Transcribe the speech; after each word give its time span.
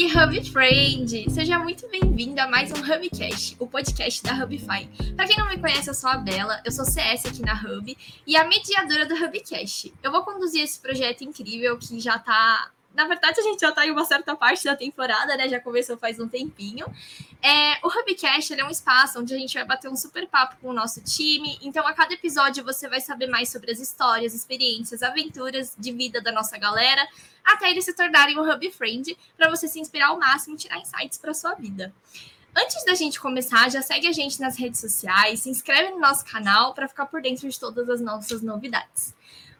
aí, 0.00 0.06
Hub 0.06 0.50
Friend! 0.50 1.30
Seja 1.30 1.58
muito 1.58 1.86
bem-vindo 1.88 2.40
a 2.40 2.46
mais 2.46 2.70
um 2.72 2.76
Hubcast, 2.76 3.54
o 3.58 3.66
podcast 3.66 4.22
da 4.22 4.32
Hubify. 4.32 4.88
Para 5.14 5.26
quem 5.26 5.36
não 5.36 5.46
me 5.46 5.58
conhece, 5.58 5.90
eu 5.90 5.94
sou 5.94 6.08
a 6.08 6.16
Bela, 6.16 6.58
eu 6.64 6.72
sou 6.72 6.86
CS 6.86 7.26
aqui 7.26 7.42
na 7.42 7.52
Hub 7.52 7.98
e 8.26 8.36
a 8.36 8.44
mediadora 8.44 9.04
do 9.04 9.14
Hubcast. 9.14 9.92
Eu 10.02 10.10
vou 10.10 10.22
conduzir 10.22 10.62
esse 10.62 10.80
projeto 10.80 11.22
incrível 11.22 11.76
que 11.76 12.00
já 12.00 12.16
está 12.16 12.70
na 12.94 13.06
verdade, 13.06 13.38
a 13.38 13.42
gente 13.42 13.60
já 13.60 13.68
está 13.68 13.86
em 13.86 13.90
uma 13.92 14.04
certa 14.04 14.34
parte 14.34 14.64
da 14.64 14.74
temporada, 14.74 15.36
né? 15.36 15.48
Já 15.48 15.60
começou 15.60 15.96
faz 15.96 16.18
um 16.18 16.26
tempinho. 16.26 16.86
É, 17.42 17.78
o 17.82 17.88
Hubcast 17.88 18.52
é 18.52 18.64
um 18.64 18.70
espaço 18.70 19.18
onde 19.18 19.34
a 19.34 19.38
gente 19.38 19.54
vai 19.54 19.64
bater 19.64 19.88
um 19.88 19.96
super 19.96 20.26
papo 20.26 20.56
com 20.60 20.68
o 20.68 20.72
nosso 20.72 21.00
time. 21.02 21.58
Então, 21.62 21.86
a 21.86 21.94
cada 21.94 22.12
episódio 22.12 22.62
você 22.62 22.86
vai 22.88 23.00
saber 23.00 23.28
mais 23.28 23.50
sobre 23.50 23.70
as 23.70 23.80
histórias, 23.80 24.34
experiências, 24.34 25.02
aventuras 25.02 25.74
de 25.78 25.90
vida 25.90 26.20
da 26.20 26.30
nossa 26.32 26.58
galera, 26.58 27.06
até 27.42 27.70
eles 27.70 27.86
se 27.86 27.94
tornarem 27.94 28.38
um 28.38 28.50
Hub 28.50 28.70
Friend, 28.72 29.16
para 29.36 29.48
você 29.48 29.66
se 29.66 29.80
inspirar 29.80 30.08
ao 30.08 30.18
máximo 30.18 30.54
e 30.54 30.58
tirar 30.58 30.78
insights 30.78 31.16
para 31.16 31.32
sua 31.32 31.54
vida. 31.54 31.94
Antes 32.54 32.84
da 32.84 32.94
gente 32.94 33.18
começar, 33.18 33.70
já 33.70 33.80
segue 33.80 34.06
a 34.08 34.12
gente 34.12 34.40
nas 34.40 34.58
redes 34.58 34.80
sociais, 34.80 35.40
se 35.40 35.48
inscreve 35.48 35.90
no 35.90 36.00
nosso 36.00 36.24
canal 36.24 36.74
para 36.74 36.88
ficar 36.88 37.06
por 37.06 37.22
dentro 37.22 37.48
de 37.48 37.58
todas 37.58 37.88
as 37.88 38.00
nossas 38.00 38.42
novidades. 38.42 39.14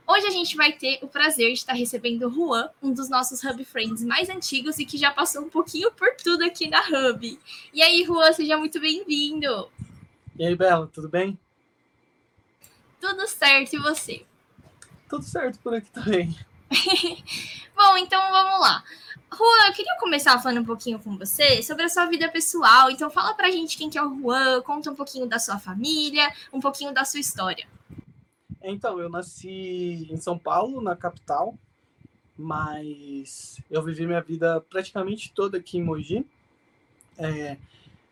Hoje 0.06 0.26
a 0.26 0.30
gente 0.30 0.56
vai 0.56 0.72
ter 0.72 0.98
o 1.02 1.08
prazer 1.08 1.48
de 1.48 1.58
estar 1.58 1.72
recebendo 1.72 2.26
o 2.26 2.30
Juan, 2.30 2.68
um 2.82 2.92
dos 2.92 3.08
nossos 3.08 3.42
Hub 3.44 3.64
Friends 3.64 4.02
mais 4.02 4.28
antigos 4.28 4.78
e 4.78 4.84
que 4.84 4.98
já 4.98 5.10
passou 5.10 5.42
um 5.42 5.48
pouquinho 5.48 5.92
por 5.92 6.14
tudo 6.16 6.44
aqui 6.44 6.68
na 6.68 6.80
Hub. 6.80 7.38
E 7.72 7.82
aí, 7.82 8.04
Juan, 8.04 8.32
seja 8.32 8.58
muito 8.58 8.80
bem-vindo. 8.80 9.70
E 10.36 10.44
aí, 10.44 10.56
Bela, 10.56 10.90
tudo 10.92 11.08
bem? 11.08 11.38
Tudo 13.00 13.26
certo, 13.28 13.74
e 13.74 13.78
você? 13.78 14.24
Tudo 15.08 15.24
certo 15.24 15.58
por 15.60 15.74
aqui 15.74 15.90
também. 15.90 16.36
Bom, 17.74 17.96
então 17.96 18.20
vamos 18.30 18.60
lá. 18.60 18.82
Juan, 19.32 19.68
eu 19.68 19.72
queria 19.72 19.96
começar 19.98 20.38
falando 20.40 20.60
um 20.60 20.64
pouquinho 20.64 20.98
com 20.98 21.16
você 21.16 21.62
sobre 21.62 21.84
a 21.84 21.88
sua 21.88 22.06
vida 22.06 22.28
pessoal. 22.28 22.90
Então 22.90 23.08
fala 23.10 23.32
pra 23.34 23.50
gente 23.50 23.76
quem 23.76 23.88
que 23.88 23.96
é 23.96 24.02
o 24.02 24.20
Juan, 24.20 24.60
conta 24.62 24.90
um 24.90 24.94
pouquinho 24.94 25.26
da 25.26 25.38
sua 25.38 25.58
família, 25.58 26.32
um 26.52 26.60
pouquinho 26.60 26.92
da 26.92 27.04
sua 27.04 27.20
história. 27.20 27.66
Então, 28.62 29.00
eu 29.00 29.08
nasci 29.08 30.06
em 30.10 30.16
São 30.16 30.38
Paulo, 30.38 30.80
na 30.80 30.94
capital, 30.94 31.54
mas 32.36 33.58
eu 33.70 33.82
vivi 33.82 34.06
minha 34.06 34.20
vida 34.20 34.60
praticamente 34.60 35.32
toda 35.32 35.58
aqui 35.58 35.78
em 35.78 35.82
Mogi. 35.82 36.26
É, 37.18 37.56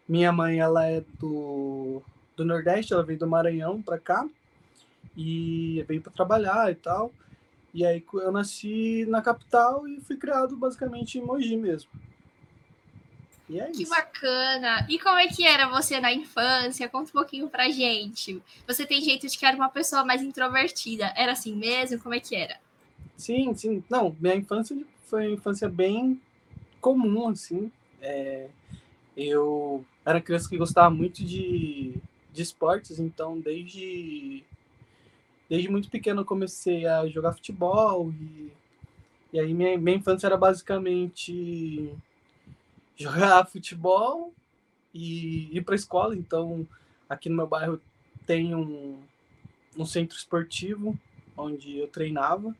minha 0.09 0.33
mãe, 0.33 0.59
ela 0.59 0.87
é 0.87 1.03
do, 1.19 2.03
do 2.37 2.45
Nordeste, 2.45 2.93
ela 2.93 3.03
veio 3.03 3.19
do 3.19 3.27
Maranhão 3.27 3.83
para 3.83 3.99
cá 3.99 4.27
e 5.17 5.85
veio 5.87 6.01
para 6.01 6.13
trabalhar 6.13 6.71
e 6.71 6.75
tal. 6.75 7.12
E 7.75 7.85
aí 7.85 8.03
eu 8.15 8.33
nasci 8.33 9.05
na 9.07 9.21
capital 9.21 9.87
e 9.87 10.01
fui 10.01 10.17
criado 10.17 10.57
basicamente 10.57 11.19
em 11.19 11.23
Mogi 11.23 11.57
mesmo. 11.57 11.91
E 13.49 13.59
é 13.59 13.71
que 13.71 13.83
isso. 13.83 13.91
bacana! 13.91 14.87
E 14.89 14.99
como 14.99 15.19
é 15.19 15.27
que 15.27 15.47
era 15.47 15.69
você 15.69 15.99
na 16.01 16.13
infância? 16.13 16.89
Conta 16.89 17.09
um 17.09 17.13
pouquinho 17.13 17.49
pra 17.49 17.71
gente. 17.71 18.43
Você 18.67 18.85
tem 18.85 19.01
jeito 19.01 19.27
de 19.27 19.39
que 19.39 19.47
era 19.47 19.57
uma 19.57 19.71
pessoa 19.71 20.05
mais 20.05 20.23
introvertida. 20.23 21.13
Era 21.17 21.33
assim 21.33 21.57
mesmo? 21.57 21.99
Como 21.99 22.15
é 22.15 22.21
que 22.21 22.37
era? 22.37 22.59
Sim, 23.17 23.55
sim. 23.55 23.83
Não, 23.89 24.15
minha 24.21 24.37
infância 24.37 24.77
foi 25.07 25.27
uma 25.27 25.35
infância 25.35 25.69
bem 25.69 26.21
comum, 26.81 27.29
assim. 27.29 27.73
É, 28.03 28.49
eu 29.17 29.85
era 30.05 30.21
criança 30.21 30.49
que 30.49 30.57
gostava 30.57 30.91
muito 30.91 31.25
de, 31.25 31.95
de 32.33 32.43
esportes, 32.43 32.99
então 33.01 33.41
desde, 33.41 34.45
desde 35.49 35.69
muito 35.69 35.91
pequeno 35.91 36.21
eu 36.21 36.25
comecei 36.25 36.87
a 36.87 37.07
jogar 37.09 37.33
futebol 37.33 38.12
e, 38.12 38.53
e 39.33 39.41
aí 39.41 39.53
minha, 39.53 39.77
minha 39.77 39.97
infância 39.97 40.27
era 40.27 40.37
basicamente 40.37 41.93
jogar 42.99 43.47
futebol 43.51 44.35
e 44.93 45.57
ir 45.57 45.63
para 45.63 45.75
a 45.75 45.77
escola. 45.77 46.17
Então, 46.17 46.67
aqui 47.09 47.28
no 47.28 47.37
meu 47.37 47.47
bairro 47.47 47.81
tem 48.27 48.55
um, 48.55 48.99
um 49.77 49.87
centro 49.87 50.17
esportivo 50.17 50.99
onde 51.37 51.78
eu 51.78 51.89
treinava. 51.89 52.55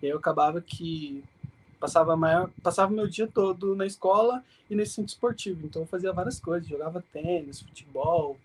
E 0.00 0.06
aí 0.06 0.12
eu 0.12 0.18
acabava 0.18 0.60
que 0.60 1.24
passava 1.80 2.16
maior, 2.16 2.50
passava 2.62 2.92
meu 2.92 3.08
dia 3.08 3.26
todo 3.26 3.74
na 3.74 3.86
escola 3.86 4.44
e 4.68 4.74
nesse 4.74 4.94
centro 4.94 5.10
esportivo. 5.10 5.66
Então 5.66 5.82
eu 5.82 5.86
fazia 5.86 6.12
várias 6.12 6.38
coisas, 6.38 6.68
jogava 6.68 7.04
tênis, 7.12 7.60
futebol, 7.60 8.36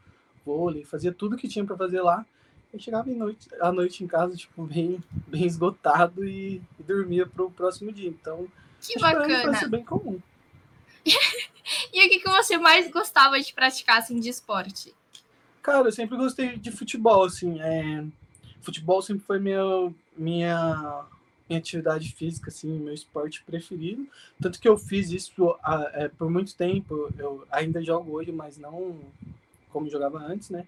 vôlei, 0.46 0.84
fazia 0.84 1.12
tudo 1.12 1.38
que 1.38 1.48
tinha 1.48 1.66
para 1.66 1.78
fazer 1.78 2.02
lá. 2.02 2.26
Eu 2.72 2.80
chegava 2.80 3.10
em 3.10 3.16
noite, 3.16 3.48
à 3.60 3.72
noite 3.72 4.04
em 4.04 4.08
casa, 4.08 4.36
tipo, 4.36 4.64
bem, 4.66 5.04
bem 5.28 5.46
esgotado 5.46 6.26
e, 6.26 6.62
e 6.80 6.84
dormia 6.84 7.28
para 7.28 7.44
o 7.44 7.52
próximo 7.52 7.92
dia. 7.92 8.10
Então, 8.10 8.48
que 8.82 9.00
bacana. 9.00 9.54
Foi 9.60 9.70
bem 9.70 9.84
comum. 9.84 10.20
e 11.92 12.06
o 12.06 12.10
que, 12.10 12.20
que 12.20 12.30
você 12.30 12.58
mais 12.58 12.90
gostava 12.92 13.40
de 13.40 13.54
praticar 13.54 14.00
assim, 14.00 14.20
de 14.20 14.30
esporte? 14.30 14.94
Cara, 15.62 15.88
eu 15.88 15.92
sempre 15.92 16.18
gostei 16.18 16.58
de 16.58 16.72
futebol, 16.72 17.24
assim. 17.24 17.60
É... 17.62 18.04
Futebol 18.62 19.02
sempre 19.02 19.26
foi 19.26 19.40
minha, 19.40 19.94
minha, 20.18 21.06
minha 21.48 21.60
atividade 21.60 22.12
física, 22.14 22.50
assim, 22.50 22.80
meu 22.80 22.94
esporte 22.94 23.44
preferido. 23.44 24.08
Tanto 24.42 24.60
que 24.60 24.68
eu 24.68 24.78
fiz 24.78 25.10
isso 25.12 25.56
é, 25.94 26.10
por 26.10 26.30
muito 26.30 26.56
tempo. 26.56 27.10
Eu 27.18 27.46
ainda 27.52 27.84
jogo 27.84 28.12
hoje, 28.12 28.32
mas 28.32 28.58
não 28.58 29.00
como 29.70 29.90
jogava 29.90 30.20
antes, 30.20 30.50
né? 30.50 30.66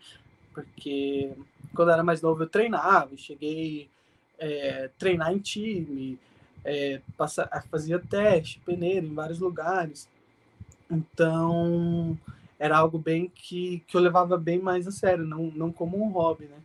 Porque 0.54 1.32
quando 1.76 1.90
eu 1.90 1.94
era 1.94 2.04
mais 2.04 2.22
novo 2.22 2.44
eu 2.44 2.50
treinava, 2.50 3.16
cheguei 3.18 3.90
é, 4.38 4.90
treinar 4.98 5.32
em 5.32 5.40
time, 5.40 6.18
é, 6.64 7.02
passa, 7.16 7.48
fazia 7.70 8.00
teste, 8.00 8.60
peneira 8.66 9.06
em 9.06 9.14
vários 9.14 9.40
lugares. 9.40 10.10
Então, 10.90 12.18
era 12.60 12.78
algo 12.78 12.98
bem 12.98 13.32
que, 13.34 13.84
que 13.88 13.98
eu 13.98 14.02
levava 14.02 14.38
bem 14.38 14.60
mais 14.60 14.88
a 14.88 14.92
sério, 14.92 15.26
não, 15.26 15.52
não 15.56 15.72
como 15.72 16.02
um 16.02 16.10
hobby, 16.10 16.46
né? 16.46 16.58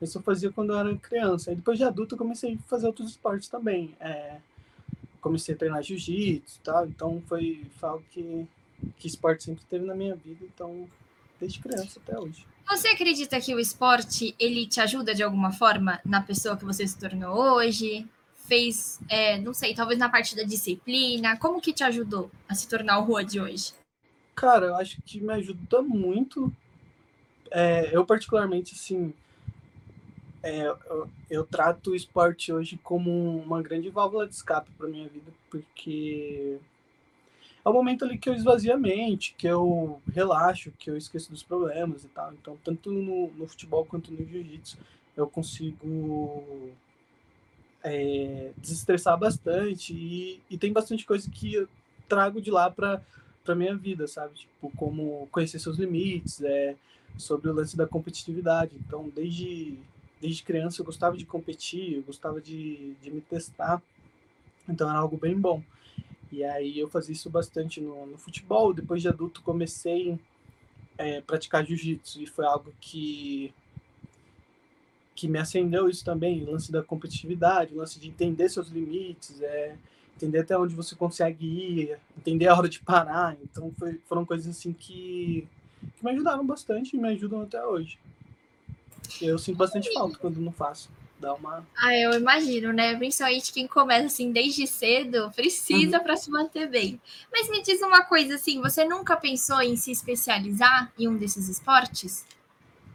Isso 0.00 0.18
eu 0.18 0.22
fazia 0.22 0.52
quando 0.52 0.72
eu 0.72 0.78
era 0.78 0.94
criança. 0.96 1.50
Aí 1.50 1.56
depois 1.56 1.78
de 1.78 1.84
adulto 1.84 2.14
eu 2.14 2.18
comecei 2.18 2.54
a 2.54 2.68
fazer 2.68 2.86
outros 2.86 3.10
esportes 3.10 3.48
também. 3.48 3.94
É, 3.98 4.36
comecei 5.20 5.54
a 5.54 5.58
treinar 5.58 5.82
jiu-jitsu 5.82 6.58
e 6.58 6.64
tal, 6.64 6.86
então 6.86 7.22
foi, 7.26 7.66
foi 7.80 7.88
algo 7.88 8.04
que, 8.10 8.46
que 8.96 9.08
esporte 9.08 9.44
sempre 9.44 9.64
teve 9.68 9.84
na 9.84 9.94
minha 9.94 10.14
vida, 10.14 10.44
então 10.44 10.88
desde 11.40 11.58
criança 11.58 11.98
até 11.98 12.18
hoje. 12.18 12.46
Você 12.68 12.88
acredita 12.88 13.40
que 13.40 13.54
o 13.54 13.60
esporte 13.60 14.34
ele 14.38 14.66
te 14.66 14.80
ajuda 14.80 15.14
de 15.14 15.22
alguma 15.22 15.52
forma 15.52 16.00
na 16.04 16.20
pessoa 16.20 16.56
que 16.56 16.64
você 16.64 16.86
se 16.86 16.98
tornou 16.98 17.54
hoje? 17.54 18.06
Fez, 18.46 19.00
é, 19.08 19.38
não 19.38 19.52
sei, 19.52 19.74
talvez 19.74 19.98
na 19.98 20.08
parte 20.08 20.34
da 20.34 20.42
disciplina? 20.42 21.36
Como 21.36 21.60
que 21.60 21.72
te 21.72 21.84
ajudou 21.84 22.30
a 22.48 22.54
se 22.54 22.68
tornar 22.68 22.98
o 22.98 23.04
Rua 23.04 23.24
de 23.24 23.40
hoje? 23.40 23.72
Cara, 24.34 24.66
eu 24.66 24.76
acho 24.76 25.00
que 25.02 25.20
me 25.20 25.32
ajuda 25.32 25.82
muito. 25.82 26.52
É, 27.50 27.90
eu, 27.94 28.04
particularmente, 28.04 28.74
assim, 28.74 29.12
é, 30.42 30.66
eu, 30.66 31.10
eu, 31.30 31.44
trato 31.44 31.90
o 31.90 31.96
esporte 31.96 32.52
hoje 32.52 32.78
como 32.82 33.38
uma 33.38 33.62
grande 33.62 33.88
válvula 33.90 34.26
de 34.26 34.34
escape 34.34 34.70
para 34.76 34.88
minha 34.88 35.08
vida, 35.08 35.32
porque 35.50 36.58
é 37.64 37.68
o 37.68 37.72
momento 37.72 38.04
ali 38.04 38.18
que 38.18 38.28
eu 38.28 38.34
esvazio 38.34 38.74
a 38.74 38.76
mente, 38.76 39.34
que 39.36 39.46
eu 39.46 40.00
relaxo, 40.12 40.72
que 40.78 40.90
eu 40.90 40.96
esqueço 40.96 41.30
dos 41.30 41.42
problemas 41.42 42.04
e 42.04 42.08
tal. 42.08 42.32
Então, 42.32 42.56
tanto 42.62 42.92
no, 42.92 43.28
no 43.32 43.48
futebol 43.48 43.84
quanto 43.84 44.12
no 44.12 44.24
jiu-jitsu, 44.24 44.78
eu 45.16 45.26
consigo 45.26 46.72
é, 47.86 48.50
desestressar 48.58 49.16
bastante 49.16 49.94
e, 49.94 50.42
e, 50.50 50.58
tem 50.58 50.72
bastante 50.72 51.06
coisa 51.06 51.30
que 51.30 51.54
eu 51.54 51.68
trago 52.08 52.42
de 52.42 52.50
lá 52.50 52.68
para 52.68 53.00
para 53.44 53.54
minha 53.54 53.76
vida, 53.76 54.08
sabe? 54.08 54.34
Tipo, 54.34 54.72
como 54.74 55.28
conhecer 55.30 55.60
seus 55.60 55.76
limites, 55.78 56.42
é, 56.42 56.74
sobre 57.16 57.48
o 57.48 57.54
lance 57.54 57.76
da 57.76 57.86
competitividade. 57.86 58.72
Então, 58.84 59.08
desde, 59.14 59.78
desde 60.20 60.42
criança 60.42 60.80
eu 60.80 60.84
gostava 60.84 61.16
de 61.16 61.24
competir, 61.24 61.94
eu 61.94 62.02
gostava 62.02 62.40
de, 62.40 62.94
de 63.00 63.08
me 63.08 63.20
testar. 63.20 63.80
Então, 64.68 64.90
era 64.90 64.98
algo 64.98 65.16
bem 65.16 65.38
bom. 65.38 65.62
E 66.32 66.42
aí 66.42 66.76
eu 66.76 66.88
fazia 66.88 67.12
isso 67.12 67.30
bastante 67.30 67.80
no, 67.80 68.04
no 68.06 68.18
futebol. 68.18 68.74
Depois 68.74 69.00
de 69.00 69.06
adulto 69.06 69.40
comecei 69.42 70.18
a 70.98 71.04
é, 71.04 71.20
praticar 71.20 71.64
jiu-jitsu 71.64 72.20
e 72.20 72.26
foi 72.26 72.44
algo 72.44 72.74
que 72.80 73.54
que 75.16 75.26
me 75.26 75.38
acendeu 75.38 75.88
isso 75.88 76.04
também, 76.04 76.44
o 76.44 76.50
lance 76.52 76.70
da 76.70 76.82
competitividade, 76.82 77.74
o 77.74 77.78
lance 77.78 77.98
de 77.98 78.08
entender 78.08 78.50
seus 78.50 78.68
limites, 78.68 79.40
é, 79.40 79.74
entender 80.14 80.40
até 80.40 80.56
onde 80.56 80.74
você 80.74 80.94
consegue 80.94 81.46
ir, 81.46 81.98
entender 82.16 82.46
a 82.48 82.54
hora 82.54 82.68
de 82.68 82.80
parar. 82.80 83.34
Então 83.42 83.72
foi, 83.78 83.98
foram 84.06 84.26
coisas 84.26 84.46
assim 84.46 84.74
que, 84.74 85.48
que 85.96 86.04
me 86.04 86.10
ajudaram 86.10 86.46
bastante 86.46 86.94
e 86.94 87.00
me 87.00 87.08
ajudam 87.08 87.40
até 87.40 87.64
hoje. 87.64 87.98
Eu 89.20 89.38
sinto 89.38 89.56
bastante 89.56 89.92
falta 89.94 90.18
quando 90.18 90.38
não 90.38 90.52
faço. 90.52 90.90
Dá 91.18 91.32
uma. 91.32 91.66
Ah, 91.78 91.96
eu 91.96 92.12
imagino, 92.12 92.74
né? 92.74 92.94
Principalmente 92.94 93.50
quem 93.50 93.66
começa 93.66 94.04
assim 94.04 94.32
desde 94.32 94.66
cedo 94.66 95.32
precisa 95.34 95.96
uhum. 95.96 96.04
para 96.04 96.14
se 96.14 96.30
manter 96.30 96.68
bem. 96.68 97.00
Mas 97.32 97.48
me 97.48 97.62
diz 97.62 97.80
uma 97.80 98.02
coisa 98.02 98.34
assim, 98.34 98.60
você 98.60 98.84
nunca 98.84 99.16
pensou 99.16 99.62
em 99.62 99.76
se 99.76 99.90
especializar 99.90 100.92
em 100.98 101.08
um 101.08 101.16
desses 101.16 101.48
esportes? 101.48 102.26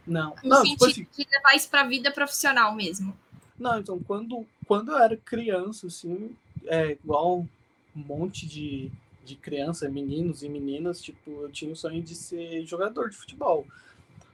Não. 0.06 0.34
No 0.42 0.50
não, 0.50 0.62
sentido 0.62 0.86
assim, 0.86 1.06
de 1.16 1.28
levar 1.30 1.54
isso 1.54 1.68
para 1.68 1.82
a 1.82 1.86
vida 1.86 2.10
profissional 2.10 2.74
mesmo. 2.74 3.16
Não, 3.58 3.78
então, 3.78 3.98
quando, 4.00 4.46
quando 4.66 4.92
eu 4.92 4.98
era 4.98 5.16
criança, 5.16 5.86
assim, 5.86 6.34
é 6.66 6.92
igual 6.92 7.46
um 7.94 8.00
monte 8.00 8.46
de, 8.46 8.90
de 9.24 9.36
criança, 9.36 9.88
meninos 9.88 10.42
e 10.42 10.48
meninas, 10.48 11.00
tipo, 11.00 11.30
eu 11.42 11.50
tinha 11.50 11.72
o 11.72 11.76
sonho 11.76 12.02
de 12.02 12.14
ser 12.14 12.64
jogador 12.64 13.10
de 13.10 13.16
futebol. 13.16 13.66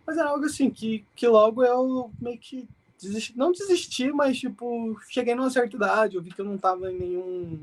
Mas 0.06 0.16
era 0.16 0.30
algo 0.30 0.46
assim 0.46 0.70
que, 0.70 1.04
que 1.14 1.26
logo 1.26 1.62
eu 1.62 2.10
meio 2.18 2.38
que 2.38 2.66
desisti, 2.98 3.36
não 3.36 3.52
desisti, 3.52 4.10
mas 4.10 4.38
tipo, 4.38 4.98
cheguei 5.08 5.34
numa 5.34 5.50
certa 5.50 5.76
idade, 5.76 6.16
eu 6.16 6.22
vi 6.22 6.30
que 6.30 6.40
eu 6.40 6.44
não 6.46 6.56
tava 6.56 6.90
em 6.90 6.98
nenhum. 6.98 7.60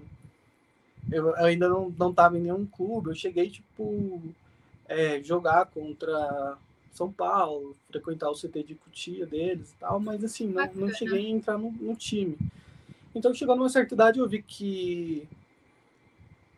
Eu, 1.11 1.29
eu 1.29 1.45
ainda 1.45 1.67
não, 1.67 1.93
não 1.97 2.13
tava 2.13 2.37
em 2.37 2.41
nenhum 2.41 2.65
clube, 2.65 3.09
eu 3.09 3.15
cheguei, 3.15 3.49
tipo, 3.49 4.21
é, 4.87 5.21
jogar 5.23 5.65
contra 5.65 6.57
São 6.95 7.11
Paulo, 7.11 7.75
frequentar 7.89 8.29
o 8.29 8.35
CT 8.35 8.63
de 8.63 8.75
Cutia 8.75 9.25
deles 9.25 9.71
e 9.73 9.75
tal, 9.75 9.99
mas 9.99 10.23
assim, 10.23 10.47
não, 10.47 10.69
não 10.73 10.89
cheguei 10.89 11.25
a 11.25 11.29
entrar 11.29 11.57
no, 11.57 11.69
no 11.71 11.95
time. 11.95 12.37
Então, 13.13 13.33
chegou 13.33 13.55
numa 13.55 13.69
certa 13.69 13.93
idade, 13.93 14.19
eu 14.19 14.27
vi 14.27 14.41
que 14.41 15.27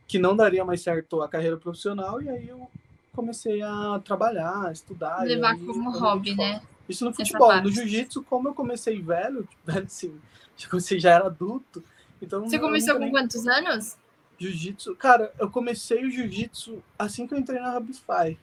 que 0.08 0.18
não 0.18 0.36
daria 0.36 0.64
mais 0.64 0.82
certo 0.82 1.22
a 1.22 1.28
carreira 1.28 1.58
profissional 1.58 2.22
e 2.22 2.30
aí 2.30 2.48
eu 2.48 2.70
comecei 3.14 3.62
a 3.62 4.00
trabalhar, 4.06 4.68
a 4.68 4.72
estudar. 4.72 5.24
Levar 5.24 5.54
aí, 5.54 5.66
como 5.66 5.92
hobby, 5.92 6.34
né? 6.34 6.62
Isso 6.88 7.04
no 7.04 7.14
futebol. 7.14 7.62
No 7.62 7.70
jiu-jitsu, 7.70 8.24
como 8.24 8.48
eu 8.48 8.54
comecei 8.54 9.02
velho, 9.02 9.46
velho 9.66 9.86
assim, 9.86 10.18
você 10.72 10.98
já 10.98 11.12
era 11.12 11.26
adulto. 11.26 11.84
Então 12.22 12.48
você 12.48 12.58
começou 12.58 12.94
com 12.94 13.02
nem... 13.02 13.12
quantos 13.12 13.46
anos? 13.46 13.98
Jiu-jitsu, 14.40 14.96
cara, 14.96 15.34
eu 15.38 15.50
comecei 15.50 16.06
o 16.06 16.12
jiu-jitsu 16.12 16.82
assim 16.98 17.28
que 17.28 17.34
eu 17.34 17.40
entrei 17.40 17.60
na 17.60 17.76
Hubify. 17.78 18.38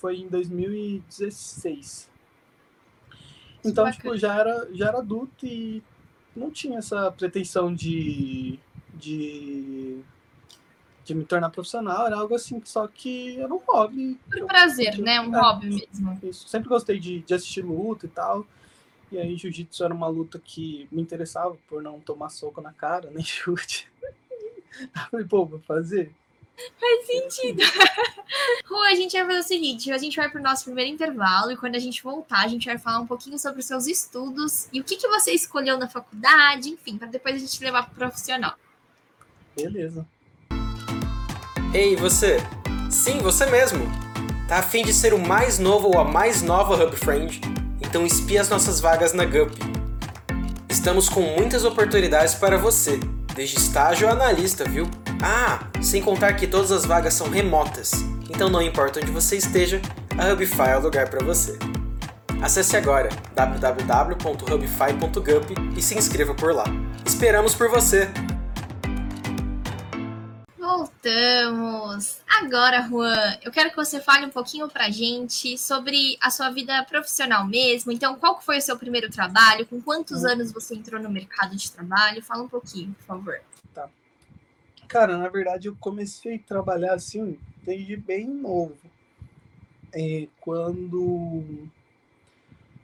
Foi 0.00 0.16
em 0.16 0.28
2016. 0.28 2.08
Então, 3.64 3.90
tipo, 3.90 4.16
já 4.16 4.34
era, 4.34 4.68
já 4.72 4.88
era 4.88 4.98
adulto 4.98 5.46
e 5.46 5.82
não 6.34 6.50
tinha 6.50 6.78
essa 6.78 7.10
pretensão 7.12 7.74
de, 7.74 8.58
de 8.94 10.02
de 11.04 11.14
me 11.14 11.24
tornar 11.24 11.50
profissional, 11.50 12.06
era 12.06 12.16
algo 12.16 12.34
assim, 12.34 12.60
só 12.64 12.86
que 12.86 13.40
era 13.40 13.52
um 13.52 13.58
hobby. 13.66 14.18
Por 14.30 14.46
prazer, 14.46 14.98
né? 14.98 15.20
Um 15.20 15.34
é, 15.34 15.40
hobby 15.40 15.66
mesmo. 15.66 16.18
Isso. 16.22 16.48
Sempre 16.48 16.68
gostei 16.68 17.00
de, 17.00 17.20
de 17.20 17.34
assistir 17.34 17.62
luta 17.62 18.06
e 18.06 18.08
tal. 18.08 18.46
E 19.10 19.18
aí, 19.18 19.36
jiu-jitsu 19.36 19.82
era 19.82 19.92
uma 19.92 20.06
luta 20.06 20.38
que 20.38 20.88
me 20.92 21.02
interessava 21.02 21.56
por 21.68 21.82
não 21.82 21.98
tomar 21.98 22.28
soco 22.28 22.60
na 22.60 22.72
cara, 22.72 23.10
nem 23.12 23.24
chute. 23.24 23.90
falei, 25.10 25.26
pô, 25.26 25.44
vou 25.44 25.58
fazer. 25.60 26.12
Faz 26.78 27.06
sentido. 27.06 27.62
Rua, 28.66 28.86
a 28.88 28.94
gente 28.94 29.12
vai 29.12 29.26
fazer 29.26 29.38
o 29.38 29.42
seguinte: 29.42 29.92
a 29.92 29.98
gente 29.98 30.16
vai 30.16 30.28
para 30.28 30.40
o 30.40 30.42
nosso 30.42 30.64
primeiro 30.64 30.90
intervalo 30.90 31.50
e 31.50 31.56
quando 31.56 31.76
a 31.76 31.78
gente 31.78 32.02
voltar, 32.02 32.44
a 32.44 32.48
gente 32.48 32.66
vai 32.66 32.78
falar 32.78 33.00
um 33.00 33.06
pouquinho 33.06 33.38
sobre 33.38 33.60
os 33.60 33.66
seus 33.66 33.86
estudos 33.86 34.68
e 34.72 34.80
o 34.80 34.84
que, 34.84 34.96
que 34.96 35.08
você 35.08 35.32
escolheu 35.32 35.78
na 35.78 35.88
faculdade, 35.88 36.70
enfim, 36.70 36.96
para 36.96 37.08
depois 37.08 37.36
a 37.36 37.38
gente 37.38 37.62
levar 37.62 37.84
para 37.84 37.92
o 37.92 37.96
profissional. 37.96 38.54
Beleza. 39.56 40.06
Ei, 41.72 41.96
você! 41.96 42.38
Sim, 42.90 43.18
você 43.18 43.46
mesmo! 43.46 43.86
Tá 44.48 44.58
afim 44.58 44.82
de 44.82 44.92
ser 44.92 45.14
o 45.14 45.18
mais 45.18 45.58
novo 45.58 45.88
ou 45.88 45.98
a 45.98 46.04
mais 46.04 46.42
nova 46.42 46.74
Hub 46.74 46.96
Friend? 46.96 47.40
Então 47.80 48.04
espie 48.04 48.38
as 48.38 48.48
nossas 48.48 48.80
vagas 48.80 49.12
na 49.12 49.24
GUP. 49.24 49.56
Estamos 50.68 51.08
com 51.08 51.20
muitas 51.20 51.64
oportunidades 51.64 52.34
para 52.34 52.56
você, 52.56 52.98
desde 53.34 53.58
estágio 53.58 54.08
a 54.08 54.12
analista, 54.12 54.64
viu? 54.64 54.88
Ah, 55.22 55.66
sem 55.82 56.02
contar 56.02 56.32
que 56.34 56.46
todas 56.46 56.72
as 56.72 56.84
vagas 56.84 57.14
são 57.14 57.28
remotas, 57.28 57.92
então 58.28 58.48
não 58.48 58.62
importa 58.62 59.00
onde 59.00 59.10
você 59.10 59.36
esteja, 59.36 59.82
a 60.18 60.32
Hubify 60.32 60.70
é 60.70 60.76
o 60.76 60.80
lugar 60.80 61.08
para 61.08 61.24
você. 61.24 61.58
Acesse 62.40 62.76
agora 62.76 63.08
www.hubify.gup 63.34 65.50
e 65.76 65.82
se 65.82 65.98
inscreva 65.98 66.32
por 66.34 66.54
lá. 66.54 66.64
Esperamos 67.04 67.54
por 67.54 67.68
você! 67.68 68.08
Voltamos! 70.80 72.22
Agora, 72.26 72.80
Juan, 72.88 73.36
eu 73.42 73.52
quero 73.52 73.68
que 73.68 73.76
você 73.76 74.00
fale 74.00 74.24
um 74.24 74.30
pouquinho 74.30 74.66
pra 74.66 74.88
gente 74.88 75.58
sobre 75.58 76.16
a 76.22 76.30
sua 76.30 76.48
vida 76.48 76.82
profissional 76.84 77.46
mesmo. 77.46 77.92
Então, 77.92 78.16
qual 78.16 78.40
foi 78.40 78.56
o 78.56 78.62
seu 78.62 78.78
primeiro 78.78 79.10
trabalho? 79.10 79.66
Com 79.66 79.78
quantos 79.82 80.22
uhum. 80.22 80.30
anos 80.30 80.50
você 80.50 80.74
entrou 80.74 80.98
no 80.98 81.10
mercado 81.10 81.54
de 81.54 81.70
trabalho? 81.70 82.22
Fala 82.22 82.44
um 82.44 82.48
pouquinho, 82.48 82.94
por 82.94 83.04
favor. 83.04 83.42
Tá. 83.74 83.90
Cara, 84.88 85.18
na 85.18 85.28
verdade, 85.28 85.68
eu 85.68 85.76
comecei 85.78 86.36
a 86.36 86.48
trabalhar 86.48 86.94
assim 86.94 87.38
desde 87.62 87.94
bem 87.98 88.26
novo. 88.26 88.78
É, 89.92 90.28
quando, 90.40 91.68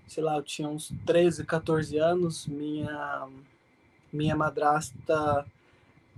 sei 0.07 0.23
lá, 0.23 0.37
eu 0.37 0.43
tinha 0.43 0.69
uns 0.69 0.93
13, 1.07 1.47
14 1.47 1.97
anos, 1.97 2.47
minha, 2.47 3.27
minha 4.13 4.37
madrasta 4.37 5.47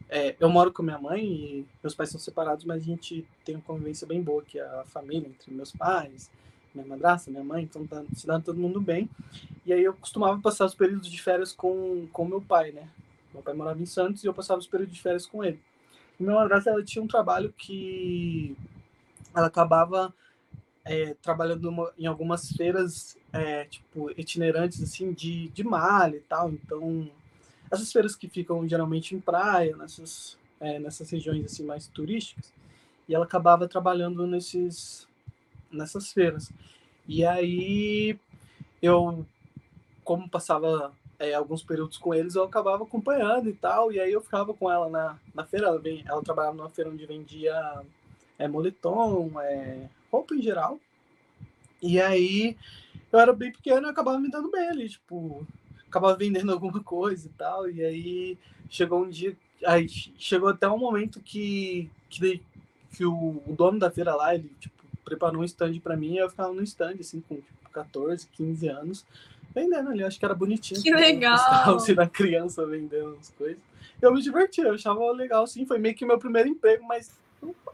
é, 0.08 0.34
eu 0.40 0.48
moro 0.48 0.72
com 0.72 0.82
minha 0.82 0.98
mãe 0.98 1.22
e 1.22 1.66
meus 1.82 1.94
pais 1.94 2.10
são 2.10 2.18
separados, 2.20 2.64
mas 2.64 2.82
a 2.82 2.86
gente 2.86 3.26
tem 3.44 3.56
uma 3.56 3.64
convivência 3.64 4.06
bem 4.06 4.22
boa, 4.22 4.42
que 4.42 4.58
é 4.58 4.62
a 4.62 4.84
família 4.86 5.28
entre 5.28 5.52
meus 5.52 5.72
pais, 5.72 6.30
minha 6.74 6.86
madrasta, 6.86 7.30
minha 7.30 7.44
mãe, 7.44 7.64
então 7.64 7.86
tá, 7.86 8.02
se 8.14 8.26
dá 8.26 8.40
todo 8.40 8.58
mundo 8.58 8.80
bem. 8.80 9.08
E 9.66 9.72
aí 9.72 9.84
eu 9.84 9.92
costumava 9.94 10.40
passar 10.40 10.64
os 10.64 10.74
períodos 10.74 11.10
de 11.10 11.20
férias 11.20 11.52
com, 11.52 12.06
com 12.12 12.24
meu 12.24 12.40
pai, 12.40 12.72
né? 12.72 12.88
Meu 13.32 13.42
pai 13.42 13.54
morava 13.54 13.80
em 13.82 13.86
Santos 13.86 14.24
e 14.24 14.26
eu 14.26 14.34
passava 14.34 14.60
os 14.60 14.66
períodos 14.66 14.94
de 14.94 15.02
férias 15.02 15.26
com 15.26 15.44
ele. 15.44 15.60
E 16.18 16.22
minha 16.22 16.34
madrasta, 16.34 16.70
ela 16.70 16.82
tinha 16.82 17.02
um 17.02 17.08
trabalho 17.08 17.52
que 17.56 18.56
ela 19.34 19.46
acabava 19.46 20.12
é, 20.84 21.14
trabalhando 21.20 21.92
em 21.98 22.06
algumas 22.06 22.50
feiras, 22.52 23.16
é, 23.32 23.66
tipo, 23.66 24.10
itinerantes, 24.18 24.82
assim, 24.82 25.12
de, 25.12 25.48
de 25.48 25.62
malha 25.62 26.16
e 26.16 26.20
tal. 26.20 26.50
Então, 26.50 27.10
essas 27.70 27.92
feiras 27.92 28.16
que 28.16 28.28
ficam 28.28 28.66
geralmente 28.68 29.14
em 29.14 29.20
praia, 29.20 29.76
nessas, 29.76 30.38
é, 30.60 30.78
nessas 30.78 31.10
regiões 31.10 31.44
assim 31.44 31.64
mais 31.64 31.86
turísticas, 31.86 32.52
e 33.08 33.14
ela 33.14 33.24
acabava 33.24 33.68
trabalhando 33.68 34.26
nesses, 34.26 35.06
nessas 35.70 36.12
feiras. 36.12 36.50
E 37.06 37.24
aí 37.24 38.18
eu, 38.82 39.24
como 40.04 40.28
passava 40.28 40.92
é, 41.18 41.34
alguns 41.34 41.62
períodos 41.62 41.98
com 41.98 42.14
eles, 42.14 42.34
eu 42.34 42.44
acabava 42.44 42.84
acompanhando 42.84 43.48
e 43.48 43.54
tal, 43.54 43.90
e 43.92 43.98
aí 43.98 44.12
eu 44.12 44.20
ficava 44.20 44.54
com 44.54 44.70
ela 44.70 44.88
na, 44.88 45.18
na 45.34 45.44
feira, 45.44 45.66
ela, 45.68 45.82
ela 46.06 46.22
trabalhava 46.22 46.56
numa 46.56 46.70
feira 46.70 46.90
onde 46.90 47.06
vendia 47.06 47.82
é, 48.38 48.46
moletom, 48.46 49.40
é, 49.40 49.88
roupa 50.12 50.34
em 50.34 50.42
geral, 50.42 50.78
e 51.82 52.00
aí 52.00 52.56
eu 53.12 53.18
era 53.18 53.32
bem 53.32 53.52
pequeno 53.52 53.86
e 53.86 53.90
acabava 53.90 54.18
me 54.18 54.30
dando 54.30 54.50
bem 54.50 54.68
ali, 54.68 54.88
tipo, 54.88 55.46
acabava 55.88 56.16
vendendo 56.16 56.50
alguma 56.52 56.82
coisa 56.82 57.26
e 57.26 57.30
tal. 57.30 57.70
E 57.70 57.84
aí 57.84 58.38
chegou 58.68 59.02
um 59.02 59.08
dia, 59.08 59.36
aí 59.64 59.88
chegou 59.88 60.48
até 60.48 60.68
um 60.68 60.78
momento 60.78 61.20
que, 61.20 61.90
que, 62.08 62.42
que 62.92 63.04
o, 63.04 63.42
o 63.46 63.54
dono 63.56 63.78
da 63.78 63.90
feira 63.90 64.14
lá, 64.14 64.34
ele 64.34 64.52
tipo, 64.60 64.74
preparou 65.04 65.40
um 65.40 65.44
stand 65.44 65.78
para 65.80 65.96
mim 65.96 66.14
e 66.14 66.18
eu 66.18 66.30
ficava 66.30 66.52
no 66.52 66.62
stand, 66.62 66.96
assim, 67.00 67.20
com 67.20 67.36
tipo, 67.36 67.70
14, 67.72 68.26
15 68.32 68.68
anos, 68.68 69.06
vendendo 69.54 69.90
ali. 69.90 70.02
Acho 70.02 70.18
que 70.18 70.24
era 70.24 70.34
bonitinho. 70.34 70.82
Que 70.82 70.92
legal! 70.92 71.76
Assim, 71.76 71.94
da 71.94 72.06
criança 72.06 72.66
vendendo 72.66 73.16
as 73.20 73.30
coisas. 73.30 73.58
Eu 74.00 74.12
me 74.12 74.22
divertia, 74.22 74.64
eu 74.64 74.74
achava 74.74 75.10
legal, 75.12 75.44
assim. 75.44 75.66
Foi 75.66 75.78
meio 75.78 75.94
que 75.94 76.06
meu 76.06 76.18
primeiro 76.18 76.48
emprego, 76.48 76.84
mas 76.86 77.10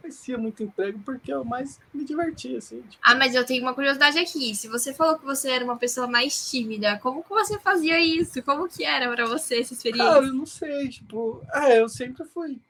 parecia 0.04 0.36
muito 0.36 0.62
emprego 0.62 1.00
porque 1.02 1.32
eu 1.32 1.42
mais 1.44 1.80
me 1.92 2.04
divertia, 2.04 2.58
assim. 2.58 2.82
Tipo... 2.82 3.02
Ah, 3.02 3.14
mas 3.14 3.34
eu 3.34 3.44
tenho 3.44 3.62
uma 3.62 3.72
curiosidade 3.72 4.18
aqui. 4.18 4.54
Se 4.54 4.68
você 4.68 4.92
falou 4.92 5.18
que 5.18 5.24
você 5.24 5.50
era 5.50 5.64
uma 5.64 5.78
pessoa 5.78 6.06
mais 6.06 6.50
tímida, 6.50 6.98
como 6.98 7.22
que 7.22 7.30
você 7.30 7.58
fazia 7.58 7.98
isso? 7.98 8.42
Como 8.42 8.68
que 8.68 8.84
era 8.84 9.10
para 9.10 9.26
você 9.26 9.60
essa 9.60 9.72
experiência? 9.72 10.12
Cara, 10.12 10.26
eu 10.26 10.34
não 10.34 10.44
sei, 10.44 10.88
tipo, 10.90 11.42
é, 11.54 11.80
eu 11.80 11.88
sempre 11.88 12.24
fui 12.26 12.60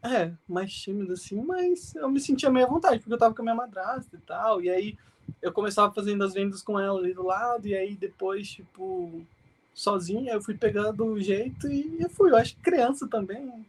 é, 0.00 0.30
mais 0.48 0.72
tímido 0.72 1.12
assim, 1.12 1.42
mas 1.42 1.94
eu 1.96 2.08
me 2.08 2.20
sentia 2.20 2.50
meio 2.50 2.66
à 2.66 2.68
vontade, 2.68 3.00
porque 3.00 3.12
eu 3.12 3.18
tava 3.18 3.34
com 3.34 3.42
a 3.42 3.44
minha 3.44 3.54
madrasta 3.54 4.14
e 4.14 4.20
tal, 4.20 4.62
e 4.62 4.70
aí 4.70 4.96
eu 5.42 5.52
começava 5.52 5.92
fazendo 5.92 6.22
as 6.22 6.34
vendas 6.34 6.62
com 6.62 6.78
ela 6.78 6.98
ali 6.98 7.12
do 7.12 7.24
lado, 7.24 7.66
e 7.66 7.74
aí 7.74 7.96
depois, 7.96 8.48
tipo, 8.48 9.26
sozinha, 9.74 10.32
eu 10.32 10.42
fui 10.42 10.54
pegando 10.54 11.04
o 11.04 11.20
jeito 11.20 11.68
e 11.68 12.00
eu 12.00 12.08
fui. 12.10 12.30
Eu 12.30 12.36
acho 12.36 12.54
que 12.54 12.62
criança 12.62 13.08
também 13.08 13.66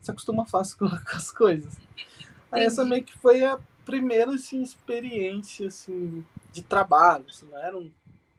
se 0.00 0.10
acostuma 0.10 0.46
fácil 0.46 0.78
com 0.78 0.86
as 1.14 1.30
coisas. 1.30 1.74
Aí 2.54 2.64
essa 2.64 2.84
meio 2.84 3.04
que 3.04 3.16
foi 3.18 3.44
a 3.44 3.58
primeira 3.84 4.32
assim, 4.32 4.62
experiência 4.62 5.68
assim, 5.68 6.24
de 6.52 6.62
trabalho. 6.62 7.26
Assim, 7.28 7.46
não 7.46 7.58
era 7.58 7.76
um 7.76 7.90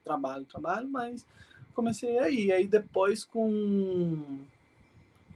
trabalho, 0.04 0.46
trabalho, 0.46 0.88
mas 0.88 1.26
comecei 1.74 2.18
aí. 2.20 2.52
Aí 2.52 2.68
depois 2.68 3.24
com, 3.24 4.40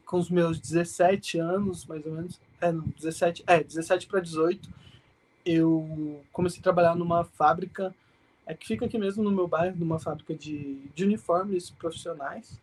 com 0.05 0.17
os 0.17 0.29
meus 0.29 0.59
17 0.59 1.39
anos, 1.39 1.85
mais 1.85 2.05
ou 2.05 2.13
menos, 2.13 2.39
é, 2.61 2.71
não, 2.71 2.85
17, 2.99 3.43
é, 3.47 3.63
17 3.63 4.07
para 4.07 4.19
18, 4.19 4.69
eu 5.45 6.21
comecei 6.31 6.59
a 6.59 6.63
trabalhar 6.63 6.95
numa 6.95 7.23
fábrica 7.23 7.93
é 8.49 8.55
que 8.55 8.65
fica 8.65 8.87
aqui 8.87 8.97
mesmo 8.97 9.23
no 9.23 9.31
meu 9.31 9.47
bairro, 9.47 9.77
numa 9.77 9.99
fábrica 9.99 10.33
de, 10.33 10.79
de 10.95 11.03
uniformes 11.03 11.69
profissionais. 11.69 12.59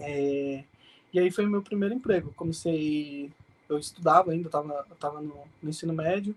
É, 0.00 0.64
e 1.12 1.20
aí 1.20 1.30
foi 1.30 1.46
o 1.46 1.48
meu 1.48 1.62
primeiro 1.62 1.94
emprego. 1.94 2.32
Comecei 2.34 3.30
eu 3.68 3.78
estudava 3.78 4.32
ainda, 4.32 4.48
estava 4.48 4.86
tava 4.98 5.20
no, 5.20 5.36
no, 5.62 5.70
ensino 5.70 5.92
médio, 5.92 6.34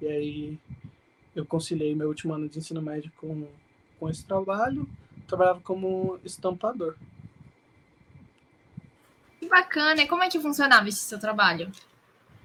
e 0.00 0.06
aí 0.06 0.58
eu 1.34 1.44
conciliei 1.44 1.94
meu 1.94 2.08
último 2.08 2.34
ano 2.34 2.48
de 2.48 2.58
ensino 2.58 2.80
médio 2.80 3.10
com, 3.16 3.48
com 3.98 4.08
esse 4.08 4.24
trabalho, 4.24 4.88
trabalhava 5.26 5.60
como 5.60 6.18
estampador. 6.24 6.96
Que 9.38 9.48
bacana! 9.48 10.02
E 10.02 10.08
como 10.08 10.22
é 10.22 10.28
que 10.28 10.40
funcionava 10.40 10.88
esse 10.88 11.00
seu 11.00 11.18
trabalho? 11.18 11.70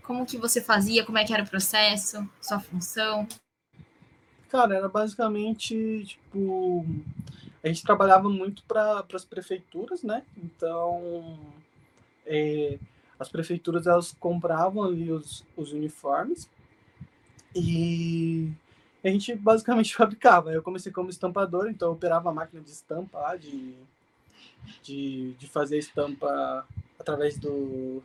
Como 0.02 0.26
que 0.26 0.38
você 0.38 0.62
fazia? 0.62 1.04
Como 1.04 1.18
é 1.18 1.26
que 1.26 1.34
era 1.34 1.44
o 1.44 1.50
processo? 1.50 2.28
Sua 2.40 2.60
função? 2.60 3.28
Cara, 4.50 4.76
era 4.76 4.88
basicamente, 4.88 6.06
tipo, 6.06 6.86
a 7.64 7.68
gente 7.68 7.84
trabalhava 7.84 8.30
muito 8.30 8.64
para 8.64 9.04
as 9.14 9.26
prefeituras, 9.26 10.04
né? 10.04 10.24
Então, 10.38 11.40
é, 12.26 12.78
as 13.20 13.30
prefeituras 13.30 13.88
elas 13.88 14.16
compravam 14.20 14.84
ali 14.84 15.12
os, 15.12 15.46
os 15.56 15.72
uniformes 15.72 16.50
e 17.56 18.52
a 19.04 19.10
gente 19.10 19.36
basicamente 19.36 19.96
fabricava. 19.96 20.52
Eu 20.52 20.62
comecei 20.62 20.92
como 20.92 21.10
estampador, 21.10 21.70
então 21.70 21.90
eu 21.90 21.94
operava 21.94 22.30
a 22.30 22.34
máquina 22.34 22.62
de 22.62 22.70
estampa 22.70 23.36
de, 23.38 23.74
de, 24.84 25.34
de 25.34 25.48
fazer 25.48 25.78
estampa 25.78 26.68
através 27.00 27.38
do, 27.38 28.04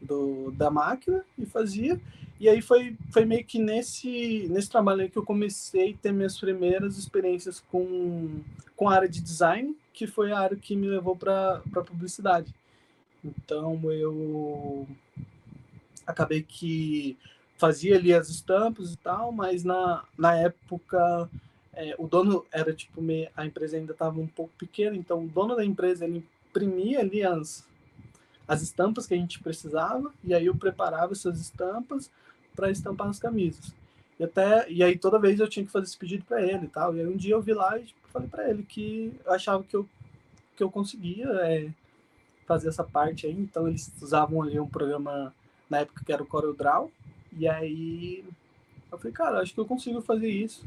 do, 0.00 0.50
da 0.52 0.70
máquina 0.70 1.24
e 1.36 1.44
fazia. 1.44 2.00
E 2.40 2.48
aí 2.48 2.62
foi, 2.62 2.96
foi 3.10 3.24
meio 3.24 3.44
que 3.44 3.58
nesse, 3.58 4.46
nesse 4.48 4.70
trabalho 4.70 5.02
aí 5.02 5.10
que 5.10 5.18
eu 5.18 5.24
comecei 5.24 5.92
a 5.92 6.02
ter 6.02 6.12
minhas 6.12 6.38
primeiras 6.38 6.96
experiências 6.96 7.60
com, 7.68 8.40
com 8.76 8.88
a 8.88 8.94
área 8.94 9.08
de 9.08 9.20
design, 9.20 9.76
que 9.92 10.06
foi 10.06 10.30
a 10.30 10.38
área 10.38 10.56
que 10.56 10.76
me 10.76 10.86
levou 10.86 11.16
para 11.16 11.60
a 11.74 11.80
publicidade. 11.82 12.54
Então 13.24 13.80
eu 13.92 14.86
acabei 16.06 16.42
que 16.42 17.16
fazia 17.56 17.96
ali 17.96 18.14
as 18.14 18.28
estampas 18.28 18.92
e 18.92 18.96
tal, 18.96 19.32
mas 19.32 19.64
na, 19.64 20.04
na 20.16 20.34
época 20.36 21.28
é, 21.74 21.94
o 21.98 22.06
dono 22.06 22.46
era 22.52 22.72
tipo, 22.72 23.02
meio, 23.02 23.28
a 23.36 23.44
empresa 23.44 23.76
ainda 23.76 23.92
estava 23.92 24.18
um 24.20 24.26
pouco 24.26 24.52
pequena, 24.56 24.96
então 24.96 25.24
o 25.24 25.28
dono 25.28 25.56
da 25.56 25.64
empresa 25.64 26.04
ele 26.04 26.24
imprimia 26.50 27.00
ali 27.00 27.22
as, 27.22 27.66
as 28.46 28.62
estampas 28.62 29.06
que 29.06 29.14
a 29.14 29.16
gente 29.16 29.40
precisava, 29.40 30.12
e 30.24 30.32
aí 30.32 30.46
eu 30.46 30.56
preparava 30.56 31.12
essas 31.12 31.40
estampas 31.40 32.10
para 32.54 32.70
estampar 32.70 33.06
nas 33.06 33.18
camisas. 33.18 33.72
E 34.18 34.24
até 34.24 34.68
e 34.70 34.82
aí 34.82 34.98
toda 34.98 35.18
vez 35.18 35.38
eu 35.38 35.48
tinha 35.48 35.64
que 35.64 35.70
fazer 35.70 35.86
esse 35.86 35.96
pedido 35.96 36.24
para 36.24 36.42
ele 36.42 36.64
e 36.64 36.68
tal. 36.68 36.96
E 36.96 37.00
aí 37.00 37.06
um 37.06 37.16
dia 37.16 37.34
eu 37.34 37.42
vi 37.42 37.54
lá 37.54 37.78
e 37.78 37.84
tipo, 37.84 38.00
falei 38.08 38.28
para 38.28 38.50
ele 38.50 38.64
que 38.64 39.12
eu 39.24 39.32
achava 39.32 39.62
que 39.62 39.76
eu 39.76 39.88
que 40.56 40.62
eu 40.64 40.70
conseguia 40.70 41.26
é, 41.42 41.70
fazer 42.48 42.68
essa 42.68 42.82
parte 42.82 43.26
aí. 43.26 43.34
Então 43.34 43.68
eles 43.68 43.92
usavam 44.00 44.42
ali 44.42 44.58
um 44.58 44.66
programa 44.66 45.34
na 45.68 45.80
época 45.80 46.02
que 46.04 46.12
era 46.12 46.22
o 46.22 46.26
CorelDRAW. 46.26 46.90
E 47.36 47.46
aí 47.46 48.24
eu 48.90 48.98
falei, 48.98 49.12
cara, 49.12 49.40
acho 49.40 49.52
que 49.52 49.60
eu 49.60 49.66
consigo 49.66 50.00
fazer 50.00 50.30
isso. 50.30 50.64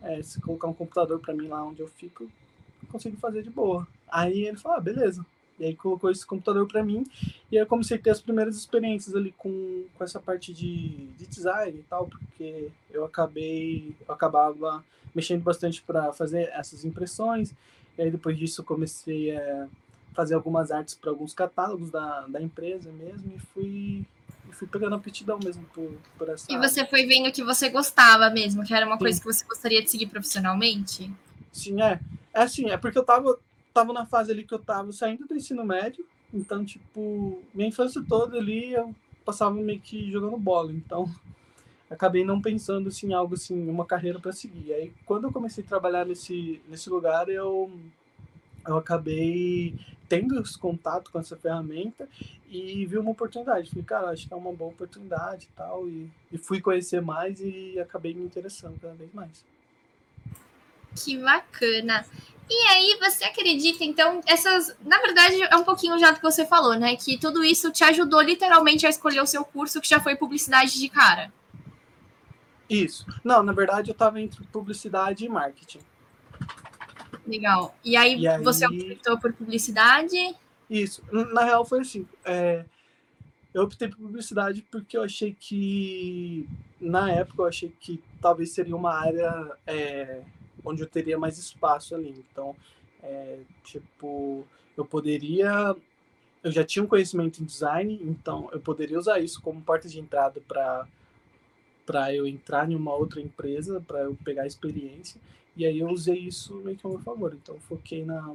É, 0.00 0.22
se 0.22 0.40
colocar 0.40 0.68
um 0.68 0.72
computador 0.72 1.18
para 1.18 1.34
mim 1.34 1.48
lá 1.48 1.62
onde 1.62 1.80
eu 1.80 1.88
fico, 1.88 2.22
eu 2.24 2.88
consigo 2.90 3.16
fazer 3.16 3.42
de 3.42 3.50
boa. 3.50 3.86
Aí 4.08 4.46
ele 4.46 4.56
falou, 4.56 4.78
ah, 4.78 4.80
beleza. 4.80 5.26
E 5.58 5.64
aí 5.66 5.76
colocou 5.76 6.10
esse 6.10 6.24
computador 6.24 6.66
para 6.66 6.82
mim 6.82 7.04
e 7.52 7.58
aí 7.58 7.62
eu 7.62 7.66
comecei 7.66 7.98
a 7.98 8.00
ter 8.00 8.08
as 8.08 8.20
primeiras 8.20 8.56
experiências 8.56 9.14
ali 9.14 9.34
com, 9.36 9.84
com 9.94 10.02
essa 10.02 10.18
parte 10.18 10.54
de, 10.54 11.06
de 11.18 11.26
design 11.26 11.78
e 11.78 11.82
tal, 11.82 12.06
porque 12.06 12.70
eu 12.90 13.04
acabei, 13.04 13.94
eu 14.08 14.14
acabava 14.14 14.82
mexendo 15.14 15.42
bastante 15.42 15.82
para 15.82 16.14
fazer 16.14 16.48
essas 16.54 16.82
impressões. 16.86 17.52
E 17.98 18.02
aí 18.02 18.10
depois 18.10 18.38
disso 18.38 18.62
eu 18.62 18.64
comecei 18.64 19.36
a 19.36 19.68
fazer 20.14 20.34
algumas 20.34 20.70
artes 20.70 20.94
para 20.94 21.10
alguns 21.10 21.32
catálogos 21.32 21.90
da, 21.90 22.26
da 22.26 22.40
empresa 22.40 22.90
mesmo 22.92 23.32
e 23.34 23.38
fui 23.38 24.06
fui 24.52 24.68
pegando 24.68 24.94
aptidão 24.94 25.38
mesmo 25.42 25.64
por, 25.72 25.90
por 26.18 26.28
essa 26.28 26.52
E 26.52 26.58
você 26.58 26.84
foi 26.84 27.06
vendo 27.06 27.32
que 27.32 27.42
você 27.42 27.70
gostava 27.70 28.28
mesmo, 28.28 28.62
que 28.62 28.74
era 28.74 28.84
uma 28.84 28.96
Sim. 28.96 29.04
coisa 29.04 29.18
que 29.20 29.24
você 29.24 29.44
gostaria 29.46 29.82
de 29.82 29.90
seguir 29.90 30.06
profissionalmente? 30.06 31.10
Sim, 31.50 31.80
é. 31.80 31.98
É 32.34 32.42
assim, 32.42 32.68
é 32.68 32.76
porque 32.76 32.98
eu 32.98 33.04
tava 33.04 33.38
tava 33.72 33.92
na 33.92 34.04
fase 34.04 34.32
ali 34.32 34.44
que 34.44 34.52
eu 34.52 34.58
tava 34.58 34.92
saindo 34.92 35.26
do 35.26 35.34
ensino 35.34 35.64
médio, 35.64 36.04
então, 36.34 36.64
tipo, 36.64 37.42
minha 37.54 37.68
infância 37.68 38.04
toda 38.06 38.36
ali 38.36 38.72
eu 38.72 38.94
passava 39.24 39.54
meio 39.54 39.80
que 39.80 40.10
jogando 40.10 40.36
bola, 40.36 40.72
então 40.72 41.08
acabei 41.88 42.24
não 42.24 42.42
pensando 42.42 42.88
assim, 42.88 43.08
em 43.08 43.14
algo 43.14 43.34
assim, 43.34 43.68
uma 43.68 43.86
carreira 43.86 44.18
para 44.18 44.32
seguir. 44.32 44.72
Aí, 44.72 44.92
quando 45.06 45.24
eu 45.24 45.32
comecei 45.32 45.64
a 45.64 45.66
trabalhar 45.66 46.04
nesse, 46.04 46.60
nesse 46.68 46.90
lugar, 46.90 47.28
eu, 47.28 47.70
eu 48.66 48.76
acabei 48.76 49.74
tendo 50.08 50.40
esse 50.40 50.58
contato 50.58 51.10
com 51.10 51.20
essa 51.20 51.36
ferramenta 51.36 52.08
e 52.48 52.84
vi 52.84 52.98
uma 52.98 53.12
oportunidade. 53.12 53.70
Falei, 53.70 53.84
cara, 53.84 54.10
acho 54.10 54.26
que 54.26 54.34
é 54.34 54.36
uma 54.36 54.52
boa 54.52 54.70
oportunidade 54.70 55.46
e 55.46 55.56
tal. 55.56 55.88
E, 55.88 56.10
e 56.32 56.36
fui 56.36 56.60
conhecer 56.60 57.00
mais 57.00 57.40
e 57.40 57.78
acabei 57.78 58.12
me 58.12 58.24
interessando 58.24 58.78
cada 58.80 58.94
vez 58.94 59.12
mais. 59.14 59.44
Que 60.96 61.16
bacana. 61.16 62.04
E 62.52 62.66
aí, 62.66 62.98
você 62.98 63.22
acredita, 63.22 63.84
então, 63.84 64.20
essas. 64.26 64.76
Na 64.84 64.98
verdade, 64.98 65.40
é 65.40 65.56
um 65.56 65.62
pouquinho 65.62 65.96
já 66.00 66.10
do 66.10 66.16
que 66.16 66.22
você 66.24 66.44
falou, 66.44 66.74
né? 66.74 66.96
Que 66.96 67.16
tudo 67.16 67.44
isso 67.44 67.70
te 67.70 67.84
ajudou 67.84 68.20
literalmente 68.20 68.84
a 68.84 68.90
escolher 68.90 69.20
o 69.20 69.26
seu 69.26 69.44
curso, 69.44 69.80
que 69.80 69.88
já 69.88 70.00
foi 70.00 70.16
publicidade 70.16 70.76
de 70.76 70.88
cara. 70.88 71.32
Isso. 72.68 73.06
Não, 73.22 73.44
na 73.44 73.52
verdade, 73.52 73.90
eu 73.90 73.92
estava 73.92 74.20
entre 74.20 74.44
publicidade 74.46 75.24
e 75.24 75.28
marketing. 75.28 75.78
Legal. 77.26 77.74
E 77.84 77.96
aí, 77.96 78.18
e 78.20 78.28
aí... 78.28 78.42
você 78.42 78.66
optou 78.66 79.18
por 79.18 79.32
publicidade? 79.32 80.16
Isso. 80.68 81.02
Na 81.10 81.44
real, 81.44 81.64
foi 81.64 81.80
assim. 81.80 82.06
É... 82.24 82.64
Eu 83.52 83.64
optei 83.64 83.88
por 83.88 83.98
publicidade 83.98 84.64
porque 84.70 84.96
eu 84.96 85.02
achei 85.02 85.36
que. 85.38 86.48
Na 86.80 87.10
época, 87.10 87.42
eu 87.42 87.46
achei 87.46 87.72
que 87.80 88.00
talvez 88.20 88.52
seria 88.52 88.76
uma 88.76 88.94
área. 88.94 89.56
É 89.66 90.22
onde 90.64 90.82
eu 90.82 90.86
teria 90.86 91.18
mais 91.18 91.38
espaço 91.38 91.94
ali. 91.94 92.24
Então, 92.30 92.54
é, 93.02 93.40
tipo, 93.64 94.46
eu 94.76 94.84
poderia. 94.84 95.74
Eu 96.42 96.50
já 96.50 96.64
tinha 96.64 96.82
um 96.82 96.88
conhecimento 96.88 97.42
em 97.42 97.44
design, 97.44 98.00
então 98.02 98.48
eu 98.52 98.60
poderia 98.60 98.98
usar 98.98 99.20
isso 99.20 99.42
como 99.42 99.60
porta 99.60 99.88
de 99.88 100.00
entrada 100.00 100.40
para 100.46 100.86
para 101.84 102.14
eu 102.14 102.24
entrar 102.24 102.70
em 102.70 102.76
uma 102.76 102.94
outra 102.94 103.20
empresa, 103.20 103.82
para 103.84 104.02
eu 104.02 104.16
pegar 104.24 104.46
experiência. 104.46 105.20
E 105.60 105.66
aí 105.66 105.78
eu 105.78 105.90
usei 105.90 106.20
isso 106.20 106.54
meio 106.64 106.74
que 106.74 106.86
a 106.86 106.88
meu 106.88 107.00
favor. 107.00 107.34
Então, 107.34 107.60
foquei 107.60 108.02
na, 108.02 108.34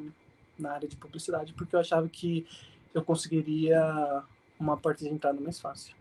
na 0.59 0.73
área 0.73 0.87
de 0.87 0.95
publicidade 0.95 1.53
porque 1.53 1.75
eu 1.75 1.79
achava 1.79 2.07
que 2.07 2.45
eu 2.93 3.03
conseguiria 3.03 4.21
uma 4.59 4.77
porta 4.77 5.03
de 5.03 5.09
entrada 5.09 5.41
mais 5.41 5.59
fácil. 5.59 5.95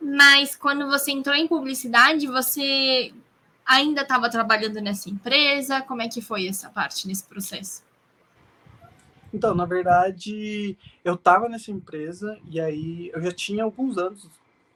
Mas 0.00 0.56
quando 0.56 0.86
você 0.86 1.10
entrou 1.10 1.36
em 1.36 1.46
publicidade, 1.46 2.26
você 2.26 3.12
ainda 3.66 4.00
estava 4.00 4.30
trabalhando 4.30 4.80
nessa 4.80 5.10
empresa? 5.10 5.82
Como 5.82 6.00
é 6.00 6.08
que 6.08 6.22
foi 6.22 6.48
essa 6.48 6.70
parte 6.70 7.06
nesse 7.06 7.24
processo? 7.24 7.82
Então, 9.30 9.54
na 9.54 9.66
verdade, 9.66 10.74
eu 11.04 11.16
estava 11.16 11.50
nessa 11.50 11.70
empresa 11.70 12.40
e 12.50 12.58
aí 12.58 13.10
eu 13.12 13.20
já 13.20 13.30
tinha 13.30 13.62
alguns 13.62 13.98
anos 13.98 14.26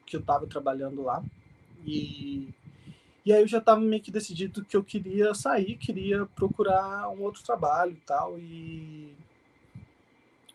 que 0.04 0.14
eu 0.14 0.20
estava 0.20 0.46
trabalhando 0.46 1.02
lá 1.02 1.24
e 1.86 2.52
e 3.24 3.32
aí 3.32 3.42
eu 3.42 3.48
já 3.48 3.58
estava 3.58 3.80
meio 3.80 4.02
que 4.02 4.10
decidido 4.10 4.64
que 4.64 4.76
eu 4.76 4.82
queria 4.82 5.34
sair, 5.34 5.76
queria 5.76 6.26
procurar 6.26 7.08
um 7.10 7.22
outro 7.22 7.42
trabalho 7.42 7.92
e 7.92 8.00
tal 8.06 8.38
e 8.38 9.14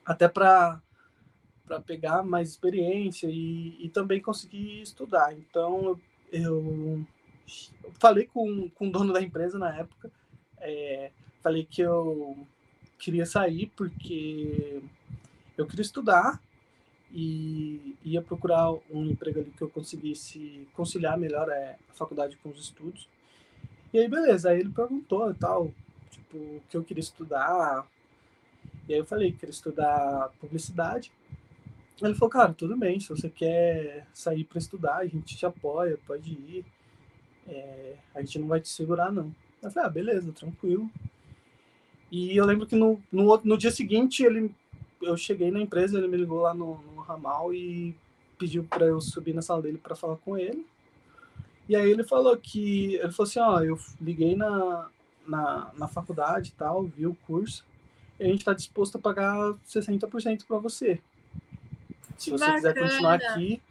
até 0.06 0.28
para 0.28 0.82
para 1.66 1.82
pegar 1.82 2.24
mais 2.24 2.50
experiência 2.50 3.28
e, 3.30 3.76
e 3.86 3.90
também 3.90 4.22
conseguir 4.22 4.82
estudar. 4.82 5.38
Então 5.38 6.00
eu, 6.32 7.06
eu 7.84 7.92
falei 8.00 8.26
com, 8.26 8.70
com 8.70 8.88
o 8.88 8.92
dono 8.92 9.12
da 9.12 9.22
empresa 9.22 9.60
na 9.60 9.76
época, 9.76 10.10
é, 10.60 11.12
falei 11.44 11.66
que 11.66 11.82
eu 11.82 12.48
queria 12.98 13.26
sair 13.26 13.72
porque 13.76 14.82
eu 15.58 15.68
queria 15.68 15.82
estudar 15.82 16.42
e 17.12 17.96
ia 18.04 18.22
procurar 18.22 18.72
um 18.92 19.06
emprego 19.06 19.40
ali 19.40 19.52
que 19.52 19.62
eu 19.62 19.70
conseguisse 19.70 20.68
conciliar 20.74 21.18
melhor 21.18 21.50
é, 21.50 21.78
a 21.90 21.94
faculdade 21.94 22.38
com 22.38 22.50
os 22.50 22.60
estudos. 22.60 23.08
E 23.94 24.00
aí, 24.00 24.08
beleza, 24.08 24.50
aí 24.50 24.60
ele 24.60 24.70
perguntou 24.70 25.32
e 25.32 25.34
tal, 25.34 25.72
tipo, 26.12 26.38
o 26.38 26.62
que 26.70 26.76
eu 26.76 26.84
queria 26.84 27.02
estudar. 27.02 27.88
E 28.88 28.94
aí 28.94 29.00
eu 29.00 29.06
falei 29.06 29.32
que 29.32 29.40
queria 29.40 29.54
estudar 29.54 30.30
publicidade. 30.40 31.12
Ele 32.02 32.14
falou, 32.14 32.30
cara, 32.30 32.54
tudo 32.54 32.78
bem, 32.78 33.00
se 33.00 33.10
você 33.10 33.30
quer 33.30 34.06
sair 34.14 34.44
para 34.44 34.60
estudar, 34.60 34.98
a 34.98 35.08
gente 35.08 35.36
te 35.36 35.46
apoia, 35.46 35.98
pode 36.06 36.32
ir 36.32 36.66
é, 37.48 37.96
a 38.14 38.22
gente 38.22 38.40
não 38.40 38.48
vai 38.48 38.60
te 38.60 38.70
segurar, 38.70 39.12
não. 39.12 39.34
Eu 39.62 39.72
falei, 39.72 39.88
ah, 39.88 39.92
beleza, 39.92 40.32
tranquilo. 40.34 40.90
E 42.12 42.36
eu 42.36 42.46
lembro 42.46 42.68
que 42.68 42.76
no, 42.76 43.02
no, 43.12 43.42
no 43.44 43.58
dia 43.58 43.72
seguinte, 43.72 44.24
ele, 44.24 44.54
eu 45.02 45.18
cheguei 45.18 45.52
na 45.52 45.62
empresa, 45.62 45.98
ele 45.98 46.08
me 46.08 46.18
ligou 46.18 46.42
lá 46.42 46.54
no, 46.54 46.82
no 46.94 47.02
ramal 47.02 47.54
e 47.54 47.96
pediu 48.38 48.64
para 48.64 48.86
eu 48.86 49.02
subir 49.02 49.34
na 49.34 49.42
sala 49.42 49.62
dele 49.62 49.78
para 49.78 49.96
falar 49.96 50.18
com 50.18 50.38
ele. 50.38 50.66
E 51.68 51.76
aí 51.76 51.90
ele 51.90 52.04
falou 52.04 52.36
que, 52.38 52.96
ele 52.96 53.12
falou 53.12 53.30
assim, 53.30 53.40
ó, 53.40 53.62
eu 53.62 53.78
liguei 54.00 54.36
na, 54.36 54.90
na, 55.28 55.72
na 55.78 55.88
faculdade 55.88 56.50
e 56.50 56.54
tal, 56.54 56.86
vi 56.86 57.06
o 57.06 57.18
curso, 57.28 57.66
e 58.20 58.24
a 58.24 58.28
gente 58.28 58.40
está 58.40 58.54
disposto 58.54 58.98
a 58.98 59.02
pagar 59.02 59.54
60% 59.68 60.46
para 60.48 60.58
você. 60.58 61.00
Se 62.18 62.32
você 62.32 62.52
quiser 62.54 62.74
continuar 62.74 63.16
aqui 63.16 63.62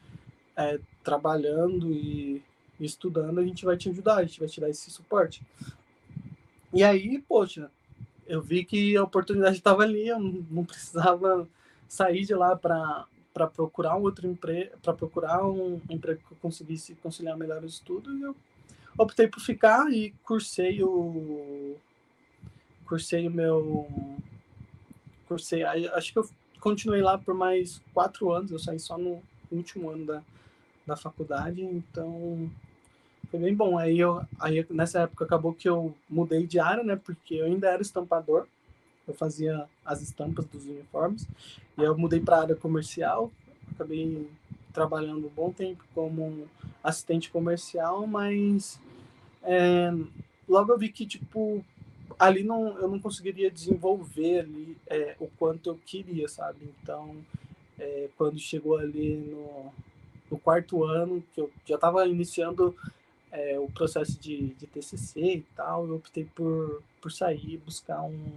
é, 0.57 0.79
trabalhando 1.03 1.93
e 1.93 2.43
estudando, 2.79 3.41
a 3.41 3.45
gente 3.45 3.65
vai 3.65 3.77
te 3.77 3.89
ajudar, 3.89 4.19
a 4.19 4.25
gente 4.25 4.39
vai 4.39 4.49
te 4.49 4.61
dar 4.61 4.69
esse 4.69 4.91
suporte. 4.91 5.43
E 6.73 6.85
aí, 6.85 7.19
poxa, 7.27 7.71
eu 8.27 8.43
vi 8.43 8.65
que 8.65 8.97
a 8.97 9.03
oportunidade 9.03 9.57
estava 9.57 9.83
ali, 9.83 10.09
eu 10.09 10.19
não 10.19 10.65
precisava 10.65 11.49
sair 11.89 12.25
de 12.25 12.35
lá 12.35 12.57
para 12.57 13.07
para 13.33 13.47
procurar 13.47 13.99
um 13.99 14.01
outro 14.01 14.27
emprego, 14.27 14.79
para 14.83 14.95
procurar 14.95 15.47
um 15.47 15.79
emprego 15.91 16.23
que 16.27 16.33
eu 16.33 16.39
conseguisse 16.41 16.95
conciliar 17.03 17.37
melhor 17.37 17.63
os 17.63 17.75
estudos, 17.75 18.19
eu 18.23 18.35
optei 18.97 19.29
por 19.29 19.41
ficar 19.41 19.93
e 19.93 20.13
cursei 20.25 20.83
o 20.83 21.77
cursei 22.87 23.29
o 23.29 23.31
meu 23.31 23.87
cursei 25.29 25.65
acho 25.65 26.15
que 26.15 26.19
eu 26.19 26.27
continuei 26.61 27.03
lá 27.03 27.19
por 27.19 27.35
mais 27.35 27.83
quatro 27.93 28.33
anos 28.33 28.53
eu 28.53 28.59
saí 28.59 28.81
só 28.81 28.97
no 28.97 29.23
último 29.53 29.91
ano 29.91 30.07
da, 30.07 30.23
da 30.87 30.97
faculdade 30.97 31.63
então 31.63 32.51
foi 33.31 33.41
bem 33.41 33.55
bom. 33.55 33.79
Aí 33.79 33.99
eu 33.99 34.23
aí 34.39 34.65
nessa 34.71 35.01
época 35.01 35.25
acabou 35.25 35.53
que 35.53 35.69
eu 35.69 35.95
mudei 36.09 36.47
de 36.47 36.59
área 36.59 36.83
né? 36.83 36.97
Porque 36.97 37.35
eu 37.35 37.47
ainda 37.47 37.69
era 37.69 37.83
estampador. 37.83 38.47
Eu 39.07 39.15
fazia 39.15 39.67
as 39.85 40.03
estampas 40.03 40.47
dos 40.47 40.65
uniformes. 40.65 41.27
E 41.79 41.83
eu 41.83 41.97
mudei 41.97 42.21
para 42.21 42.37
a 42.37 42.41
área 42.43 42.57
comercial. 42.57 43.31
Acabei 43.75 44.29
trabalhando 44.77 45.27
um 45.27 45.31
bom 45.31 45.51
tempo 45.51 45.83
como 45.95 46.47
assistente 46.85 47.31
comercial 47.31 48.07
mas 48.07 48.79
é, 49.43 49.91
logo 50.47 50.71
eu 50.71 50.79
vi 50.79 50.91
que 50.91 51.07
tipo 51.07 51.65
ali 52.19 52.43
não 52.43 52.79
eu 52.79 52.87
não 52.87 53.01
conseguiria 53.01 53.51
desenvolver 53.51 54.41
ali 54.41 54.77
é, 54.87 55.17
o 55.19 55.29
quanto 55.39 55.71
eu 55.71 55.81
queria 55.87 56.29
sabe? 56.29 56.69
Então 56.83 57.17
é, 57.79 58.11
quando 58.19 58.39
chegou 58.39 58.77
ali 58.77 59.17
no, 59.17 59.73
no, 60.31 60.39
quarto 60.39 60.85
ano 60.85 61.25
que 61.35 61.41
eu 61.41 61.51
já 61.65 61.77
estava 61.77 62.07
iniciando 62.07 62.77
é, 63.37 63.59
o 63.59 63.69
processo 63.69 64.19
de, 64.19 64.49
de 64.55 64.67
TCC 64.67 65.21
e 65.21 65.47
tal 65.55 65.87
eu 65.87 65.97
optei 65.97 66.25
por 66.25 66.83
por 67.01 67.13
sair 67.13 67.55
e 67.55 67.59
buscar 67.59 68.03
um, 68.03 68.33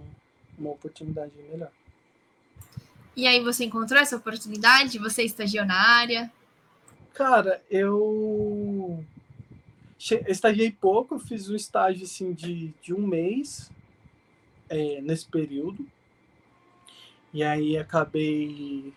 uma 0.58 0.70
oportunidade 0.70 1.32
melhor. 1.50 1.72
E 3.16 3.26
aí 3.26 3.42
você 3.42 3.64
encontrou 3.64 4.00
essa 4.00 4.16
oportunidade? 4.16 4.98
Você 4.98 5.24
estagiou 5.24 5.64
na 5.64 5.74
área 5.74 6.30
cara 7.20 7.62
eu 7.70 9.04
estagiei 10.26 10.72
pouco, 10.72 11.18
fiz 11.18 11.50
um 11.50 11.54
estágio 11.54 12.04
assim 12.04 12.32
de, 12.32 12.72
de 12.80 12.94
um 12.94 13.06
mês 13.06 13.70
é, 14.70 15.02
nesse 15.02 15.26
período. 15.26 15.86
E 17.34 17.42
aí 17.42 17.76
acabei 17.76 18.94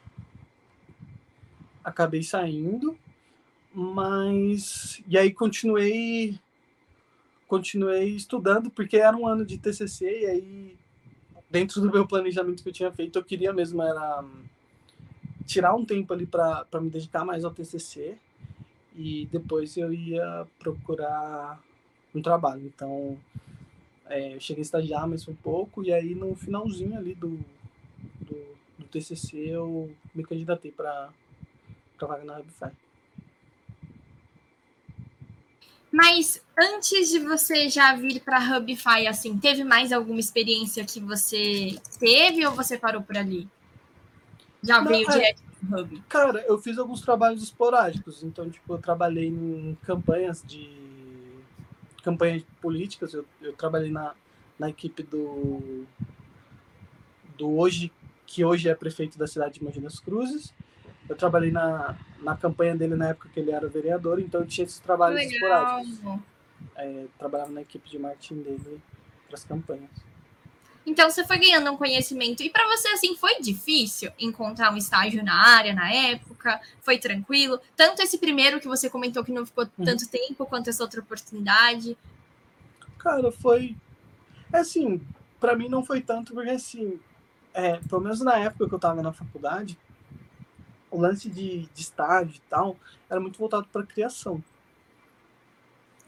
acabei 1.84 2.24
saindo, 2.24 2.98
mas 3.74 5.02
e 5.08 5.18
aí 5.18 5.34
continuei 5.34 6.40
continuei 7.48 8.10
estudando 8.10 8.70
porque 8.70 8.98
era 8.98 9.16
um 9.16 9.28
ano 9.28 9.46
de 9.46 9.58
TCC 9.58 10.06
e 10.06 10.26
aí 10.26 10.78
dentro 11.50 11.82
do 11.82 11.92
meu 11.92 12.08
planejamento 12.08 12.62
que 12.62 12.70
eu 12.70 12.74
tinha 12.74 12.92
feito 12.92 13.18
eu 13.18 13.24
queria 13.24 13.52
mesmo 13.52 13.82
era 13.82 14.24
tirar 15.46 15.76
um 15.76 15.86
tempo 15.86 16.14
ali 16.14 16.26
para 16.26 16.66
me 16.82 16.90
dedicar 16.90 17.26
mais 17.26 17.44
ao 17.44 17.52
TCC 17.52 18.18
e 18.96 19.28
depois 19.32 19.76
eu 19.78 19.94
ia 19.94 20.48
procurar 20.60 21.62
um 22.14 22.22
trabalho. 22.22 22.66
Então, 22.66 23.18
é, 24.06 24.36
eu 24.36 24.40
cheguei 24.40 24.62
a 24.62 24.66
estagiar 24.66 25.08
mais 25.08 25.28
um 25.28 25.36
pouco, 25.36 25.84
e 25.84 25.92
aí 25.92 26.14
no 26.14 26.36
finalzinho 26.36 26.98
ali 26.98 27.16
do, 27.16 27.40
do, 28.22 28.58
do 28.78 28.86
TCC 28.92 29.38
eu 29.38 29.92
me 30.14 30.24
candidatei 30.24 30.72
para 30.72 31.10
a 32.00 32.06
vaga 32.06 32.24
na 32.24 32.40
Hubify. 32.40 32.72
Mas 35.94 36.44
antes 36.60 37.10
de 37.10 37.20
você 37.20 37.70
já 37.70 37.96
vir 37.96 38.20
para 38.20 38.38
a 38.38 38.58
Hubify, 38.58 39.06
assim, 39.08 39.38
teve 39.38 39.64
mais 39.64 39.92
alguma 39.92 40.20
experiência 40.20 40.84
que 40.84 41.00
você 41.00 41.80
teve 42.00 42.44
ou 42.48 42.54
você 42.56 42.80
parou 42.80 43.04
por 43.04 43.16
ali? 43.16 43.48
Já 44.64 44.82
Não, 44.82 44.88
veio 44.88 45.08
é, 45.08 45.14
direto 45.14 45.44
Hub? 45.72 46.04
Cara, 46.10 46.44
eu 46.48 46.58
fiz 46.58 46.80
alguns 46.80 47.02
trabalhos 47.02 47.44
esporádicos. 47.44 48.24
Então, 48.24 48.50
tipo, 48.50 48.74
eu 48.74 48.80
trabalhei 48.80 49.28
em 49.28 49.78
campanhas 49.84 50.44
de. 50.44 50.68
campanhas 52.02 52.44
políticas. 52.60 53.14
Eu, 53.14 53.24
eu 53.40 53.54
trabalhei 53.54 53.92
na, 53.92 54.16
na 54.58 54.72
equipe 54.72 55.04
do. 55.04 55.86
do 57.38 57.56
hoje, 57.56 57.92
que 58.26 58.44
hoje 58.44 58.68
é 58.68 58.74
prefeito 58.74 59.16
da 59.16 59.28
cidade 59.28 59.60
de 59.60 59.64
Mogi 59.64 59.80
das 59.80 60.00
Cruzes. 60.00 60.52
Eu 61.14 61.18
trabalhei 61.18 61.52
na, 61.52 61.96
na 62.24 62.36
campanha 62.36 62.76
dele 62.76 62.96
na 62.96 63.10
época 63.10 63.30
que 63.32 63.40
ele 63.40 63.52
era 63.52 63.68
vereador, 63.68 64.20
então 64.20 64.42
eu 64.42 64.48
tinha 64.48 64.66
esses 64.66 64.80
trabalhos 64.80 65.22
esporádicos. 65.22 66.20
É, 66.76 67.06
trabalhava 67.20 67.52
na 67.52 67.62
equipe 67.62 67.88
de 67.88 68.00
marketing 68.00 68.42
dele 68.42 68.82
para 69.28 69.36
as 69.36 69.44
campanhas. 69.44 69.92
Então 70.84 71.10
você 71.10 71.24
foi 71.24 71.38
ganhando 71.38 71.72
um 71.72 71.78
conhecimento. 71.78 72.42
E 72.42 72.50
para 72.50 72.68
você, 72.68 72.88
assim, 72.90 73.16
foi 73.16 73.40
difícil 73.40 74.12
encontrar 74.20 74.74
um 74.74 74.78
estágio 74.78 75.24
na 75.24 75.36
área 75.36 75.72
na 75.72 75.94
época? 75.94 76.60
Foi 76.82 76.98
tranquilo? 76.98 77.60
Tanto 77.76 78.02
esse 78.02 78.18
primeiro 78.18 78.60
que 78.60 78.68
você 78.68 78.90
comentou 78.90 79.24
que 79.24 79.32
não 79.32 79.46
ficou 79.46 79.66
uhum. 79.78 79.86
tanto 79.86 80.10
tempo, 80.10 80.48
quanto 80.48 80.72
essa 80.72 80.82
outra 80.82 81.00
oportunidade? 81.00 81.96
Cara, 82.98 83.32
foi. 83.32 83.76
É 84.52 84.58
assim, 84.58 85.00
para 85.40 85.56
mim 85.56 85.70
não 85.70 85.86
foi 85.86 86.02
tanto, 86.02 86.34
porque 86.34 86.50
assim, 86.50 87.00
é, 87.54 87.78
pelo 87.88 88.02
menos 88.02 88.20
na 88.22 88.38
época 88.40 88.68
que 88.68 88.74
eu 88.74 88.78
estava 88.78 89.02
na 89.04 89.14
faculdade, 89.14 89.78
o 90.94 91.02
lance 91.02 91.30
de, 91.30 91.66
de 91.74 91.82
estágio 91.82 92.36
e 92.36 92.50
tal 92.50 92.78
era 93.10 93.20
muito 93.20 93.40
voltado 93.40 93.68
para 93.72 93.84
criação. 93.84 94.44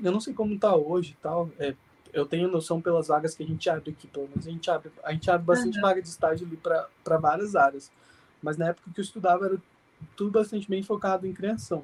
Eu 0.01 0.11
não 0.11 0.19
sei 0.19 0.33
como 0.33 0.57
tá 0.59 0.75
hoje 0.75 1.15
e 1.17 1.21
tal, 1.21 1.49
é, 1.57 1.73
eu 2.13 2.25
tenho 2.25 2.47
noção 2.47 2.79
pelas 2.79 3.07
vagas 3.07 3.33
que 3.33 3.43
a 3.43 3.47
gente 3.47 3.69
abre 3.69 3.91
aqui, 3.91 4.07
pelo 4.07 4.27
menos 4.27 4.47
a 4.47 4.51
gente 4.51 4.69
abre, 4.69 4.91
a 5.03 5.11
gente 5.11 5.29
abre 5.29 5.45
bastante 5.45 5.77
uhum. 5.77 5.81
vaga 5.81 6.01
de 6.01 6.07
estágio 6.07 6.45
ali 6.45 6.57
para 6.57 7.17
várias 7.17 7.55
áreas. 7.55 7.91
Mas 8.41 8.57
na 8.57 8.67
época 8.67 8.91
que 8.93 8.99
eu 8.99 9.03
estudava 9.03 9.45
era 9.45 9.57
tudo 10.15 10.31
bastante 10.31 10.69
bem 10.69 10.83
focado 10.83 11.25
em 11.25 11.33
criação. 11.33 11.83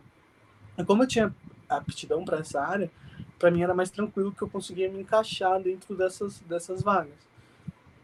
E 0.77 0.83
como 0.83 1.03
eu 1.03 1.07
tinha 1.07 1.35
aptidão 1.67 2.23
para 2.23 2.39
essa 2.39 2.61
área, 2.61 2.91
para 3.39 3.49
mim 3.49 3.61
era 3.61 3.73
mais 3.73 3.89
tranquilo 3.89 4.31
que 4.31 4.41
eu 4.41 4.49
conseguia 4.49 4.89
me 4.89 5.01
encaixar 5.01 5.59
dentro 5.61 5.95
dessas, 5.95 6.39
dessas 6.41 6.83
vagas. 6.83 7.31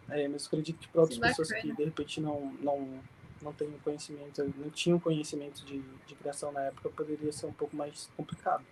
É, 0.09 0.27
mas 0.27 0.47
acredito 0.47 0.79
que 0.79 0.87
para 0.87 1.01
outras 1.01 1.19
pessoas 1.19 1.51
que 1.51 1.71
de 1.71 1.83
repente 1.83 2.21
não, 2.21 2.53
não, 2.61 2.99
não 3.47 3.53
têm 3.53 3.71
conhecimento, 3.83 4.53
não 4.57 4.69
tinham 4.69 4.99
conhecimento 4.99 5.65
de, 5.65 5.81
de 6.05 6.15
criação 6.15 6.51
na 6.51 6.61
época, 6.61 6.89
poderia 6.89 7.31
ser 7.31 7.45
um 7.45 7.53
pouco 7.53 7.75
mais 7.75 8.09
complicado. 8.15 8.63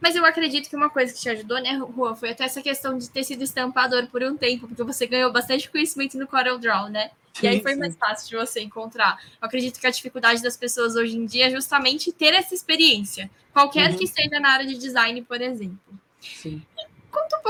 Mas 0.00 0.16
eu 0.16 0.24
acredito 0.24 0.68
que 0.68 0.76
uma 0.76 0.90
coisa 0.90 1.12
que 1.12 1.20
te 1.20 1.28
ajudou, 1.28 1.60
né, 1.60 1.76
Rua, 1.76 2.16
foi 2.16 2.30
até 2.30 2.44
essa 2.44 2.60
questão 2.60 2.98
de 2.98 3.08
ter 3.08 3.22
sido 3.24 3.42
estampador 3.42 4.08
por 4.08 4.22
um 4.22 4.36
tempo, 4.36 4.66
porque 4.66 4.82
você 4.82 5.06
ganhou 5.06 5.32
bastante 5.32 5.70
conhecimento 5.70 6.18
no 6.18 6.26
Corel 6.26 6.58
Draw, 6.58 6.88
né? 6.88 7.10
E 7.40 7.46
aí 7.46 7.62
foi 7.62 7.76
mais 7.76 7.96
fácil 7.96 8.28
de 8.28 8.36
você 8.36 8.60
encontrar. 8.60 9.18
Eu 9.40 9.46
acredito 9.46 9.80
que 9.80 9.86
a 9.86 9.90
dificuldade 9.90 10.42
das 10.42 10.56
pessoas 10.56 10.96
hoje 10.96 11.16
em 11.16 11.24
dia 11.24 11.46
é 11.46 11.50
justamente 11.50 12.12
ter 12.12 12.34
essa 12.34 12.54
experiência, 12.54 13.30
qualquer 13.52 13.90
uhum. 13.90 13.96
que 13.96 14.06
seja 14.06 14.38
na 14.40 14.50
área 14.50 14.66
de 14.66 14.76
design, 14.76 15.22
por 15.22 15.40
exemplo. 15.40 15.78
Sim. 16.20 16.62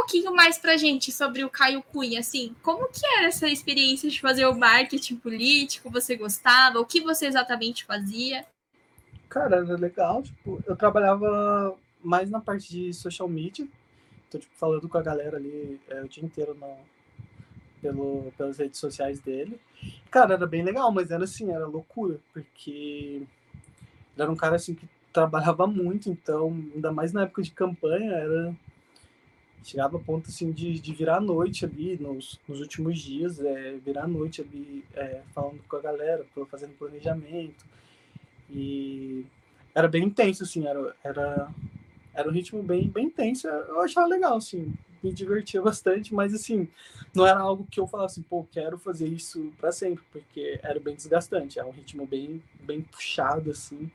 Pouquinho 0.02 0.34
mais 0.34 0.58
pra 0.58 0.76
gente 0.76 1.12
sobre 1.12 1.44
o 1.44 1.48
Caio 1.48 1.80
Cunha, 1.80 2.18
assim, 2.18 2.56
como 2.60 2.88
que 2.88 3.06
era 3.18 3.28
essa 3.28 3.48
experiência 3.48 4.10
de 4.10 4.20
fazer 4.20 4.44
o 4.46 4.58
marketing 4.58 5.14
político? 5.14 5.88
Você 5.90 6.16
gostava? 6.16 6.80
O 6.80 6.84
que 6.84 7.00
você 7.00 7.26
exatamente 7.26 7.84
fazia? 7.84 8.44
Cara, 9.28 9.58
era 9.58 9.76
legal, 9.76 10.24
tipo, 10.24 10.60
eu 10.66 10.74
trabalhava 10.74 11.76
mais 12.02 12.28
na 12.28 12.40
parte 12.40 12.68
de 12.68 12.92
social 12.92 13.28
media. 13.28 13.64
Tô 14.28 14.40
tipo, 14.40 14.52
falando 14.56 14.88
com 14.88 14.98
a 14.98 15.02
galera 15.02 15.36
ali 15.36 15.80
é, 15.88 16.02
o 16.02 16.08
dia 16.08 16.24
inteiro 16.24 16.52
no, 16.54 16.76
pelo, 17.80 18.32
pelas 18.36 18.58
redes 18.58 18.80
sociais 18.80 19.20
dele. 19.20 19.60
Cara, 20.10 20.34
era 20.34 20.46
bem 20.48 20.64
legal, 20.64 20.90
mas 20.90 21.12
era 21.12 21.22
assim, 21.22 21.52
era 21.52 21.64
loucura, 21.64 22.18
porque 22.32 23.22
era 24.18 24.30
um 24.30 24.36
cara 24.36 24.56
assim 24.56 24.74
que 24.74 24.88
trabalhava 25.12 25.64
muito, 25.68 26.10
então, 26.10 26.48
ainda 26.74 26.90
mais 26.90 27.12
na 27.12 27.22
época 27.22 27.42
de 27.42 27.52
campanha, 27.52 28.10
era. 28.10 28.56
Chegava 29.64 29.96
a 29.96 30.00
ponto 30.00 30.28
assim 30.28 30.50
de, 30.50 30.78
de 30.78 30.92
virar 30.92 31.16
a 31.16 31.20
noite 31.20 31.64
ali 31.64 31.96
nos, 32.00 32.38
nos 32.48 32.60
últimos 32.60 32.98
dias, 32.98 33.40
é, 33.40 33.72
virar 33.84 34.04
a 34.04 34.08
noite 34.08 34.40
ali 34.40 34.84
é, 34.94 35.22
falando 35.34 35.60
com 35.68 35.76
a 35.76 35.80
galera, 35.80 36.24
fazendo 36.50 36.76
planejamento. 36.76 37.64
E 38.50 39.24
era 39.74 39.88
bem 39.88 40.04
intenso, 40.04 40.42
assim, 40.42 40.66
era, 40.66 40.94
era 41.02 41.50
era 42.14 42.28
um 42.28 42.32
ritmo 42.32 42.62
bem, 42.62 42.88
bem 42.88 43.06
intenso. 43.06 43.48
Eu 43.48 43.80
achava 43.80 44.06
legal, 44.06 44.36
assim, 44.36 44.74
me 45.02 45.12
divertia 45.12 45.60
bastante, 45.60 46.14
mas 46.14 46.34
assim, 46.34 46.68
não 47.14 47.26
era 47.26 47.40
algo 47.40 47.66
que 47.70 47.80
eu 47.80 47.86
falasse, 47.86 48.20
pô, 48.22 48.46
quero 48.50 48.78
fazer 48.78 49.08
isso 49.08 49.52
para 49.58 49.72
sempre, 49.72 50.04
porque 50.12 50.60
era 50.62 50.78
bem 50.78 50.94
desgastante, 50.94 51.58
é 51.58 51.64
um 51.64 51.70
ritmo 51.70 52.06
bem, 52.06 52.42
bem 52.60 52.82
puxado, 52.82 53.50
assim. 53.50 53.90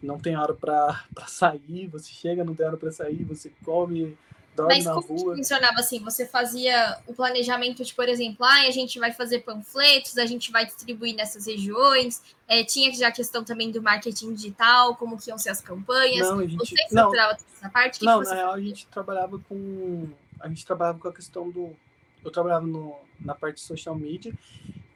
Não 0.00 0.18
tem 0.18 0.36
hora 0.36 0.54
para 0.54 1.04
sair, 1.26 1.88
você 1.88 2.12
chega, 2.12 2.44
não 2.44 2.54
tem 2.54 2.66
hora 2.66 2.76
para 2.76 2.92
sair, 2.92 3.24
você 3.24 3.50
come, 3.64 4.16
dorme 4.58 4.74
Mas 4.74 4.84
na 4.84 4.94
como 4.94 5.06
rua. 5.06 5.36
funcionava 5.36 5.78
assim? 5.78 6.00
Você 6.00 6.26
fazia 6.26 6.98
o 7.06 7.14
planejamento 7.14 7.84
de, 7.84 7.94
por 7.94 8.08
exemplo, 8.08 8.44
ah, 8.44 8.66
a 8.66 8.70
gente 8.70 8.98
vai 8.98 9.12
fazer 9.12 9.40
panfletos, 9.40 10.18
a 10.18 10.26
gente 10.26 10.50
vai 10.50 10.66
distribuir 10.66 11.14
nessas 11.14 11.46
regiões. 11.46 12.20
É, 12.48 12.64
tinha 12.64 12.92
já 12.92 13.08
a 13.08 13.12
questão 13.12 13.44
também 13.44 13.70
do 13.70 13.80
marketing 13.80 14.34
digital, 14.34 14.96
como 14.96 15.16
que 15.16 15.30
iam 15.30 15.38
ser 15.38 15.50
as 15.50 15.60
campanhas. 15.60 16.28
Não, 16.28 16.40
a 16.40 16.46
gente, 16.46 16.56
você 16.56 16.74
não, 16.90 17.14
essa 17.14 17.68
parte? 17.72 18.00
Que 18.00 18.04
não, 18.04 18.20
que 18.20 18.28
na 18.28 18.34
real 18.34 18.52
a 18.52 18.60
gente 18.60 18.86
trabalhava 18.88 19.38
com 19.38 20.08
a 20.40 20.48
gente 20.48 20.64
trabalhava 20.64 20.98
com 20.98 21.08
a 21.08 21.12
questão 21.12 21.50
do 21.50 21.76
eu 22.24 22.30
trabalhava 22.30 22.66
no, 22.66 22.96
na 23.20 23.34
parte 23.34 23.56
de 23.56 23.62
social 23.62 23.94
media 23.94 24.32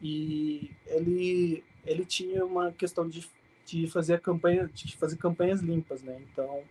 e 0.00 0.70
ele 0.86 1.64
ele 1.84 2.04
tinha 2.04 2.44
uma 2.44 2.72
questão 2.72 3.08
de, 3.08 3.28
de 3.66 3.88
fazer 3.88 4.14
a 4.14 4.18
campanha, 4.18 4.68
de 4.72 4.96
fazer 4.96 5.16
campanhas 5.16 5.60
limpas, 5.60 6.02
né? 6.02 6.20
Então, 6.32 6.62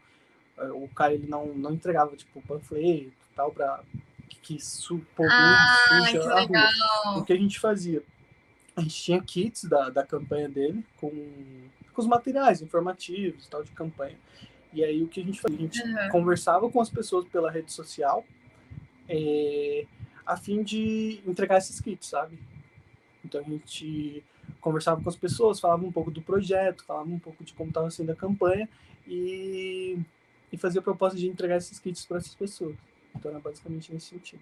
o 0.70 0.88
cara 0.90 1.14
ele 1.14 1.28
não, 1.28 1.48
não 1.48 1.74
entregava 1.74 2.16
tipo 2.16 2.42
panfleto 2.42 3.12
tal 3.36 3.52
para 3.52 3.82
que, 4.30 4.40
que 4.40 4.60
su, 4.60 5.02
ah, 5.20 6.06
que 6.10 6.18
legal. 6.18 7.18
O 7.18 7.24
que 7.24 7.34
a 7.34 7.38
gente 7.38 7.60
fazia? 7.60 8.04
A 8.76 8.82
gente 8.82 8.96
tinha 8.96 9.22
kits 9.22 9.66
da, 9.66 9.90
da 9.90 10.06
campanha 10.06 10.48
dele 10.48 10.86
com, 10.98 11.10
com 11.10 12.02
os 12.02 12.08
materiais 12.08 12.62
informativos 12.62 13.48
tal 13.48 13.64
de 13.64 13.72
campanha. 13.72 14.18
E 14.74 14.84
aí 14.84 15.04
o 15.04 15.08
que 15.08 15.22
a 15.22 15.24
gente 15.24 15.42
fazia? 15.42 15.58
A 15.58 15.62
gente 15.62 15.82
uhum. 15.82 16.10
conversava 16.10 16.70
com 16.70 16.80
as 16.80 16.90
pessoas 16.90 17.28
pela 17.28 17.52
rede 17.52 17.72
social 17.72 18.26
é, 19.10 19.86
a 20.26 20.38
fim 20.38 20.64
de 20.64 21.22
entregar 21.26 21.58
esses 21.58 21.80
kits, 21.80 22.08
sabe? 22.08 22.40
Então 23.24 23.42
a 23.42 23.44
gente 23.44 24.24
conversava 24.62 25.02
com 25.02 25.10
as 25.10 25.16
pessoas, 25.16 25.60
falava 25.60 25.86
um 25.86 25.92
pouco 25.92 26.12
do 26.12 26.22
projeto, 26.22 26.86
falava 26.86 27.10
um 27.10 27.20
pouco 27.20 27.44
de 27.44 27.54
como 27.54 27.70
estava 27.70 27.90
sendo 27.92 28.12
a 28.12 28.16
campanha 28.16 28.70
e, 29.06 30.00
e 30.52 30.58
fazia 30.58 30.82
a 30.82 30.84
proposta 30.84 31.18
de 31.18 31.28
entregar 31.28 31.58
esses 31.58 31.80
kits 31.80 32.06
para 32.06 32.18
essas 32.18 32.36
pessoas. 32.36 32.76
Então 33.16 33.32
era 33.32 33.40
basicamente 33.40 33.94
nesse 33.94 34.08
sentido. 34.08 34.42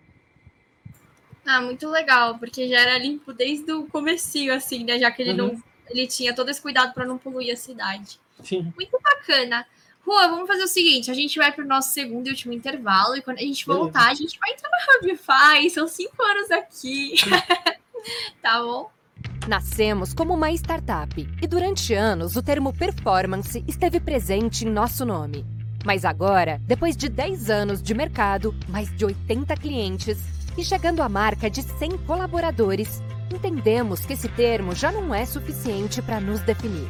Ah, 1.46 1.62
muito 1.62 1.90
legal, 1.90 2.38
porque 2.38 2.68
já 2.68 2.80
era 2.80 2.98
limpo 2.98 3.34
desde 3.34 3.72
o 3.72 3.88
comecinho, 3.88 4.54
assim, 4.54 4.84
né? 4.84 5.00
Já 5.00 5.10
que 5.12 5.22
ele 5.22 5.32
uhum. 5.32 5.54
não 5.54 5.64
ele 5.90 6.08
tinha 6.08 6.36
todo 6.36 6.50
esse 6.50 6.62
cuidado 6.62 6.94
para 6.94 7.06
não 7.06 7.18
poluir 7.18 7.52
a 7.52 7.58
cidade. 7.58 8.20
Sim. 8.44 8.72
Muito 8.76 9.00
bacana. 9.02 9.66
Rua, 10.06 10.28
vamos 10.28 10.48
fazer 10.48 10.64
o 10.64 10.68
seguinte: 10.68 11.12
a 11.12 11.14
gente 11.14 11.38
vai 11.38 11.52
para 11.52 11.64
o 11.64 11.68
nosso 11.68 11.94
segundo 11.94 12.28
e 12.28 12.30
último 12.30 12.54
intervalo, 12.54 13.16
e 13.16 13.22
quando 13.22 13.40
a 13.40 13.42
gente 13.42 13.66
voltar, 13.66 14.10
a 14.10 14.14
gente 14.14 14.40
vai 14.40 14.52
entrar 14.52 14.70
na 14.70 14.78
Hubify. 14.98 15.70
São 15.70 15.88
cinco 15.88 16.22
anos 16.22 16.52
aqui. 16.52 17.16
tá 18.42 18.62
bom? 18.62 18.92
Nascemos 19.48 20.14
como 20.14 20.36
uma 20.36 20.52
startup 20.52 21.28
e 21.42 21.48
durante 21.48 21.94
anos 21.94 22.36
o 22.36 22.44
termo 22.44 22.72
performance 22.72 23.64
esteve 23.68 24.00
presente 24.00 24.66
em 24.66 24.70
nosso 24.70 25.04
nome. 25.06 25.59
Mas 25.86 26.04
agora, 26.04 26.62
depois 26.66 26.96
de 26.98 27.08
10 27.08 27.50
anos 27.50 27.82
de 27.82 27.94
mercado, 27.94 28.54
mais 28.68 28.96
de 28.96 29.06
80 29.06 29.56
clientes 29.56 30.18
e 30.58 30.64
chegando 30.64 31.02
à 31.02 31.08
marca 31.08 31.50
de 31.50 31.64
100 31.64 32.00
colaboradores, 32.00 33.02
entendemos 33.34 34.02
que 34.02 34.14
esse 34.14 34.28
termo 34.28 34.76
já 34.76 34.92
não 34.92 35.14
é 35.16 35.26
suficiente 35.26 36.02
para 36.02 36.20
nos 36.20 36.42
definir. 36.42 36.88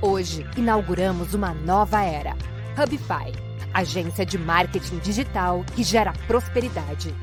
Hoje, 0.00 0.46
inauguramos 0.56 1.34
uma 1.34 1.52
nova 1.52 2.02
era. 2.02 2.34
Hubify, 2.76 3.32
agência 3.74 4.24
de 4.24 4.38
marketing 4.38 4.98
digital 4.98 5.62
que 5.76 5.84
gera 5.84 6.14
prosperidade. 6.26 7.14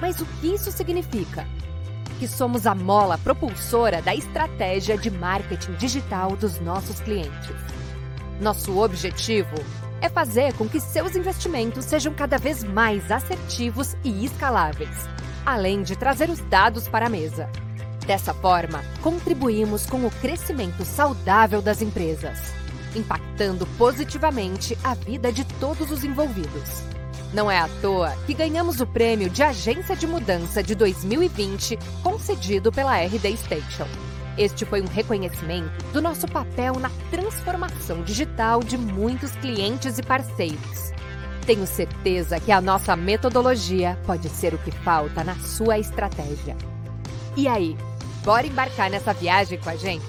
Mas 0.00 0.20
o 0.20 0.26
que 0.26 0.48
isso 0.48 0.72
significa? 0.72 1.46
Que 2.18 2.26
somos 2.26 2.66
a 2.66 2.74
mola 2.74 3.16
propulsora 3.18 4.02
da 4.02 4.14
estratégia 4.14 4.98
de 4.98 5.10
marketing 5.12 5.74
digital 5.74 6.36
dos 6.36 6.60
nossos 6.60 6.98
clientes. 7.00 7.54
Nosso 8.40 8.78
objetivo 8.78 9.54
é 10.02 10.08
fazer 10.08 10.52
com 10.54 10.68
que 10.68 10.80
seus 10.80 11.14
investimentos 11.14 11.84
sejam 11.84 12.12
cada 12.12 12.36
vez 12.36 12.64
mais 12.64 13.10
assertivos 13.10 13.96
e 14.02 14.24
escaláveis, 14.24 15.08
além 15.46 15.82
de 15.82 15.96
trazer 15.96 16.28
os 16.28 16.40
dados 16.40 16.88
para 16.88 17.06
a 17.06 17.08
mesa. 17.08 17.48
Dessa 18.04 18.34
forma, 18.34 18.84
contribuímos 19.00 19.86
com 19.86 20.04
o 20.04 20.10
crescimento 20.10 20.84
saudável 20.84 21.62
das 21.62 21.80
empresas, 21.80 22.36
impactando 22.96 23.64
positivamente 23.78 24.76
a 24.82 24.92
vida 24.92 25.32
de 25.32 25.44
todos 25.44 25.92
os 25.92 26.02
envolvidos. 26.02 26.82
Não 27.32 27.48
é 27.48 27.58
à 27.58 27.68
toa 27.80 28.10
que 28.26 28.34
ganhamos 28.34 28.80
o 28.80 28.86
prêmio 28.86 29.30
de 29.30 29.42
Agência 29.42 29.94
de 29.94 30.06
Mudança 30.06 30.62
de 30.62 30.74
2020 30.74 31.78
concedido 32.02 32.72
pela 32.72 32.98
RD 32.98 33.36
Station. 33.36 33.86
Este 34.36 34.64
foi 34.64 34.80
um 34.80 34.86
reconhecimento 34.86 35.84
do 35.92 36.00
nosso 36.00 36.26
papel 36.26 36.78
na 36.78 36.90
transformação 37.10 38.02
digital 38.02 38.60
de 38.60 38.78
muitos 38.78 39.30
clientes 39.32 39.98
e 39.98 40.02
parceiros. 40.02 40.92
Tenho 41.44 41.66
certeza 41.66 42.40
que 42.40 42.52
a 42.52 42.60
nossa 42.60 42.96
metodologia 42.96 43.98
pode 44.06 44.28
ser 44.28 44.54
o 44.54 44.58
que 44.58 44.70
falta 44.70 45.22
na 45.22 45.34
sua 45.36 45.78
estratégia. 45.78 46.56
E 47.36 47.46
aí, 47.46 47.76
bora 48.24 48.46
embarcar 48.46 48.88
nessa 48.88 49.12
viagem 49.12 49.58
com 49.58 49.68
a 49.68 49.76
gente? 49.76 50.04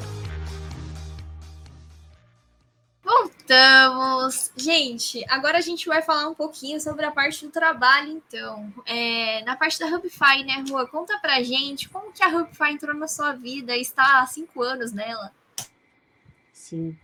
Voltamos! 3.44 4.54
Gente, 4.56 5.26
agora 5.28 5.58
a 5.58 5.62
gente 5.62 5.86
vai 5.86 6.02
falar 6.02 6.30
um 6.30 6.34
pouquinho 6.34 6.80
sobre 6.80 7.06
a 7.06 7.12
parte 7.12 7.46
do 7.46 7.52
trabalho, 7.52 8.10
então. 8.12 8.74
É, 8.86 9.44
na 9.44 9.58
parte 9.58 9.78
da 9.78 9.88
Hubify, 9.88 10.46
né, 10.46 10.64
Rua? 10.70 10.88
Conta 10.88 11.20
pra 11.20 11.44
gente 11.44 11.90
como 11.90 12.14
que 12.14 12.24
a 12.24 12.30
Hubify 12.30 12.72
entrou 12.72 12.96
na 12.96 13.08
sua 13.08 13.34
vida 13.34 13.76
está 13.76 14.22
há 14.22 14.28
cinco 14.28 14.64
anos 14.64 14.94
nela. 14.94 15.34
Sim. 16.54 16.98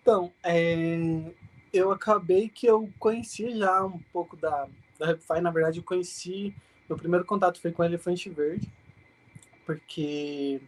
Então, 0.00 0.32
é, 0.44 1.32
eu 1.72 1.90
acabei 1.90 2.48
que 2.48 2.66
eu 2.66 2.88
conheci 3.00 3.58
já 3.58 3.84
um 3.84 3.98
pouco 4.12 4.36
da, 4.36 4.68
da 4.96 5.10
Hubify. 5.10 5.40
Na 5.40 5.50
verdade, 5.50 5.78
eu 5.78 5.84
conheci... 5.84 6.54
Meu 6.88 6.96
primeiro 6.96 7.24
contato 7.24 7.60
foi 7.60 7.72
com 7.72 7.82
o 7.82 7.84
Elefante 7.84 8.30
Verde, 8.30 8.70
porque 9.66 10.60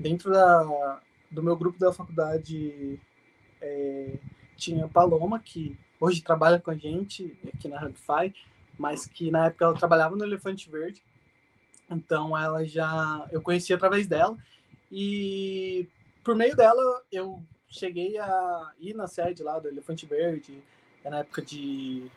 dentro 0.00 0.32
da, 0.32 1.00
do 1.30 1.42
meu 1.42 1.54
grupo 1.54 1.78
da 1.78 1.92
faculdade 1.92 2.98
é, 3.62 4.18
tinha 4.56 4.86
Paloma, 4.88 5.38
que 5.38 5.78
hoje 5.98 6.20
trabalha 6.22 6.58
com 6.58 6.70
a 6.70 6.74
gente 6.74 7.38
aqui 7.54 7.68
na 7.68 7.82
Hubify, 7.82 8.34
mas 8.78 9.06
que 9.06 9.30
na 9.30 9.46
época 9.46 9.64
ela 9.64 9.78
trabalhava 9.78 10.16
no 10.16 10.24
Elefante 10.24 10.70
Verde. 10.70 11.02
Então 11.90 12.36
ela 12.36 12.64
já 12.64 13.26
eu 13.30 13.40
conheci 13.40 13.72
através 13.72 14.06
dela 14.06 14.36
e 14.90 15.88
por 16.24 16.34
meio 16.34 16.54
dela 16.56 17.02
eu 17.10 17.42
cheguei 17.68 18.18
a 18.18 18.72
ir 18.78 18.94
na 18.94 19.06
sede 19.06 19.42
lá 19.42 19.58
do 19.58 19.68
Elefante 19.68 20.04
Verde, 20.04 20.62
é 21.04 21.10
na 21.10 21.18
época 21.18 21.40
de 21.40 22.10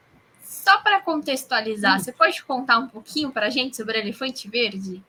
só 0.46 0.80
para 0.80 1.02
contextualizar, 1.02 1.98
hum. 1.98 2.00
você 2.00 2.12
pode 2.12 2.44
contar 2.44 2.78
um 2.78 2.88
pouquinho 2.88 3.32
para 3.32 3.48
a 3.48 3.50
gente 3.50 3.76
sobre 3.76 3.98
o 3.98 4.02
Elefante 4.02 4.48
Verde? 4.48 5.04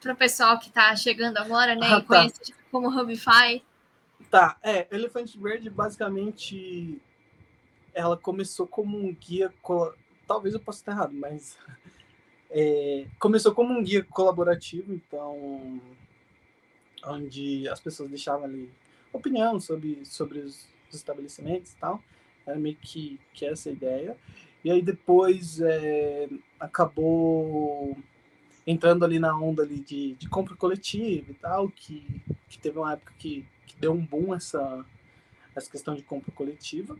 Para 0.00 0.12
o 0.12 0.16
pessoal 0.16 0.58
que 0.58 0.68
está 0.68 0.94
chegando 0.94 1.36
agora, 1.38 1.74
né, 1.74 1.86
ah, 1.86 1.98
e 1.98 2.02
tá. 2.02 2.02
conhece 2.02 2.54
como 2.70 2.88
Hubify. 2.88 3.62
Tá, 4.28 4.58
é, 4.62 4.86
Elefante 4.90 5.38
Verde 5.38 5.70
basicamente 5.70 7.00
ela 7.94 8.16
começou 8.16 8.66
como 8.66 8.98
um 8.98 9.14
guia, 9.14 9.52
talvez 10.26 10.54
eu 10.54 10.60
possa 10.60 10.80
estar 10.80 10.92
errado, 10.92 11.12
mas 11.14 11.58
é, 12.50 13.06
começou 13.18 13.54
como 13.54 13.72
um 13.72 13.82
guia 13.82 14.04
colaborativo, 14.04 14.94
então 14.94 15.80
onde 17.04 17.68
as 17.68 17.80
pessoas 17.80 18.10
deixavam 18.10 18.44
ali 18.44 18.72
opinião 19.12 19.58
sobre, 19.58 20.04
sobre 20.04 20.40
os, 20.40 20.68
estabelecimentos 20.92 21.72
e 21.72 21.76
tal, 21.76 22.02
era 22.46 22.58
meio 22.58 22.76
que, 22.76 23.20
que 23.32 23.46
essa 23.46 23.68
a 23.68 23.72
ideia. 23.72 24.16
E 24.64 24.70
aí 24.70 24.82
depois 24.82 25.60
é, 25.60 26.28
acabou 26.58 27.96
entrando 28.66 29.04
ali 29.04 29.18
na 29.18 29.36
onda 29.36 29.62
ali 29.62 29.80
de, 29.80 30.14
de 30.14 30.28
compra 30.28 30.54
coletiva 30.54 31.30
e 31.30 31.34
tal, 31.34 31.68
que, 31.68 32.22
que 32.48 32.58
teve 32.58 32.78
uma 32.78 32.92
época 32.92 33.12
que 33.18 33.46
deu 33.78 33.92
um 33.92 34.04
boom 34.04 34.34
essa, 34.34 34.84
essa 35.54 35.70
questão 35.70 35.94
de 35.94 36.02
compra 36.02 36.30
coletiva. 36.32 36.96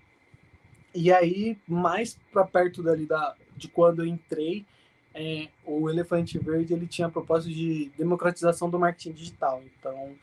E 0.95 1.13
aí, 1.13 1.57
mais 1.69 2.19
para 2.33 2.45
perto 2.45 2.83
dali 2.83 3.07
da, 3.07 3.37
de 3.57 3.69
quando 3.69 4.01
eu 4.01 4.07
entrei, 4.07 4.67
é, 5.15 5.49
o 5.65 5.89
Elefante 5.89 6.39
Verde 6.39 6.73
ele 6.73 6.87
tinha 6.87 7.07
a 7.07 7.11
proposta 7.11 7.49
de 7.49 7.93
democratização 7.97 8.69
do 8.69 8.79
marketing 8.79 9.13
digital. 9.13 9.63
Então, 9.79 10.17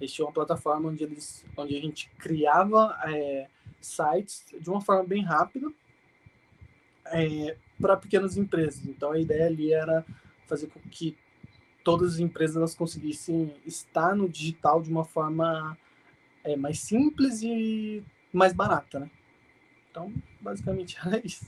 eles 0.00 0.12
tinham 0.12 0.28
uma 0.28 0.34
plataforma 0.34 0.88
onde, 0.88 1.04
eles, 1.04 1.44
onde 1.56 1.76
a 1.76 1.80
gente 1.80 2.10
criava 2.18 2.96
é, 3.06 3.48
sites 3.80 4.44
de 4.58 4.70
uma 4.70 4.80
forma 4.80 5.04
bem 5.04 5.22
rápida 5.22 5.70
é, 7.06 7.56
para 7.80 7.96
pequenas 7.96 8.36
empresas. 8.36 8.84
Então, 8.86 9.12
a 9.12 9.20
ideia 9.20 9.46
ali 9.46 9.72
era 9.72 10.04
fazer 10.46 10.68
com 10.68 10.80
que 10.90 11.16
todas 11.82 12.14
as 12.14 12.18
empresas 12.18 12.56
elas 12.56 12.74
conseguissem 12.74 13.54
estar 13.66 14.14
no 14.14 14.28
digital 14.28 14.82
de 14.82 14.90
uma 14.90 15.04
forma 15.04 15.76
é 16.42 16.56
mais 16.56 16.78
simples 16.80 17.42
e 17.42 18.02
mais 18.32 18.52
barata, 18.52 19.00
né? 19.00 19.10
Então, 19.90 20.12
basicamente 20.40 20.98
era 21.04 21.24
isso. 21.24 21.46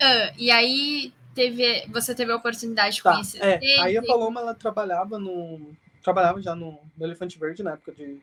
Uh, 0.00 0.30
e 0.36 0.50
aí 0.50 1.12
teve, 1.34 1.86
você 1.88 2.14
teve 2.14 2.32
a 2.32 2.36
oportunidade 2.36 2.96
de 2.96 3.02
tá, 3.02 3.12
conhecer. 3.12 3.38
É, 3.42 3.80
aí 3.80 3.96
a 3.96 4.02
Paloma 4.02 4.40
ela 4.40 4.54
trabalhava 4.54 5.18
no 5.18 5.76
trabalhava 6.02 6.40
já 6.40 6.54
no, 6.54 6.80
no 6.96 7.04
Elefante 7.04 7.38
Verde 7.38 7.62
na 7.62 7.72
época 7.72 7.92
de 7.92 8.18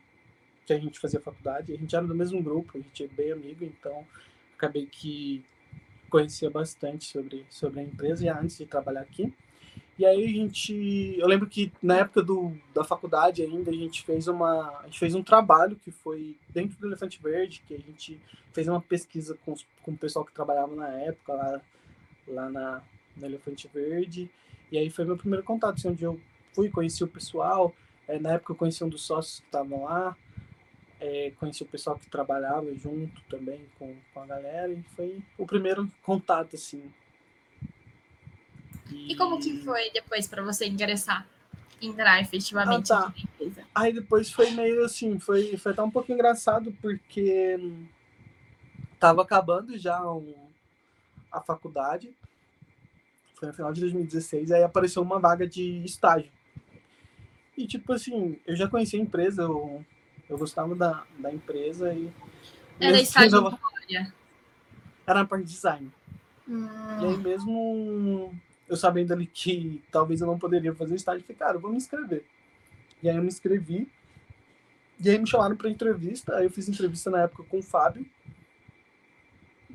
que 0.66 0.72
a 0.72 0.78
gente 0.78 0.98
fazia 0.98 1.20
faculdade. 1.20 1.72
A 1.72 1.76
gente 1.76 1.94
era 1.94 2.06
do 2.06 2.14
mesmo 2.14 2.42
grupo, 2.42 2.76
a 2.76 2.80
gente 2.80 3.04
é 3.04 3.06
bem 3.06 3.32
amigo, 3.32 3.64
então 3.64 4.04
acabei 4.56 4.86
que 4.86 5.44
conhecia 6.10 6.50
bastante 6.50 7.04
sobre 7.06 7.46
sobre 7.50 7.80
a 7.80 7.82
empresa 7.82 8.24
e 8.24 8.28
antes 8.28 8.58
de 8.58 8.66
trabalhar 8.66 9.00
aqui. 9.00 9.32
E 9.98 10.04
aí 10.04 10.24
a 10.24 10.28
gente, 10.28 11.16
eu 11.18 11.26
lembro 11.26 11.48
que 11.48 11.72
na 11.82 11.98
época 11.98 12.22
do, 12.22 12.52
da 12.74 12.84
faculdade 12.84 13.42
ainda 13.42 13.70
a 13.70 13.74
gente 13.74 14.02
fez 14.02 14.28
uma, 14.28 14.80
a 14.80 14.84
gente 14.84 14.98
fez 14.98 15.14
um 15.14 15.22
trabalho 15.22 15.74
que 15.76 15.90
foi 15.90 16.36
dentro 16.50 16.78
do 16.78 16.86
Elefante 16.86 17.20
Verde, 17.22 17.62
que 17.66 17.74
a 17.74 17.78
gente 17.78 18.20
fez 18.52 18.68
uma 18.68 18.80
pesquisa 18.80 19.38
com, 19.44 19.54
com 19.82 19.92
o 19.92 19.96
pessoal 19.96 20.22
que 20.22 20.34
trabalhava 20.34 20.76
na 20.76 20.88
época 21.00 21.32
lá, 21.32 21.60
lá 22.28 22.50
na, 22.50 22.82
no 23.16 23.26
Elefante 23.26 23.70
Verde. 23.72 24.30
E 24.70 24.76
aí 24.76 24.90
foi 24.90 25.06
meu 25.06 25.16
primeiro 25.16 25.42
contato, 25.42 25.76
assim, 25.76 25.88
onde 25.88 26.04
eu 26.04 26.20
fui, 26.52 26.68
conheci 26.68 27.02
o 27.02 27.08
pessoal. 27.08 27.72
É, 28.06 28.18
na 28.18 28.32
época 28.32 28.52
eu 28.52 28.56
conheci 28.56 28.84
um 28.84 28.90
dos 28.90 29.02
sócios 29.02 29.40
que 29.40 29.46
estavam 29.46 29.84
lá. 29.84 30.14
É, 30.98 31.32
conheci 31.38 31.62
o 31.62 31.66
pessoal 31.66 31.98
que 31.98 32.08
trabalhava 32.08 32.74
junto 32.74 33.20
também 33.28 33.60
com, 33.78 33.94
com 34.12 34.22
a 34.22 34.26
galera. 34.26 34.72
E 34.72 34.82
foi 34.94 35.22
o 35.36 35.46
primeiro 35.46 35.90
contato, 36.02 36.56
assim. 36.56 36.82
E, 38.90 39.12
e 39.12 39.16
como 39.16 39.38
que 39.38 39.58
foi 39.58 39.90
depois 39.90 40.26
para 40.26 40.42
você 40.42 40.66
ingressar? 40.66 41.26
Entrar 41.80 42.20
efetivamente 42.22 42.92
ah, 42.92 43.02
tá. 43.02 43.08
na 43.08 43.14
empresa? 43.18 43.68
Aí 43.74 43.92
depois 43.92 44.30
foi 44.30 44.50
meio 44.50 44.84
assim, 44.84 45.18
foi, 45.18 45.56
foi 45.58 45.72
até 45.72 45.82
um 45.82 45.90
pouco 45.90 46.10
engraçado, 46.10 46.72
porque 46.80 47.58
tava 48.98 49.20
acabando 49.20 49.76
já 49.76 50.02
um, 50.10 50.34
a 51.30 51.42
faculdade 51.42 52.16
foi 53.36 53.48
no 53.48 53.54
final 53.54 53.72
de 53.72 53.80
2016, 53.82 54.50
aí 54.50 54.62
apareceu 54.62 55.02
uma 55.02 55.18
vaga 55.18 55.46
de 55.46 55.84
estágio. 55.84 56.32
E, 57.56 57.66
tipo 57.66 57.92
assim, 57.92 58.38
eu 58.46 58.56
já 58.56 58.68
conhecia 58.68 58.98
a 58.98 59.02
empresa, 59.02 59.42
eu, 59.42 59.84
eu 60.28 60.38
gostava 60.38 60.74
da, 60.74 61.04
da 61.18 61.32
empresa 61.32 61.92
e... 61.92 62.12
Era 62.80 63.00
estágio 63.00 63.42
tava... 63.42 63.58
Era 65.06 65.20
na 65.20 65.26
parte 65.26 65.44
de 65.44 65.52
design. 65.52 65.92
Hum. 66.48 66.68
E 67.00 67.06
aí 67.06 67.16
mesmo 67.16 68.34
eu 68.68 68.76
sabendo 68.76 69.12
ali 69.12 69.26
que 69.26 69.82
talvez 69.90 70.20
eu 70.20 70.26
não 70.26 70.38
poderia 70.38 70.74
fazer 70.74 70.94
estágio, 70.96 71.20
eu 71.20 71.24
falei, 71.24 71.38
cara, 71.38 71.56
eu 71.56 71.60
vou 71.60 71.70
me 71.70 71.76
inscrever. 71.76 72.24
E 73.02 73.08
aí 73.08 73.16
eu 73.16 73.22
me 73.22 73.28
inscrevi, 73.28 73.90
e 74.98 75.10
aí 75.10 75.18
me 75.18 75.26
chamaram 75.26 75.56
para 75.56 75.70
entrevista, 75.70 76.36
aí 76.36 76.44
eu 76.44 76.50
fiz 76.50 76.68
entrevista 76.68 77.10
na 77.10 77.22
época 77.22 77.44
com 77.44 77.58
o 77.58 77.62
Fábio, 77.62 78.06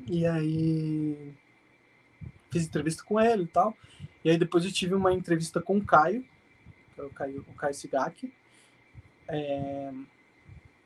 e 0.06 0.26
aí 0.26 1.32
fiz 2.50 2.66
entrevista 2.66 3.02
com 3.04 3.20
ele 3.20 3.44
e 3.44 3.48
tal. 3.48 3.76
E 4.24 4.30
aí 4.30 4.36
depois 4.36 4.64
eu 4.64 4.72
tive 4.72 4.94
uma 4.94 5.12
entrevista 5.12 5.60
com 5.60 5.78
o 5.78 5.84
Caio, 5.84 6.24
que 6.94 7.00
é 7.00 7.04
o 7.04 7.10
Caio, 7.10 7.44
o 7.48 7.54
Caio 7.54 7.74
Sigaki. 7.74 8.32
É, 9.28 9.92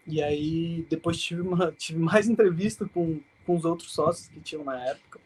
e 0.06 0.22
aí 0.22 0.86
depois 0.88 1.18
tive, 1.18 1.42
uma, 1.42 1.72
tive 1.76 1.98
mais 1.98 2.28
entrevista 2.28 2.88
com, 2.92 3.20
com 3.44 3.56
os 3.56 3.64
outros 3.64 3.92
sócios 3.92 4.28
que 4.28 4.40
tinham 4.40 4.64
na 4.64 4.82
época. 4.84 5.20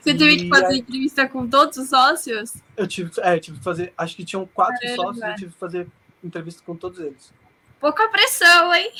Você 0.00 0.14
teve 0.14 0.36
que 0.36 0.48
fazer 0.48 0.66
aí, 0.66 0.78
entrevista 0.78 1.28
com 1.28 1.48
todos 1.48 1.76
os 1.78 1.88
sócios? 1.88 2.54
Eu 2.76 2.86
tive, 2.86 3.10
é, 3.18 3.38
tive 3.38 3.58
que 3.58 3.64
fazer, 3.64 3.92
acho 3.96 4.14
que 4.14 4.24
tinham 4.24 4.46
quatro 4.46 4.78
Caramba. 4.80 5.02
sócios, 5.02 5.24
eu 5.24 5.34
tive 5.34 5.52
que 5.52 5.58
fazer 5.58 5.88
entrevista 6.22 6.62
com 6.64 6.76
todos 6.76 7.00
eles. 7.00 7.32
Pouca 7.80 8.08
pressão, 8.08 8.74
hein? 8.74 8.92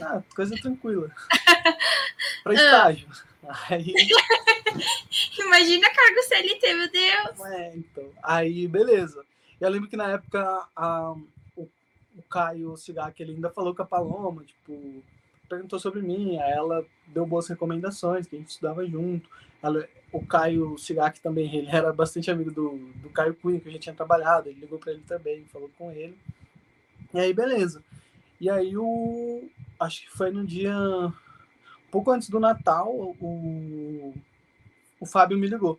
Ah, 0.00 0.20
coisa 0.34 0.56
tranquila. 0.56 1.08
para 2.42 2.54
estágio. 2.54 3.08
Aí... 3.70 3.94
Imagina 5.38 5.88
cargo 5.90 6.22
CLT, 6.22 6.74
meu 6.74 6.90
Deus. 6.90 7.52
É, 7.52 7.76
então. 7.76 8.10
Aí, 8.22 8.66
beleza. 8.66 9.24
Eu 9.60 9.70
lembro 9.70 9.88
que 9.88 9.96
na 9.96 10.10
época 10.10 10.68
a, 10.74 11.14
o, 12.16 12.22
Caio 12.22 12.76
Cigac, 12.76 13.20
ele 13.22 13.32
ainda 13.32 13.50
falou 13.50 13.74
com 13.74 13.82
a 13.82 13.86
Paloma, 13.86 14.44
tipo, 14.44 15.02
perguntou 15.48 15.78
sobre 15.78 16.02
mim, 16.02 16.36
ela 16.36 16.84
deu 17.06 17.26
boas 17.26 17.48
recomendações, 17.48 18.26
que 18.26 18.36
a 18.36 18.38
gente 18.38 18.50
estudava 18.50 18.86
junto. 18.86 19.28
Ela, 19.62 19.88
o 20.12 20.24
Caio 20.24 20.76
Cigac 20.78 21.20
também, 21.20 21.54
ele 21.54 21.68
era 21.68 21.92
bastante 21.92 22.30
amigo 22.30 22.50
do, 22.50 22.78
do 23.02 23.10
Caio 23.10 23.34
Cunha, 23.34 23.60
que 23.60 23.68
a 23.68 23.72
gente 23.72 23.82
tinha 23.82 23.94
trabalhado, 23.94 24.48
ele 24.48 24.60
ligou 24.60 24.78
para 24.78 24.92
ele 24.92 25.02
também, 25.06 25.44
falou 25.46 25.70
com 25.76 25.90
ele. 25.90 26.16
E 27.12 27.18
aí, 27.18 27.32
beleza. 27.32 27.82
E 28.40 28.50
aí, 28.50 28.76
o, 28.76 29.48
acho 29.80 30.02
que 30.02 30.10
foi 30.10 30.30
no 30.30 30.44
dia 30.44 30.74
pouco 31.94 32.10
antes 32.10 32.28
do 32.28 32.40
Natal, 32.40 32.92
o, 33.20 34.12
o 34.98 35.06
Fábio 35.06 35.38
me 35.38 35.46
ligou. 35.46 35.78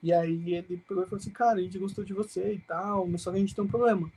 E 0.00 0.12
aí 0.12 0.54
ele 0.54 0.76
pegou 0.88 1.02
e 1.02 1.06
falou 1.06 1.20
assim, 1.20 1.30
cara, 1.30 1.58
a 1.58 1.62
gente 1.62 1.78
gostou 1.78 2.04
de 2.04 2.12
você 2.12 2.54
e 2.54 2.58
tal, 2.60 3.06
mas 3.06 3.22
só 3.22 3.30
que 3.30 3.36
a 3.36 3.40
gente 3.40 3.54
tem 3.54 3.64
um 3.64 3.68
problema. 3.68 4.10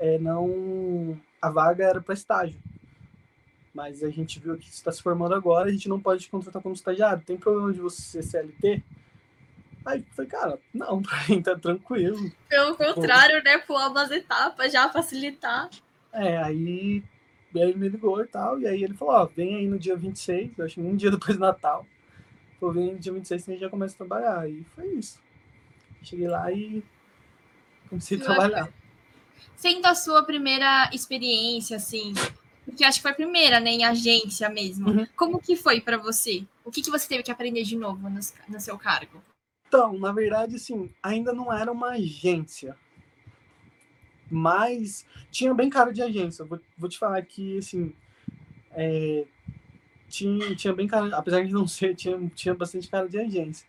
É, 0.00 0.18
não... 0.18 1.16
A 1.40 1.48
vaga 1.48 1.84
era 1.84 2.00
para 2.00 2.14
estágio. 2.14 2.58
Mas 3.72 4.02
a 4.02 4.10
gente 4.10 4.40
viu 4.40 4.58
que 4.58 4.68
está 4.68 4.90
se 4.90 5.00
formando 5.02 5.34
agora, 5.34 5.68
a 5.68 5.72
gente 5.72 5.88
não 5.88 6.00
pode 6.00 6.22
te 6.22 6.30
contratar 6.30 6.60
como 6.60 6.74
estagiário. 6.74 7.22
Tem 7.24 7.36
problema 7.36 7.72
de 7.72 7.80
você 7.80 8.20
ser 8.20 8.22
CLT? 8.22 8.82
Aí 9.86 10.00
eu 10.00 10.04
falei, 10.14 10.30
cara, 10.30 10.58
não, 10.74 11.00
pra 11.02 11.18
mim 11.28 11.40
tá 11.40 11.56
tranquilo. 11.56 12.30
Pelo 12.48 12.76
contrário, 12.76 13.42
né? 13.44 13.58
Pular 13.58 13.88
umas 13.88 14.10
etapas 14.10 14.72
já 14.72 14.88
facilitar. 14.88 15.70
É, 16.12 16.36
aí 16.38 17.02
ele 17.54 17.74
me 17.74 17.88
ligou 17.88 18.20
e 18.22 18.26
tal, 18.26 18.60
e 18.60 18.66
aí 18.66 18.82
ele 18.82 18.94
falou, 18.94 19.14
ó, 19.14 19.24
vem 19.26 19.56
aí 19.56 19.66
no 19.66 19.78
dia 19.78 19.96
26, 19.96 20.58
eu 20.58 20.64
acho 20.64 20.74
que 20.76 20.80
um 20.80 20.96
dia 20.96 21.10
depois 21.10 21.36
do 21.36 21.40
Natal. 21.40 21.86
Falou, 22.58 22.74
vem 22.74 22.92
no 22.92 22.98
dia 22.98 23.12
26 23.12 23.44
que 23.44 23.50
a 23.50 23.54
gente 23.54 23.62
já 23.62 23.70
começa 23.70 23.94
a 23.94 23.96
trabalhar. 23.96 24.48
E 24.48 24.64
foi 24.74 24.86
isso. 24.88 25.18
Cheguei 26.02 26.28
lá 26.28 26.50
e 26.52 26.82
comecei 27.88 28.18
a 28.18 28.24
trabalhar. 28.24 28.68
Sendo 29.60 29.84
a 29.86 29.94
sua 29.94 30.22
primeira 30.22 30.88
experiência, 30.92 31.76
assim, 31.76 32.14
porque 32.64 32.82
acho 32.82 32.98
que 32.98 33.02
foi 33.02 33.10
a 33.10 33.14
primeira, 33.14 33.60
né, 33.60 33.70
em 33.70 33.84
agência 33.84 34.48
mesmo. 34.48 34.88
Uhum. 34.88 35.06
Como 35.14 35.38
que 35.38 35.54
foi 35.54 35.80
para 35.80 35.98
você? 35.98 36.44
O 36.64 36.70
que, 36.70 36.80
que 36.80 36.90
você 36.90 37.06
teve 37.06 37.22
que 37.22 37.30
aprender 37.30 37.62
de 37.62 37.76
novo 37.76 38.08
no, 38.08 38.20
no 38.48 38.60
seu 38.60 38.78
cargo? 38.78 39.22
Então, 39.68 39.98
na 39.98 40.12
verdade, 40.12 40.56
assim, 40.56 40.90
ainda 41.02 41.32
não 41.32 41.52
era 41.52 41.70
uma 41.70 41.90
agência 41.90 42.74
mas 44.30 45.04
tinha 45.30 45.52
bem 45.52 45.68
cara 45.68 45.92
de 45.92 46.00
agência. 46.00 46.44
Vou, 46.44 46.60
vou 46.78 46.88
te 46.88 46.96
falar 46.96 47.20
que, 47.22 47.58
assim, 47.58 47.92
é, 48.70 49.26
tinha, 50.08 50.54
tinha 50.54 50.72
bem 50.72 50.86
cara, 50.86 51.16
apesar 51.16 51.44
de 51.44 51.52
não 51.52 51.66
ser, 51.66 51.96
tinha, 51.96 52.16
tinha 52.34 52.54
bastante 52.54 52.88
cara 52.88 53.08
de 53.08 53.18
agência. 53.18 53.66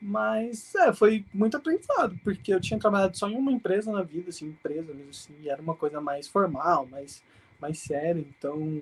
Mas, 0.00 0.74
é, 0.76 0.92
foi 0.92 1.24
muito 1.34 1.56
aprendizado, 1.56 2.18
porque 2.22 2.54
eu 2.54 2.60
tinha 2.60 2.78
trabalhado 2.78 3.16
só 3.16 3.28
em 3.28 3.36
uma 3.36 3.50
empresa 3.50 3.90
na 3.90 4.02
vida, 4.02 4.30
assim, 4.30 4.46
empresa 4.46 4.94
mesmo, 4.94 5.10
assim, 5.10 5.34
e 5.42 5.48
era 5.48 5.60
uma 5.60 5.74
coisa 5.74 6.00
mais 6.00 6.28
formal, 6.28 6.86
mais, 6.86 7.22
mais 7.60 7.78
séria, 7.80 8.20
então 8.20 8.80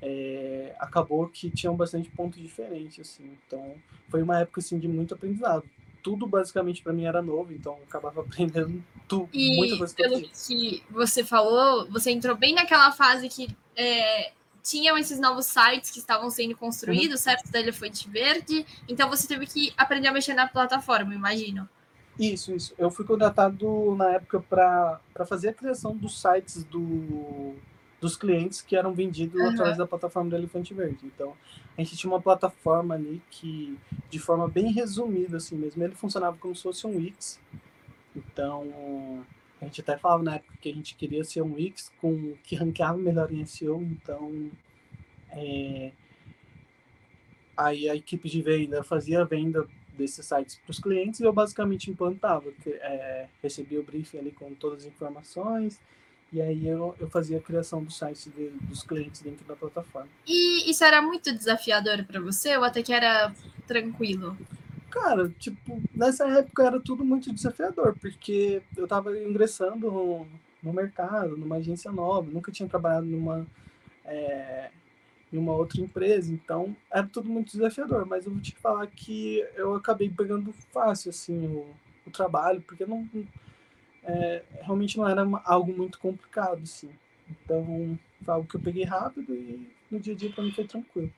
é, 0.00 0.74
acabou 0.78 1.26
que 1.28 1.50
tinham 1.50 1.74
bastante 1.74 2.08
pontos 2.10 2.40
diferentes, 2.40 3.00
assim, 3.00 3.36
então 3.46 3.74
foi 4.08 4.22
uma 4.22 4.38
época, 4.38 4.60
assim, 4.60 4.78
de 4.78 4.86
muito 4.86 5.14
aprendizado 5.14 5.64
tudo 6.04 6.26
basicamente 6.26 6.82
para 6.82 6.92
mim 6.92 7.06
era 7.06 7.22
novo, 7.22 7.50
então 7.50 7.78
eu 7.78 7.84
acabava 7.84 8.20
aprendendo 8.22 8.84
tudo, 9.08 9.30
e 9.32 9.56
muita 9.56 9.78
coisa. 9.78 9.94
Pelo 9.94 10.20
que 10.20 10.84
você 10.90 11.24
falou, 11.24 11.90
você 11.90 12.10
entrou 12.10 12.36
bem 12.36 12.54
naquela 12.54 12.92
fase 12.92 13.26
que 13.28 13.48
é, 13.74 14.32
tinham 14.64 14.96
esses 14.96 15.20
novos 15.20 15.44
sites 15.44 15.90
que 15.90 15.98
estavam 15.98 16.30
sendo 16.30 16.56
construídos, 16.56 17.20
uhum. 17.20 17.24
certo? 17.24 17.52
Da 17.52 17.60
Elefante 17.60 18.08
Verde, 18.08 18.66
então 18.88 19.08
você 19.10 19.28
teve 19.28 19.46
que 19.46 19.72
aprender 19.76 20.08
a 20.08 20.12
mexer 20.12 20.32
na 20.32 20.48
plataforma, 20.48 21.14
imagino. 21.14 21.68
Isso, 22.18 22.52
isso. 22.52 22.74
Eu 22.78 22.90
fui 22.90 23.04
contratado 23.04 23.94
na 23.94 24.12
época 24.12 24.40
para 24.40 25.26
fazer 25.26 25.50
a 25.50 25.54
criação 25.54 25.94
dos 25.94 26.20
sites 26.20 26.64
do, 26.64 27.54
dos 28.00 28.16
clientes 28.16 28.62
que 28.62 28.74
eram 28.74 28.94
vendidos 28.94 29.38
uhum. 29.38 29.50
através 29.50 29.76
da 29.76 29.86
plataforma 29.86 30.30
do 30.30 30.36
Elefante 30.36 30.72
Verde. 30.72 30.98
Então, 31.04 31.34
a 31.76 31.82
gente 31.82 31.96
tinha 31.96 32.10
uma 32.10 32.22
plataforma 32.22 32.94
ali 32.94 33.20
que, 33.30 33.78
de 34.08 34.18
forma 34.18 34.48
bem 34.48 34.72
resumida, 34.72 35.36
assim 35.36 35.56
mesmo, 35.56 35.82
ele 35.82 35.94
funcionava 35.94 36.36
como 36.38 36.54
se 36.54 36.62
fosse 36.62 36.86
um 36.86 36.96
Wix. 36.96 37.38
Então, 38.16 39.26
a 39.64 39.66
gente 39.66 39.80
até 39.80 39.96
falava 39.96 40.22
na 40.22 40.34
época 40.36 40.58
que 40.60 40.68
a 40.68 40.74
gente 40.74 40.94
queria 40.94 41.24
ser 41.24 41.42
um 41.42 41.54
Wix 41.54 41.90
com, 42.00 42.34
que 42.42 42.54
ranqueava 42.54 42.98
melhor 42.98 43.32
em 43.32 43.44
SEO, 43.46 43.82
então 43.82 44.50
é, 45.30 45.90
aí 47.56 47.88
a 47.88 47.96
equipe 47.96 48.28
de 48.28 48.42
venda 48.42 48.84
fazia 48.84 49.22
a 49.22 49.24
venda 49.24 49.66
desses 49.96 50.26
sites 50.26 50.56
para 50.56 50.70
os 50.70 50.78
clientes 50.78 51.20
e 51.20 51.24
eu 51.24 51.32
basicamente 51.32 51.90
implantava, 51.90 52.50
que, 52.62 52.70
é, 52.70 53.28
recebia 53.42 53.80
o 53.80 53.82
briefing 53.82 54.18
ali 54.18 54.32
com 54.32 54.54
todas 54.54 54.80
as 54.80 54.86
informações, 54.86 55.80
e 56.32 56.42
aí 56.42 56.66
eu, 56.66 56.94
eu 56.98 57.08
fazia 57.08 57.38
a 57.38 57.40
criação 57.40 57.82
do 57.82 57.92
site 57.92 58.28
de, 58.30 58.48
dos 58.66 58.82
clientes 58.82 59.22
dentro 59.22 59.44
da 59.46 59.54
plataforma. 59.54 60.08
E 60.26 60.68
isso 60.70 60.84
era 60.84 61.00
muito 61.00 61.32
desafiador 61.32 62.04
para 62.04 62.20
você 62.20 62.56
ou 62.56 62.64
até 62.64 62.82
que 62.82 62.92
era 62.92 63.32
tranquilo? 63.66 64.36
Cara, 64.94 65.28
tipo, 65.40 65.82
nessa 65.92 66.24
época 66.38 66.64
era 66.64 66.78
tudo 66.78 67.04
muito 67.04 67.32
desafiador, 67.34 67.96
porque 67.98 68.62
eu 68.76 68.84
estava 68.84 69.18
ingressando 69.18 69.90
no, 69.90 70.26
no, 70.62 70.72
mercado, 70.72 71.36
numa 71.36 71.56
agência 71.56 71.90
nova, 71.90 72.30
nunca 72.30 72.52
tinha 72.52 72.68
trabalhado 72.68 73.04
numa, 73.04 73.44
é, 74.04 74.70
em 75.32 75.36
uma 75.36 75.52
outra 75.52 75.80
empresa, 75.80 76.32
então 76.32 76.76
era 76.88 77.04
tudo 77.08 77.28
muito 77.28 77.50
desafiador, 77.50 78.06
mas 78.06 78.24
eu 78.24 78.30
vou 78.30 78.40
te 78.40 78.54
falar 78.54 78.86
que 78.86 79.44
eu 79.56 79.74
acabei 79.74 80.08
pegando 80.08 80.52
fácil, 80.72 81.10
assim, 81.10 81.44
o, 81.44 81.66
o 82.06 82.10
trabalho, 82.12 82.60
porque 82.60 82.86
não 82.86 83.04
é, 84.04 84.44
realmente 84.60 84.96
não 84.96 85.08
era 85.08 85.26
algo 85.44 85.76
muito 85.76 85.98
complicado, 85.98 86.62
assim. 86.62 86.90
Então, 87.28 87.98
foi 88.24 88.32
algo 88.32 88.46
que 88.46 88.54
eu 88.54 88.60
peguei 88.60 88.84
rápido 88.84 89.34
e 89.34 89.68
no 89.90 89.98
dia 89.98 90.14
a 90.14 90.16
dia 90.16 90.30
para 90.30 90.44
mim 90.44 90.52
foi 90.52 90.68
tranquilo. 90.68 91.12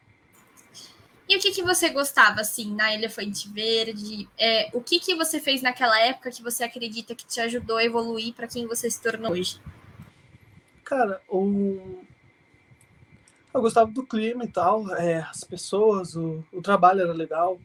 E 1.29 1.37
o 1.37 1.41
que, 1.41 1.51
que 1.51 1.63
você 1.63 1.89
gostava, 1.89 2.41
assim, 2.41 2.73
na 2.73 2.95
Elefante 2.95 3.49
Verde? 3.49 4.29
É, 4.39 4.71
o 4.73 4.81
que, 4.81 5.01
que 5.01 5.15
você 5.17 5.41
fez 5.41 5.61
naquela 5.61 5.99
época 6.01 6.31
que 6.31 6.43
você 6.43 6.63
acredita 6.63 7.17
que 7.17 7.27
te 7.27 7.41
ajudou 7.41 7.79
a 7.79 7.85
evoluir 7.85 8.33
para 8.33 8.47
quem 8.47 8.67
você 8.67 8.89
se 8.89 9.03
tornou 9.03 9.33
hoje? 9.33 9.61
Cara, 10.85 11.21
o... 11.29 12.05
eu 13.53 13.61
gostava 13.61 13.91
do 13.91 14.07
clima 14.07 14.45
e 14.45 14.49
tal, 14.49 14.89
é, 14.95 15.19
as 15.19 15.43
pessoas, 15.43 16.15
o, 16.15 16.45
o 16.53 16.63
trabalho 16.63 17.01
era 17.01 17.13
legal. 17.13 17.59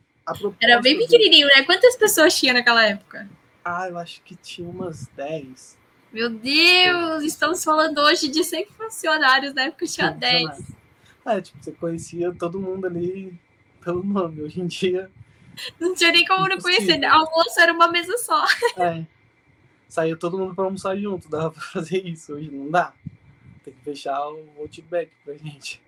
era 0.59 0.81
bem 0.81 0.97
pequenininho, 0.97 1.45
né? 1.47 1.61
Quantas 1.63 1.95
pessoas 1.95 2.35
tinha 2.35 2.53
naquela 2.53 2.83
época? 2.83 3.29
Ah, 3.63 3.87
eu 3.87 3.97
acho 3.99 4.23
que 4.23 4.35
tinha 4.35 4.67
umas 4.67 5.05
10. 5.15 5.77
Meu 6.11 6.31
Deus, 6.31 7.23
estamos 7.23 7.63
falando 7.63 7.99
hoje 7.99 8.27
de 8.27 8.43
100 8.43 8.65
funcionários, 8.75 9.53
na 9.53 9.65
época 9.65 9.85
tinha 9.85 10.09
10. 10.09 10.49
É, 11.27 11.39
tipo, 11.39 11.63
você 11.63 11.71
conhecia 11.73 12.33
todo 12.33 12.59
mundo 12.59 12.87
ali 12.87 13.39
pelo 13.83 14.03
nome. 14.03 14.41
Hoje 14.41 14.61
em 14.61 14.67
dia. 14.67 15.11
Não 15.79 15.93
tinha 15.93 16.11
nem 16.11 16.25
como 16.25 16.47
não 16.47 16.57
conhecer, 16.57 16.97
né? 16.97 17.07
Almoço 17.07 17.59
era 17.59 17.73
uma 17.73 17.87
mesa 17.89 18.17
só. 18.17 18.45
É. 18.77 19.05
Saiu 19.89 20.17
todo 20.17 20.37
mundo 20.37 20.55
para 20.55 20.63
almoçar 20.63 20.95
junto, 20.95 21.29
dava 21.29 21.51
para 21.51 21.61
fazer 21.61 22.05
isso. 22.07 22.33
Hoje 22.33 22.49
não 22.49 22.71
dá. 22.71 22.93
Tem 23.63 23.73
que 23.73 23.83
fechar 23.83 24.25
o 24.29 24.47
Outback 24.57 25.11
pra 25.25 25.35
gente. 25.35 25.81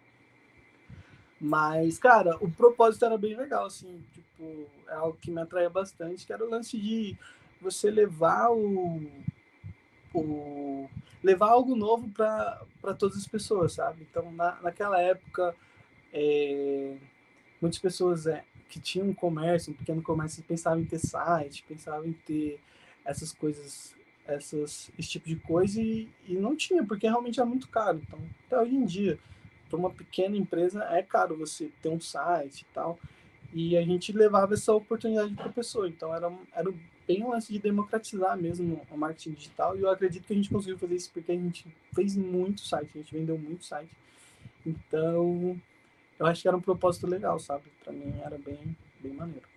Mas, 1.40 1.98
cara, 1.98 2.38
o 2.40 2.50
propósito 2.50 3.06
era 3.06 3.18
bem 3.18 3.36
legal, 3.36 3.66
assim, 3.66 4.02
tipo, 4.14 4.66
é 4.88 4.94
algo 4.94 5.18
que 5.22 5.30
me 5.30 5.42
atraía 5.42 5.70
bastante, 5.70 6.26
que 6.26 6.32
era 6.32 6.46
o 6.46 6.50
lance 6.50 6.78
de 6.78 7.18
você 7.60 7.92
levar 7.92 8.50
o, 8.50 9.02
o 10.14 10.90
levar 11.22 11.50
algo 11.50 11.76
novo 11.76 12.10
para 12.10 12.94
todas 12.98 13.18
as 13.18 13.28
pessoas, 13.28 13.74
sabe? 13.74 14.08
Então, 14.10 14.32
na, 14.32 14.58
naquela 14.62 15.02
época, 15.02 15.54
é, 16.14 16.96
muitas 17.64 17.80
pessoas 17.80 18.28
é, 18.28 18.44
que 18.68 18.78
tinham 18.78 19.08
um 19.08 19.14
comércio, 19.14 19.72
um 19.72 19.76
pequeno 19.76 20.02
comércio, 20.02 20.44
pensavam 20.44 20.82
em 20.82 20.86
ter 20.86 21.00
site, 21.00 21.64
pensavam 21.66 22.06
em 22.06 22.12
ter 22.12 22.60
essas 23.06 23.32
coisas, 23.32 23.96
essas, 24.28 24.92
esse 25.00 25.10
tipo 25.12 25.30
de 25.30 25.38
coisa, 25.38 25.82
e, 25.82 26.10
e 26.28 26.34
não 26.34 26.58
tinha, 26.58 26.84
porque 26.86 27.08
realmente 27.08 27.40
é 27.40 27.46
muito 27.46 27.70
caro. 27.70 28.02
Então, 28.06 28.20
até 28.46 28.60
hoje 28.60 28.76
em 28.76 28.86
dia, 28.86 29.18
para 29.70 29.80
uma 29.80 29.90
pequena 29.90 30.36
empresa, 30.36 30.84
é 30.92 31.02
caro 31.02 31.38
você 31.38 31.72
ter 31.82 31.88
um 31.88 32.02
site 32.02 32.62
e 32.62 32.74
tal. 32.74 33.00
E 33.54 33.78
a 33.78 33.82
gente 33.82 34.12
levava 34.12 34.56
essa 34.56 34.74
oportunidade 34.74 35.34
para 35.34 35.46
a 35.46 35.54
pessoa. 35.54 35.88
Então, 35.88 36.14
era, 36.14 36.32
era 36.54 36.74
bem 37.08 37.24
um 37.24 37.30
lance 37.30 37.54
de 37.54 37.60
democratizar 37.60 38.36
mesmo 38.36 38.82
o 38.92 38.98
marketing 38.98 39.32
digital. 39.32 39.78
E 39.78 39.82
eu 39.82 39.90
acredito 39.90 40.26
que 40.26 40.34
a 40.34 40.36
gente 40.36 40.50
conseguiu 40.50 40.78
fazer 40.78 40.96
isso 40.96 41.12
porque 41.14 41.32
a 41.32 41.36
gente 41.36 41.66
fez 41.96 42.18
muito 42.18 42.62
site, 42.62 42.90
a 42.94 42.98
gente 42.98 43.14
vendeu 43.14 43.38
muito 43.38 43.64
site. 43.64 43.92
Então, 44.66 45.60
eu 46.20 46.26
acho 46.26 46.42
que 46.42 46.48
era 46.48 46.58
um 46.58 46.62
propósito 46.62 47.08
legal, 47.08 47.40
sabe? 47.40 47.64
Para 47.84 47.94
mim 47.94 48.14
era 48.24 48.38
bem, 48.38 48.76
bem 49.00 49.14
maneiro. 49.14 49.48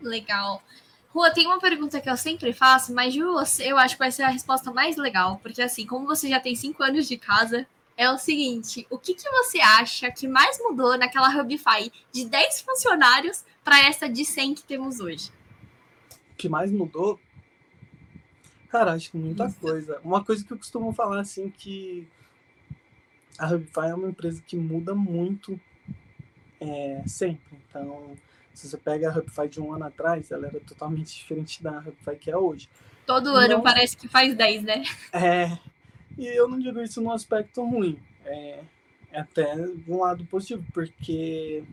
Legal. 0.00 0.62
Rua, 1.08 1.30
tem 1.30 1.46
uma 1.46 1.58
pergunta 1.58 2.00
que 2.00 2.08
eu 2.08 2.16
sempre 2.16 2.52
faço, 2.52 2.94
mas 2.94 3.16
eu 3.16 3.78
acho 3.78 3.94
que 3.94 3.98
vai 3.98 4.12
ser 4.12 4.22
a 4.22 4.28
resposta 4.28 4.70
mais 4.70 4.96
legal, 4.96 5.38
porque 5.42 5.62
assim, 5.62 5.86
como 5.86 6.06
você 6.06 6.28
já 6.28 6.38
tem 6.38 6.54
cinco 6.54 6.82
anos 6.82 7.08
de 7.08 7.16
casa, 7.16 7.66
é 7.96 8.10
o 8.10 8.18
seguinte: 8.18 8.86
o 8.90 8.98
que, 8.98 9.14
que 9.14 9.28
você 9.30 9.58
acha 9.60 10.10
que 10.10 10.28
mais 10.28 10.58
mudou 10.60 10.96
naquela 10.96 11.28
Hubify 11.28 11.90
de 12.12 12.24
10 12.26 12.60
funcionários 12.60 13.44
para 13.64 13.80
essa 13.80 14.08
de 14.08 14.24
100 14.24 14.54
que 14.54 14.62
temos 14.62 15.00
hoje? 15.00 15.32
que 16.38 16.48
mais 16.48 16.70
mudou? 16.70 17.20
Cara, 18.70 18.92
acho 18.92 19.10
que 19.10 19.18
muita 19.18 19.46
Isso. 19.46 19.58
coisa. 19.58 20.00
Uma 20.04 20.24
coisa 20.24 20.44
que 20.44 20.52
eu 20.52 20.56
costumo 20.56 20.92
falar, 20.92 21.20
assim, 21.20 21.50
que 21.50 22.06
a 23.36 23.46
Hubify 23.52 23.88
é 23.90 23.94
uma 23.94 24.08
empresa 24.08 24.42
que 24.46 24.56
muda 24.56 24.94
muito 24.94 25.60
é, 26.60 27.02
sempre. 27.06 27.58
Então, 27.68 28.16
se 28.54 28.68
você 28.68 28.76
pega 28.76 29.10
a 29.10 29.16
Hubify 29.16 29.48
de 29.48 29.60
um 29.60 29.72
ano 29.72 29.84
atrás, 29.84 30.30
ela 30.30 30.46
era 30.46 30.60
totalmente 30.60 31.14
diferente 31.16 31.62
da 31.62 31.78
Hubify 31.78 32.16
que 32.16 32.30
é 32.30 32.36
hoje. 32.36 32.68
Todo 33.06 33.30
ano 33.30 33.54
não, 33.54 33.62
parece 33.62 33.96
que 33.96 34.06
faz 34.06 34.34
10, 34.36 34.62
né? 34.64 34.82
É, 35.12 35.58
e 36.16 36.26
eu 36.26 36.48
não 36.48 36.58
digo 36.58 36.80
isso 36.82 37.00
num 37.00 37.10
aspecto 37.10 37.64
ruim. 37.64 37.98
É, 38.24 38.60
é 39.10 39.20
até 39.20 39.54
um 39.86 39.98
lado 39.98 40.24
positivo, 40.26 40.64
porque 40.74 41.64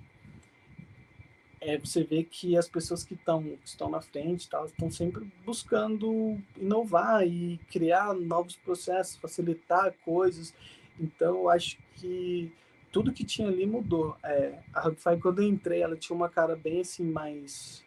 é, 1.60 1.78
você 1.78 2.04
vê 2.04 2.24
que 2.24 2.56
as 2.56 2.68
pessoas 2.68 3.04
que 3.04 3.16
estão 3.16 3.44
estão 3.66 3.90
na 3.90 4.00
frente 4.00 4.42
estão 4.42 4.92
sempre 4.92 5.30
buscando 5.44 6.38
inovar 6.56 7.26
e 7.26 7.60
criar 7.72 8.14
novos 8.14 8.56
processos, 8.56 9.18
facilitar 9.18 9.94
coisas. 10.06 10.54
Então, 11.00 11.36
eu 11.36 11.50
acho 11.50 11.78
que 11.96 12.52
tudo 12.92 13.14
que 13.14 13.24
tinha 13.24 13.48
ali 13.48 13.66
mudou. 13.66 14.18
É, 14.24 14.60
a 14.74 14.88
Hubify, 14.88 15.18
quando 15.22 15.42
eu 15.42 15.48
entrei, 15.48 15.82
ela 15.82 15.96
tinha 15.96 16.16
uma 16.16 16.30
cara 16.30 16.56
bem 16.56 16.82
assim, 16.82 17.04
mais 17.04 17.84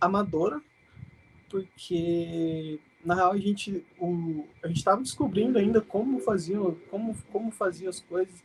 amadora, 0.00 0.60
porque 1.48 2.78
na 3.04 3.14
real 3.14 3.32
a 3.32 3.38
gente 3.38 3.84
o, 3.98 4.46
a 4.62 4.68
gente 4.68 4.78
estava 4.78 5.00
descobrindo 5.02 5.58
ainda 5.58 5.80
como 5.80 6.20
faziam 6.20 6.74
como 6.90 7.16
como 7.32 7.50
faziam 7.50 7.88
as 7.88 7.98
coisas 8.00 8.42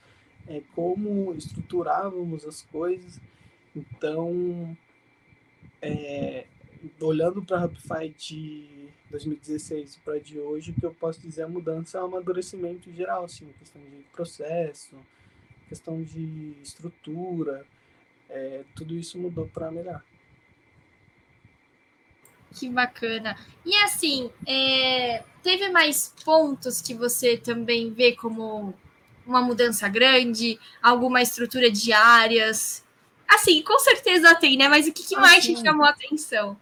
é, 0.48 0.62
como 0.74 1.34
estruturávamos 1.34 2.46
as 2.46 2.62
coisas 2.62 3.20
então, 3.76 4.78
é, 5.82 6.46
olhando 7.00 7.44
para 7.44 7.60
a 7.60 7.66
Hubify 7.66 8.10
de 8.10 8.90
2016 9.10 9.98
para 10.04 10.20
de 10.20 10.40
hoje, 10.40 10.72
o 10.72 10.74
que 10.74 10.86
eu 10.86 10.94
posso 10.94 11.20
dizer 11.22 11.44
a 11.44 11.48
mudança 11.48 11.98
é 11.98 12.02
o 12.02 12.06
amadurecimento 12.06 12.92
geral, 12.92 13.26
assim, 13.26 13.54
questão 13.60 13.82
de 13.82 14.04
processo, 14.12 14.96
questão 15.68 16.02
de 16.02 16.56
estrutura, 16.62 17.66
é, 18.30 18.64
tudo 18.76 18.96
isso 18.96 19.18
mudou 19.18 19.48
para 19.48 19.72
melhor. 19.72 20.04
Que 22.54 22.70
bacana. 22.70 23.38
E 23.66 23.76
assim, 23.84 24.32
é, 24.48 25.24
teve 25.44 25.70
mais 25.70 26.14
pontos 26.24 26.82
que 26.82 26.94
você 26.94 27.38
também 27.38 27.92
vê 27.92 28.14
como 28.14 28.74
uma 29.26 29.42
mudança 29.42 29.90
grande, 29.90 30.60
alguma 30.82 31.22
estrutura 31.22 31.70
de 31.70 31.92
áreas 31.92 32.86
Assim, 33.28 33.62
com 33.62 33.78
certeza 33.80 34.36
tem, 34.36 34.58
né? 34.58 34.68
Mas 34.68 34.88
o 34.88 34.94
que, 34.94 35.04
que 35.04 35.16
mais 35.16 35.44
te 35.44 35.56
chamou 35.58 35.86
a 35.86 35.90
atenção? 35.90 36.58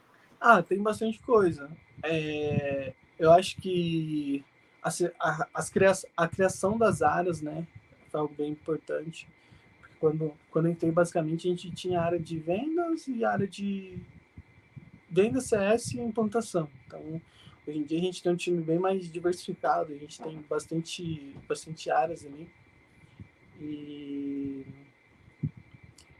Ah, 0.45 0.61
tem 0.61 0.77
bastante 0.83 1.19
coisa. 1.19 1.71
É, 2.03 2.91
eu 3.17 3.31
acho 3.31 3.55
que 3.61 4.43
a, 4.83 4.89
a, 5.21 5.47
as 5.53 5.69
cria, 5.69 5.93
a 6.17 6.27
criação 6.27 6.77
das 6.77 7.01
áreas, 7.01 7.41
né? 7.41 7.65
Foi 8.09 8.19
algo 8.19 8.35
bem 8.35 8.51
importante. 8.51 9.25
Quando, 10.01 10.33
quando 10.51 10.65
eu 10.65 10.73
entrei, 10.73 10.91
basicamente, 10.91 11.47
a 11.47 11.49
gente 11.49 11.71
tinha 11.71 12.01
área 12.01 12.19
de 12.19 12.37
vendas 12.37 13.07
e 13.07 13.23
área 13.23 13.47
de 13.47 13.97
venda 15.09 15.39
CS 15.39 15.93
e 15.93 16.01
implantação. 16.01 16.69
Então, 16.87 17.21
hoje 17.65 17.79
em 17.79 17.83
dia 17.83 17.99
a 17.99 18.01
gente 18.01 18.21
tem 18.21 18.33
um 18.33 18.35
time 18.35 18.61
bem 18.61 18.77
mais 18.77 19.09
diversificado, 19.09 19.93
a 19.93 19.97
gente 19.97 20.21
tem 20.21 20.41
bastante, 20.49 21.37
bastante 21.47 21.89
áreas 21.89 22.25
ali. 22.25 22.51
E 23.61 24.65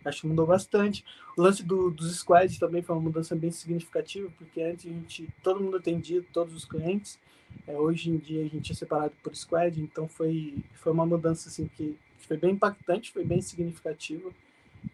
Acho 0.05 0.21
que 0.21 0.27
mudou 0.27 0.45
bastante. 0.45 1.03
O 1.37 1.41
lance 1.41 1.63
do, 1.63 1.89
dos 1.89 2.15
squads 2.17 2.57
também 2.57 2.81
foi 2.81 2.95
uma 2.95 3.01
mudança 3.01 3.35
bem 3.35 3.51
significativa, 3.51 4.29
porque 4.37 4.61
antes 4.61 4.85
a 4.85 4.89
gente, 4.89 5.27
todo 5.41 5.61
mundo 5.61 5.77
atendia 5.77 6.23
todos 6.33 6.53
os 6.53 6.65
clientes. 6.65 7.19
É, 7.67 7.77
hoje 7.77 8.09
em 8.09 8.17
dia 8.17 8.43
a 8.43 8.47
gente 8.47 8.71
é 8.71 8.75
separado 8.75 9.13
por 9.21 9.35
squad, 9.35 9.79
então 9.79 10.07
foi, 10.07 10.55
foi 10.73 10.91
uma 10.91 11.05
mudança 11.05 11.49
assim, 11.49 11.69
que, 11.77 11.95
foi 12.27 12.37
bem 12.37 12.51
impactante, 12.51 13.11
foi 13.11 13.23
bem 13.23 13.41
significativa. 13.41 14.31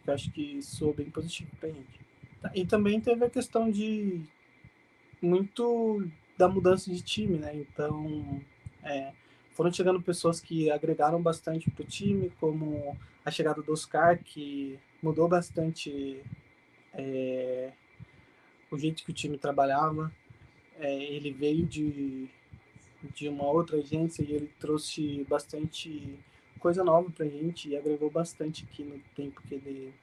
Que 0.04 0.12
acho 0.12 0.32
que 0.32 0.62
sou 0.62 0.94
bem 0.94 1.10
positivo 1.10 1.50
para 1.60 1.70
a 1.70 1.72
gente. 1.72 2.00
E 2.56 2.66
também 2.66 3.02
teve 3.02 3.26
a 3.26 3.30
questão 3.30 3.70
de 3.70 4.22
muito 5.22 6.08
da 6.38 6.48
mudança 6.48 6.92
de 6.92 7.02
time, 7.02 7.38
né? 7.38 7.56
Então, 7.56 8.42
é, 8.84 9.12
foram 9.54 9.72
chegando 9.74 10.02
pessoas 10.02 10.40
que 10.40 10.72
agregaram 10.72 11.22
bastante 11.22 11.70
para 11.70 11.84
o 11.84 11.86
time, 11.86 12.32
como 12.40 12.98
a 13.26 13.32
chegada 13.32 13.62
do 13.62 13.74
Oscar, 13.74 14.18
que 14.24 14.80
mudou 15.02 15.28
bastante 15.28 16.22
é, 16.94 17.72
o 18.72 18.78
jeito 18.78 19.04
que 19.04 19.12
o 19.12 19.14
time 19.14 19.38
trabalhava. 19.38 20.12
É, 20.80 21.04
ele 21.04 21.32
veio 21.32 21.66
de, 21.66 22.30
de 23.14 23.28
uma 23.28 23.46
outra 23.46 23.78
agência 23.78 24.24
e 24.24 24.34
ele 24.34 24.52
trouxe 24.60 25.26
bastante 25.30 26.18
coisa 26.60 26.84
nova 26.84 27.10
para 27.10 27.26
a 27.26 27.30
gente 27.30 27.70
e 27.70 27.78
agregou 27.78 28.10
bastante 28.10 28.66
aqui 28.70 28.84
no 28.84 29.00
tempo 29.16 29.42
que 29.42 29.56
ele 29.56 29.94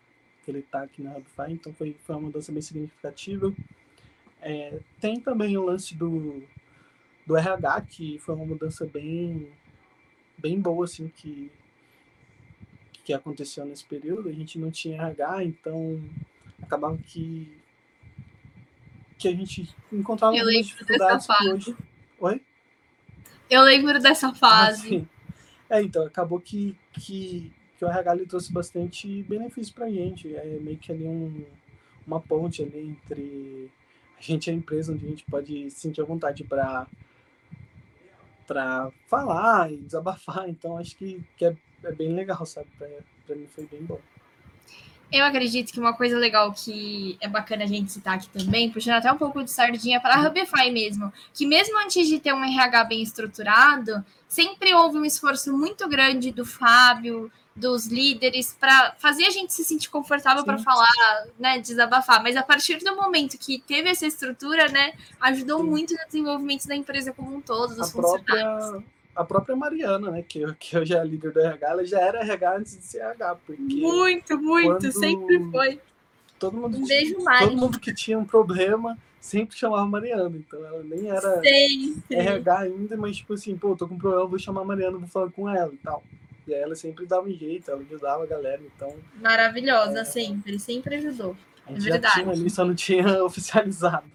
que 0.46 0.52
ele 0.52 0.60
está 0.60 0.84
aqui 0.84 1.02
na 1.02 1.16
Hubify, 1.16 1.50
então 1.50 1.74
foi, 1.74 1.96
foi 2.04 2.14
uma 2.14 2.26
mudança 2.26 2.52
bem 2.52 2.62
significativa. 2.62 3.52
É, 4.40 4.78
tem 5.00 5.18
também 5.18 5.56
o 5.56 5.64
lance 5.64 5.92
do, 5.92 6.40
do 7.26 7.36
RH, 7.36 7.80
que 7.80 8.18
foi 8.20 8.36
uma 8.36 8.46
mudança 8.46 8.86
bem, 8.86 9.50
bem 10.38 10.60
boa, 10.60 10.84
assim, 10.84 11.08
que 11.08 11.50
que 13.06 13.12
aconteceu 13.12 13.64
nesse 13.64 13.84
período, 13.84 14.28
a 14.28 14.32
gente 14.32 14.58
não 14.58 14.68
tinha 14.68 15.00
RH, 15.00 15.44
então 15.44 16.02
acabava 16.60 16.98
que 16.98 17.56
que 19.16 19.28
a 19.28 19.30
gente 19.30 19.66
encontrava 19.92 20.34
Eu 20.34 20.40
algumas 20.40 20.66
dificuldades 20.66 21.26
que 21.26 21.48
hoje. 21.48 21.76
Oi? 22.18 22.42
Eu 23.48 23.62
lembro 23.62 23.98
dessa 24.00 24.34
fase. 24.34 25.06
Ah, 25.70 25.78
é, 25.78 25.82
então, 25.82 26.04
acabou 26.04 26.40
que, 26.40 26.76
que, 26.92 27.52
que 27.78 27.84
o 27.84 27.88
RH 27.88 28.16
ele 28.16 28.26
trouxe 28.26 28.52
bastante 28.52 29.22
benefício 29.22 29.72
pra 29.72 29.88
gente. 29.88 30.34
É 30.34 30.58
meio 30.60 30.76
que 30.76 30.90
ali 30.90 31.06
um, 31.06 31.46
uma 32.06 32.20
ponte 32.20 32.62
ali 32.62 32.90
entre 32.90 33.70
a 34.18 34.20
gente 34.20 34.48
e 34.48 34.50
a 34.50 34.54
empresa, 34.54 34.92
onde 34.92 35.06
a 35.06 35.08
gente 35.08 35.24
pode 35.24 35.70
sentir 35.70 36.00
a 36.00 36.04
vontade 36.04 36.42
para 36.42 36.88
para 38.46 38.90
falar 39.08 39.72
e 39.72 39.76
desabafar. 39.76 40.48
Então, 40.48 40.76
acho 40.76 40.96
que, 40.96 41.24
que 41.36 41.46
é 41.46 41.56
é 41.84 41.92
bem 41.92 42.14
legal, 42.14 42.44
sabe? 42.46 42.68
Pra, 42.78 42.88
pra 43.26 43.36
mim 43.36 43.48
foi 43.54 43.66
bem 43.66 43.82
bom. 43.82 44.00
Eu 45.12 45.24
acredito 45.24 45.72
que 45.72 45.78
uma 45.78 45.92
coisa 45.92 46.18
legal 46.18 46.52
que 46.52 47.16
é 47.20 47.28
bacana 47.28 47.62
a 47.62 47.66
gente 47.66 47.92
citar 47.92 48.16
aqui 48.16 48.28
também, 48.28 48.70
puxando 48.70 48.94
até 48.94 49.10
um 49.10 49.16
pouco 49.16 49.42
de 49.42 49.50
sardinha 49.50 50.00
para 50.00 50.16
a 50.16 50.20
Hubify 50.20 50.70
mesmo, 50.70 51.12
que 51.32 51.46
mesmo 51.46 51.78
antes 51.78 52.08
de 52.08 52.18
ter 52.18 52.32
um 52.32 52.42
RH 52.44 52.84
bem 52.84 53.02
estruturado, 53.02 54.04
sempre 54.28 54.74
houve 54.74 54.98
um 54.98 55.04
esforço 55.04 55.56
muito 55.56 55.88
grande 55.88 56.32
do 56.32 56.44
Fábio, 56.44 57.30
dos 57.54 57.86
líderes, 57.86 58.54
para 58.58 58.94
fazer 58.98 59.26
a 59.26 59.30
gente 59.30 59.52
se 59.54 59.64
sentir 59.64 59.88
confortável 59.88 60.44
para 60.44 60.58
falar, 60.58 61.26
né, 61.38 61.58
desabafar. 61.58 62.22
Mas 62.22 62.36
a 62.36 62.42
partir 62.42 62.78
do 62.78 62.94
momento 62.96 63.38
que 63.38 63.60
teve 63.60 63.88
essa 63.88 64.06
estrutura, 64.06 64.68
né, 64.68 64.92
ajudou 65.20 65.60
Sim. 65.60 65.70
muito 65.70 65.94
no 65.94 66.04
desenvolvimento 66.04 66.66
da 66.66 66.76
empresa 66.76 67.12
como 67.12 67.34
um 67.34 67.40
todo, 67.40 67.74
dos 67.74 67.88
a 67.88 67.92
funcionários. 67.92 68.70
Própria 68.70 68.95
a 69.16 69.24
própria 69.24 69.56
Mariana, 69.56 70.10
né, 70.10 70.22
que, 70.22 70.44
que 70.54 70.78
hoje 70.78 70.94
é 70.94 71.00
a 71.00 71.04
líder 71.04 71.32
do 71.32 71.40
RH, 71.40 71.68
ela 71.68 71.84
já 71.84 72.00
era 72.00 72.20
RH 72.20 72.56
antes 72.56 72.78
de 72.78 72.84
ser 72.84 72.98
RH. 72.98 73.36
Porque 73.46 73.62
muito, 73.62 74.38
muito, 74.38 74.92
sempre 74.92 75.42
foi. 75.50 75.80
Todo 76.38 76.56
mundo, 76.56 76.76
um 76.76 76.86
beijo, 76.86 77.16
todo 77.16 77.56
mundo 77.56 77.80
que 77.80 77.94
tinha 77.94 78.18
um 78.18 78.24
problema 78.24 78.98
sempre 79.18 79.56
chamava 79.56 79.86
Mariana, 79.86 80.36
então 80.36 80.64
ela 80.64 80.82
nem 80.84 81.08
era 81.08 81.40
sempre. 81.40 82.04
RH 82.10 82.58
ainda, 82.58 82.96
mas 82.96 83.16
tipo 83.16 83.32
assim, 83.32 83.56
pô, 83.56 83.74
tô 83.74 83.88
com 83.88 83.94
um 83.94 83.98
problema, 83.98 84.26
vou 84.26 84.38
chamar 84.38 84.60
a 84.60 84.64
Mariana, 84.64 84.98
vou 84.98 85.08
falar 85.08 85.30
com 85.32 85.48
ela 85.48 85.72
e 85.72 85.78
tal. 85.78 86.02
E 86.46 86.54
aí 86.54 86.60
ela 86.60 86.76
sempre 86.76 87.06
dava 87.06 87.26
um 87.26 87.32
jeito, 87.32 87.70
ela 87.70 87.80
ajudava 87.80 88.22
a 88.22 88.26
galera, 88.26 88.60
então... 88.62 88.94
Maravilhosa, 89.20 90.00
é, 90.00 90.04
sempre, 90.04 90.60
sempre 90.60 90.96
ajudou. 90.96 91.36
A 91.66 91.72
gente 91.72 91.88
é 91.88 91.90
verdade. 91.92 92.14
já 92.14 92.22
tinha 92.22 92.34
ali, 92.34 92.50
só 92.50 92.64
não 92.64 92.74
tinha 92.74 93.24
oficializado. 93.24 94.06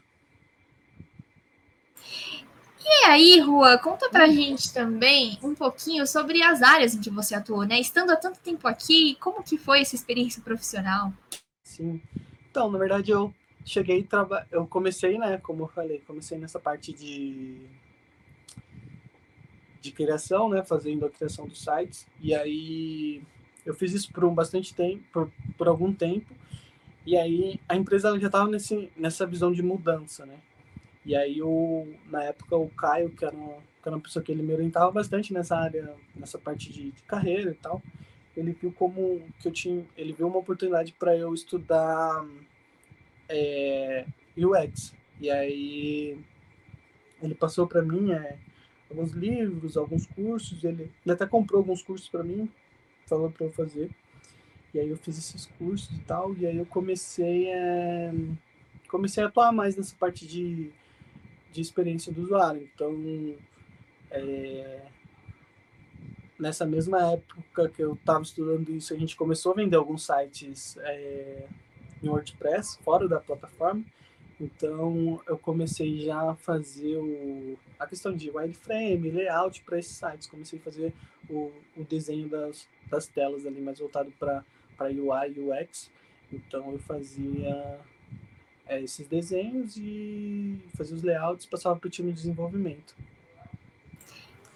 E 2.83 3.05
aí, 3.05 3.39
Rua, 3.39 3.77
conta 3.77 4.09
pra 4.09 4.27
gente 4.27 4.73
também 4.73 5.37
um 5.43 5.53
pouquinho 5.53 6.05
sobre 6.07 6.41
as 6.41 6.61
áreas 6.61 6.95
em 6.95 7.01
que 7.01 7.09
você 7.09 7.35
atuou, 7.35 7.63
né? 7.63 7.79
Estando 7.79 8.11
há 8.11 8.15
tanto 8.15 8.39
tempo 8.39 8.67
aqui, 8.67 9.15
como 9.15 9.43
que 9.43 9.57
foi 9.57 9.81
essa 9.81 9.95
experiência 9.95 10.41
profissional? 10.41 11.13
Sim. 11.63 12.01
Então, 12.49 12.69
na 12.71 12.77
verdade, 12.77 13.11
eu 13.11 13.33
cheguei 13.63 14.03
traba... 14.03 14.47
eu 14.51 14.65
comecei, 14.67 15.17
né, 15.17 15.37
como 15.37 15.63
eu 15.63 15.67
falei, 15.67 15.99
comecei 16.05 16.37
nessa 16.37 16.59
parte 16.59 16.91
de 16.91 17.69
de 19.79 19.91
criação, 19.91 20.47
né, 20.47 20.63
fazendo 20.63 21.05
a 21.07 21.09
criação 21.09 21.47
dos 21.47 21.63
sites. 21.63 22.05
E 22.19 22.35
aí 22.35 23.23
eu 23.65 23.73
fiz 23.73 23.93
isso 23.93 24.11
por 24.11 24.23
um 24.23 24.33
bastante 24.33 24.73
tempo, 24.75 25.03
por, 25.11 25.31
por 25.57 25.67
algum 25.67 25.91
tempo. 25.91 26.35
E 27.05 27.17
aí 27.17 27.59
a 27.67 27.75
empresa 27.75 28.17
já 28.19 28.27
estava 28.27 28.49
nessa 28.95 29.25
visão 29.25 29.51
de 29.51 29.63
mudança, 29.63 30.23
né? 30.25 30.39
E 31.05 31.15
aí, 31.15 31.41
o, 31.41 31.87
na 32.09 32.23
época, 32.23 32.55
o 32.55 32.69
Caio, 32.69 33.09
que 33.09 33.25
era, 33.25 33.35
uma, 33.35 33.55
que 33.55 33.87
era 33.87 33.95
uma 33.95 34.01
pessoa 34.01 34.23
que 34.23 34.31
ele 34.31 34.43
me 34.43 34.53
orientava 34.53 34.91
bastante 34.91 35.33
nessa 35.33 35.55
área, 35.57 35.95
nessa 36.15 36.37
parte 36.37 36.71
de, 36.71 36.91
de 36.91 37.01
carreira 37.03 37.51
e 37.51 37.55
tal, 37.55 37.81
ele 38.37 38.51
viu 38.53 38.71
como 38.71 39.21
que 39.39 39.47
eu 39.47 39.51
tinha, 39.51 39.85
ele 39.97 40.13
viu 40.13 40.27
uma 40.27 40.37
oportunidade 40.37 40.93
para 40.93 41.17
eu 41.17 41.33
estudar 41.33 42.25
é, 43.27 44.05
UX. 44.37 44.93
E 45.19 45.29
aí, 45.29 46.17
ele 47.21 47.35
passou 47.35 47.67
para 47.67 47.81
mim 47.81 48.11
é, 48.11 48.37
alguns 48.89 49.11
livros, 49.11 49.77
alguns 49.77 50.05
cursos, 50.05 50.63
ele, 50.63 50.91
ele 51.03 51.13
até 51.13 51.25
comprou 51.25 51.59
alguns 51.59 51.81
cursos 51.81 52.07
para 52.09 52.23
mim, 52.23 52.49
falou 53.07 53.31
para 53.31 53.47
eu 53.47 53.51
fazer. 53.51 53.89
E 54.73 54.79
aí 54.79 54.89
eu 54.89 54.97
fiz 54.97 55.17
esses 55.17 55.47
cursos 55.57 55.91
e 55.97 56.01
tal, 56.01 56.33
e 56.35 56.45
aí 56.45 56.57
eu 56.57 56.65
comecei 56.65 57.51
a, 57.53 58.13
comecei 58.87 59.23
a 59.23 59.27
atuar 59.27 59.51
mais 59.51 59.75
nessa 59.75 59.95
parte 59.95 60.25
de 60.25 60.71
de 61.51 61.61
experiência 61.61 62.11
do 62.11 62.23
usuário. 62.23 62.69
Então, 62.73 62.95
é, 64.09 64.81
nessa 66.39 66.65
mesma 66.65 67.13
época 67.13 67.69
que 67.69 67.81
eu 67.81 67.93
estava 67.93 68.23
estudando 68.23 68.69
isso, 68.69 68.93
a 68.93 68.97
gente 68.97 69.15
começou 69.15 69.51
a 69.51 69.55
vender 69.55 69.75
alguns 69.75 70.05
sites 70.05 70.77
é, 70.77 71.47
em 72.01 72.09
WordPress, 72.09 72.77
fora 72.83 73.07
da 73.07 73.19
plataforma. 73.19 73.83
Então, 74.39 75.21
eu 75.27 75.37
comecei 75.37 75.99
já 75.99 76.31
a 76.31 76.35
fazer 76.35 76.97
o, 76.97 77.59
a 77.77 77.85
questão 77.85 78.15
de 78.15 78.31
wireframe, 78.31 79.11
layout 79.11 79.61
para 79.61 79.77
esses 79.77 79.95
sites. 79.95 80.27
Comecei 80.27 80.57
a 80.57 80.61
fazer 80.63 80.93
o, 81.29 81.51
o 81.77 81.83
desenho 81.83 82.27
das, 82.27 82.67
das 82.89 83.05
telas 83.05 83.45
ali, 83.45 83.61
mais 83.61 83.77
voltado 83.77 84.11
para 84.19 84.43
UI 84.79 85.33
e 85.35 85.39
UX. 85.39 85.91
Então, 86.33 86.71
eu 86.71 86.79
fazia 86.79 87.79
é, 88.71 88.81
esses 88.81 89.05
desenhos 89.05 89.75
e 89.75 90.57
fazia 90.77 90.95
os 90.95 91.03
layouts, 91.03 91.45
passava 91.45 91.77
para 91.77 91.87
o 91.87 91.91
time 91.91 92.13
de 92.13 92.21
desenvolvimento. 92.21 92.95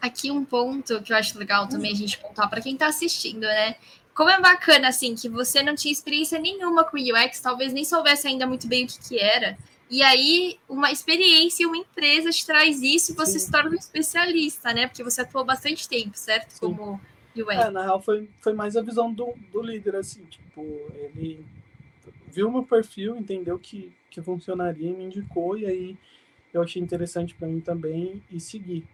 Aqui 0.01 0.31
um 0.31 0.45
ponto 0.45 1.01
que 1.01 1.11
eu 1.11 1.17
acho 1.17 1.37
legal 1.37 1.67
também 1.67 1.91
a 1.91 1.95
gente 1.95 2.17
contar 2.19 2.47
para 2.47 2.61
quem 2.61 2.75
está 2.75 2.87
assistindo, 2.87 3.41
né? 3.41 3.75
Como 4.13 4.29
é 4.29 4.39
bacana, 4.39 4.87
assim, 4.87 5.15
que 5.15 5.27
você 5.27 5.61
não 5.61 5.75
tinha 5.75 5.91
experiência 5.91 6.39
nenhuma 6.39 6.85
com 6.85 6.95
UX, 6.95 7.41
talvez 7.41 7.73
nem 7.73 7.83
soubesse 7.83 8.25
ainda 8.25 8.47
muito 8.47 8.69
bem 8.69 8.85
o 8.85 8.87
que, 8.87 8.99
que 8.99 9.19
era. 9.19 9.57
E 9.89 10.01
aí, 10.01 10.57
uma 10.69 10.91
experiência 10.91 11.63
e 11.63 11.65
uma 11.65 11.77
empresa 11.77 12.31
te 12.31 12.45
traz 12.45 12.81
isso 12.81 13.11
e 13.11 13.15
você 13.15 13.37
Sim. 13.37 13.45
se 13.45 13.51
torna 13.51 13.71
um 13.71 13.75
especialista, 13.75 14.73
né? 14.73 14.87
Porque 14.87 15.03
você 15.03 15.21
atuou 15.21 15.43
bastante 15.43 15.89
tempo, 15.89 16.17
certo? 16.17 16.51
Sim. 16.51 16.59
Como 16.61 17.01
UX. 17.35 17.49
É, 17.49 17.69
na 17.69 17.81
real, 17.83 18.01
foi, 18.01 18.29
foi 18.39 18.53
mais 18.53 18.77
a 18.77 18.81
visão 18.81 19.11
do, 19.11 19.33
do 19.51 19.61
líder, 19.61 19.97
assim, 19.97 20.23
tipo, 20.23 20.61
ele 20.61 21.45
viu 22.35 22.51
meu 22.51 22.63
perfil, 22.63 23.15
entendeu 23.15 23.57
que, 23.57 23.93
que 24.11 24.21
funcionaria 24.21 24.89
e 24.89 24.93
me 24.93 25.05
indicou, 25.05 25.57
e 25.57 25.65
aí 25.65 25.97
eu 26.53 26.61
achei 26.61 26.81
interessante 26.81 27.33
para 27.33 27.47
mim 27.47 27.61
também 27.61 28.21
e 28.29 28.39
segui. 28.39 28.85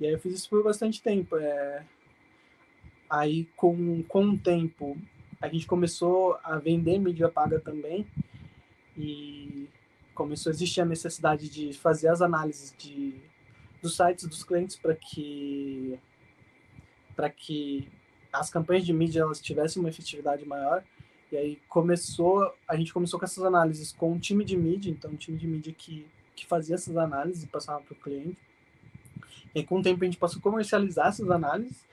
E 0.00 0.06
aí 0.06 0.12
eu 0.12 0.18
fiz 0.18 0.34
isso 0.34 0.48
por 0.48 0.64
bastante 0.64 1.02
tempo. 1.02 1.36
É... 1.36 1.84
Aí, 3.10 3.46
com, 3.56 4.02
com 4.04 4.30
o 4.30 4.38
tempo, 4.38 4.96
a 5.40 5.48
gente 5.48 5.66
começou 5.66 6.38
a 6.42 6.58
vender 6.58 6.98
mídia 6.98 7.28
paga 7.28 7.60
também, 7.60 8.06
e 8.96 9.68
começou 10.14 10.50
a 10.50 10.54
existir 10.54 10.80
a 10.80 10.84
necessidade 10.84 11.48
de 11.48 11.72
fazer 11.72 12.08
as 12.08 12.20
análises 12.20 12.74
de, 12.76 13.14
dos 13.80 13.96
sites 13.96 14.26
dos 14.26 14.42
clientes 14.42 14.76
para 14.76 14.94
que 14.94 15.98
para 17.14 17.30
que 17.30 17.88
as 18.32 18.50
campanhas 18.50 18.84
de 18.84 18.92
mídia 18.92 19.20
elas 19.20 19.40
tivessem 19.40 19.80
uma 19.80 19.88
efetividade 19.88 20.44
maior 20.44 20.84
e 21.30 21.36
aí 21.36 21.58
começou, 21.68 22.54
a 22.66 22.76
gente 22.76 22.92
começou 22.92 23.18
com 23.18 23.24
essas 23.24 23.44
análises 23.44 23.92
com 23.92 24.12
um 24.12 24.18
time 24.18 24.44
de 24.44 24.56
mídia, 24.56 24.90
então 24.90 25.10
um 25.10 25.16
time 25.16 25.36
de 25.36 25.46
mídia 25.46 25.74
que, 25.76 26.06
que 26.34 26.46
fazia 26.46 26.74
essas 26.74 26.96
análises 26.96 27.42
e 27.42 27.46
passava 27.46 27.80
para 27.80 27.92
o 27.92 27.96
cliente. 27.96 28.38
E 29.54 29.60
aí, 29.60 29.64
com 29.64 29.78
o 29.78 29.82
tempo 29.82 30.02
a 30.02 30.06
gente 30.06 30.18
passou 30.18 30.38
a 30.38 30.42
comercializar 30.42 31.08
essas 31.08 31.30
análises. 31.30 31.86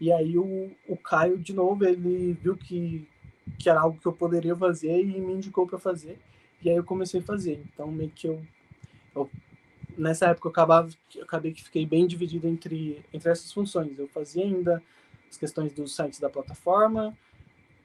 E 0.00 0.12
aí 0.12 0.36
o, 0.36 0.70
o 0.88 0.96
Caio, 0.96 1.38
de 1.38 1.52
novo, 1.52 1.84
ele 1.84 2.32
viu 2.32 2.56
que, 2.56 3.06
que 3.58 3.68
era 3.68 3.80
algo 3.80 3.98
que 4.00 4.06
eu 4.06 4.12
poderia 4.12 4.56
fazer 4.56 5.00
e 5.00 5.20
me 5.20 5.32
indicou 5.34 5.66
para 5.66 5.78
fazer. 5.78 6.18
E 6.60 6.68
aí 6.68 6.76
eu 6.76 6.84
comecei 6.84 7.20
a 7.20 7.24
fazer. 7.24 7.62
Então 7.72 7.90
meio 7.90 8.10
que 8.10 8.26
eu, 8.26 8.42
eu 9.14 9.30
nessa 9.96 10.26
época 10.26 10.48
eu 10.48 10.50
acabava, 10.50 10.88
eu 11.14 11.22
acabei 11.22 11.52
que 11.52 11.62
fiquei 11.62 11.86
bem 11.86 12.06
dividido 12.06 12.48
entre, 12.48 13.04
entre 13.12 13.30
essas 13.30 13.52
funções. 13.52 13.96
Eu 13.98 14.08
fazia 14.08 14.44
ainda 14.44 14.82
as 15.30 15.36
questões 15.36 15.72
dos 15.72 15.94
sites 15.94 16.18
da 16.18 16.28
plataforma, 16.28 17.16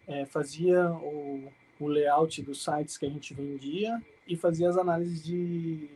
é, 0.07 0.25
fazia 0.25 0.89
o, 0.91 1.51
o 1.79 1.87
layout 1.87 2.41
dos 2.41 2.63
sites 2.63 2.97
que 2.97 3.05
a 3.05 3.09
gente 3.09 3.33
vendia 3.33 4.01
e 4.25 4.35
fazia 4.35 4.69
as 4.69 4.77
análises 4.77 5.23
de, 5.23 5.89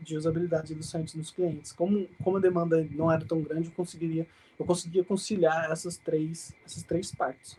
de 0.00 0.16
usabilidade 0.16 0.74
dos 0.74 0.90
sites 0.90 1.14
dos 1.14 1.30
clientes. 1.30 1.72
Como, 1.72 2.06
como 2.22 2.36
a 2.36 2.40
demanda 2.40 2.86
não 2.90 3.10
era 3.10 3.24
tão 3.24 3.40
grande, 3.40 3.68
eu 3.68 3.72
conseguiria 3.72 4.26
eu 4.58 4.66
conseguia 4.66 5.04
conciliar 5.04 5.70
essas 5.70 5.96
três 5.96 6.52
essas 6.66 6.82
três 6.82 7.14
partes. 7.14 7.56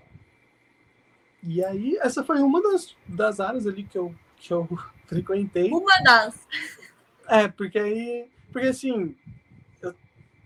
E 1.41 1.63
aí 1.63 1.97
essa 2.01 2.23
foi 2.23 2.41
uma 2.41 2.61
das, 2.61 2.95
das 3.07 3.39
áreas 3.39 3.65
ali 3.65 3.83
que 3.83 3.97
eu 3.97 4.13
que 4.37 4.53
eu 4.53 4.67
frequentei. 5.07 5.71
Uma 5.71 6.01
das. 6.03 6.47
É, 7.27 7.47
porque 7.47 7.79
aí 7.79 8.27
porque 8.51 8.67
assim 8.67 9.15
eu, 9.81 9.95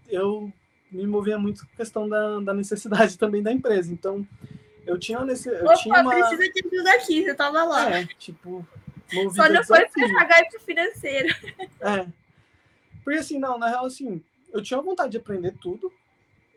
eu 0.08 0.54
me 0.92 1.08
movia 1.08 1.40
muito 1.40 1.66
com 1.66 1.72
a 1.74 1.78
questão 1.78 2.08
da, 2.08 2.40
da 2.40 2.54
necessidade 2.54 3.18
também 3.20 3.42
da 3.42 3.52
empresa. 3.52 3.92
Então, 3.92 4.26
eu 4.86 4.98
tinha 5.00 5.24
nesse. 5.24 5.50
Eu 5.50 5.66
Opa, 5.66 5.76
tinha 5.76 6.02
uma... 6.02 6.12
precisa 6.12 6.52
de 6.52 6.68
ajuda 6.68 6.94
aqui, 6.94 7.24
você 7.24 7.34
tava 7.34 7.64
lá. 7.64 7.90
É, 7.92 8.06
tipo. 8.18 8.66
Só 9.34 9.48
não 9.50 9.64
foi 9.64 9.86
para 9.88 10.46
pro 10.50 10.60
financeiro. 10.62 11.36
É. 11.82 12.08
Porque 13.04 13.20
assim, 13.20 13.38
não, 13.38 13.60
na 13.60 13.68
real, 13.68 13.86
assim, 13.86 14.24
eu 14.52 14.62
tinha 14.62 14.82
vontade 14.82 15.12
de 15.12 15.18
aprender 15.18 15.54
tudo 15.62 15.92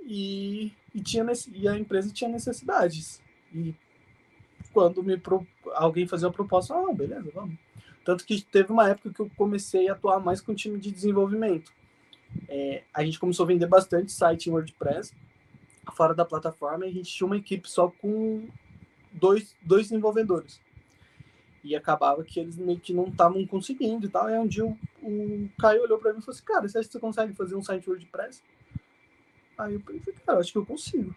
e, 0.02 0.72
e, 0.94 1.00
tinha, 1.00 1.26
e 1.52 1.68
a 1.68 1.76
empresa 1.76 2.12
tinha 2.12 2.30
necessidades. 2.30 3.20
E 3.52 3.74
quando 4.72 5.02
me 5.02 5.16
pro, 5.16 5.46
alguém 5.74 6.06
fazia 6.06 6.28
a 6.28 6.32
proposta, 6.32 6.74
ah, 6.74 6.92
beleza, 6.94 7.30
vamos. 7.34 7.56
Tanto 8.04 8.24
que 8.24 8.40
teve 8.40 8.70
uma 8.70 8.88
época 8.88 9.12
que 9.12 9.20
eu 9.20 9.30
comecei 9.36 9.88
a 9.88 9.92
atuar 9.92 10.20
mais 10.20 10.40
com 10.40 10.52
o 10.52 10.54
time 10.54 10.78
de 10.78 10.92
desenvolvimento. 10.92 11.72
É, 12.48 12.84
a 12.94 13.04
gente 13.04 13.18
começou 13.18 13.44
a 13.44 13.48
vender 13.48 13.66
bastante 13.66 14.12
site 14.12 14.46
em 14.46 14.52
WordPress 14.52 15.12
fora 15.92 16.14
da 16.14 16.24
plataforma 16.24 16.86
e 16.86 16.90
a 16.90 16.92
gente 16.92 17.12
tinha 17.12 17.26
uma 17.26 17.36
equipe 17.36 17.70
só 17.70 17.88
com 17.88 18.48
dois, 19.12 19.54
dois 19.62 19.88
desenvolvedores. 19.88 20.60
E 21.62 21.74
acabava 21.74 22.22
que 22.22 22.38
eles 22.38 22.56
meio 22.56 22.78
que 22.78 22.92
não 22.92 23.08
estavam 23.08 23.44
conseguindo 23.46 24.06
e 24.06 24.08
tal. 24.08 24.26
Aí 24.26 24.38
um 24.38 24.46
dia 24.46 24.64
o, 24.64 24.76
o 25.02 25.50
Caio 25.58 25.82
olhou 25.82 25.98
para 25.98 26.12
mim 26.12 26.20
e 26.20 26.22
falou 26.22 26.34
assim: 26.34 26.44
Cara, 26.44 26.68
você 26.68 26.78
acha 26.78 26.86
que 26.88 26.92
você 26.92 27.00
consegue 27.00 27.34
fazer 27.34 27.56
um 27.56 27.62
site 27.62 27.88
WordPress? 27.88 28.42
Aí 29.58 29.74
eu 29.74 29.80
falei: 29.80 30.00
Cara, 30.24 30.38
acho 30.38 30.52
que 30.52 30.58
eu 30.58 30.66
consigo. 30.66 31.14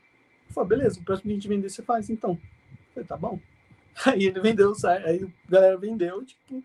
Eu 0.48 0.54
falei: 0.54 0.70
Beleza, 0.70 1.00
o 1.00 1.04
próximo 1.04 1.28
que 1.28 1.32
a 1.32 1.36
gente 1.36 1.48
vender 1.48 1.70
você 1.70 1.84
faz 1.84 2.10
então. 2.10 2.32
Eu 2.32 2.94
falei: 2.94 3.08
Tá 3.08 3.18
bom. 3.18 3.40
Aí 4.06 4.24
ele 4.26 4.40
vendeu 4.40 4.72
o 4.72 4.76
site, 4.76 5.06
aí 5.06 5.24
a 5.24 5.52
galera 5.52 5.78
vendeu, 5.78 6.24
tipo, 6.24 6.64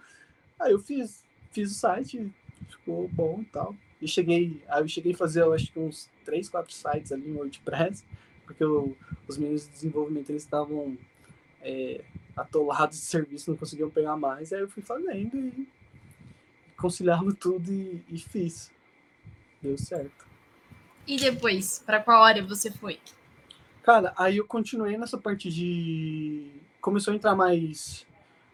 aí 0.61 0.71
eu 0.71 0.79
fiz, 0.79 1.25
fiz 1.51 1.73
o 1.73 1.75
site, 1.75 2.33
ficou 2.69 3.09
bom 3.09 3.41
e 3.41 3.45
tal. 3.47 3.75
E 4.05 4.09
cheguei, 4.09 4.63
aí 4.69 4.83
eu 4.83 4.89
cheguei 4.89 5.15
a 5.15 5.17
fazer, 5.17 5.41
eu 5.41 5.55
acho 5.55 5.73
que 5.73 5.79
uns 5.79 6.11
três, 6.27 6.47
quatro 6.47 6.75
sites 6.75 7.11
ali 7.11 7.31
em 7.31 7.35
WordPress, 7.35 8.05
porque 8.45 8.63
eu, 8.63 8.95
os 9.27 9.39
meninos 9.39 9.65
de 9.65 9.73
desenvolvimento 9.73 10.29
eles 10.29 10.43
estavam 10.43 10.99
é, 11.63 12.05
atolados 12.37 12.99
de 12.99 13.05
serviço, 13.07 13.51
não 13.51 13.57
conseguiam 13.57 13.89
pegar 13.89 14.15
mais, 14.19 14.53
aí 14.53 14.61
eu 14.61 14.69
fui 14.69 14.83
fazendo 14.83 15.39
e 15.39 15.67
conciliava 16.77 17.33
tudo 17.33 17.73
e, 17.73 18.05
e 18.11 18.19
fiz. 18.19 18.71
Deu 19.63 19.79
certo. 19.79 20.27
E 21.07 21.17
depois, 21.17 21.83
para 21.87 21.99
qual 21.99 22.23
área 22.23 22.45
você 22.45 22.71
foi? 22.71 23.01
Cara, 23.83 24.13
aí 24.19 24.37
eu 24.37 24.47
continuei 24.47 24.99
nessa 24.99 25.17
parte 25.17 25.49
de. 25.49 26.51
Começou 26.79 27.15
a 27.15 27.17
entrar 27.17 27.35
mais, 27.35 28.07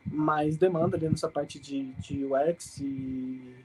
mais 0.07 0.57
demanda 0.57 0.97
ali 0.97 1.09
nessa 1.09 1.29
parte 1.29 1.59
de, 1.59 1.87
de 1.95 2.25
UX 2.25 2.79
e, 2.79 3.65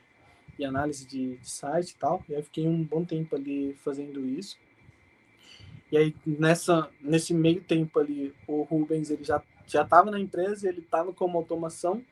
e 0.57 0.65
análise 0.65 1.05
de, 1.05 1.37
de 1.37 1.49
site 1.49 1.91
e 1.91 1.95
tal. 1.95 2.23
E 2.29 2.35
aí 2.35 2.41
fiquei 2.43 2.67
um 2.67 2.83
bom 2.83 3.03
tempo 3.03 3.35
ali 3.35 3.75
fazendo 3.83 4.25
isso. 4.25 4.57
E 5.91 5.97
aí, 5.97 6.15
nessa, 6.25 6.89
nesse 6.99 7.33
meio 7.33 7.61
tempo 7.61 7.99
ali, 7.99 8.33
o 8.47 8.63
Rubens 8.63 9.09
ele 9.09 9.23
já 9.23 9.41
já 9.67 9.81
estava 9.81 10.11
na 10.11 10.19
empresa, 10.19 10.67
ele 10.67 10.79
estava 10.79 11.11
como 11.11 11.37
automação, 11.37 12.03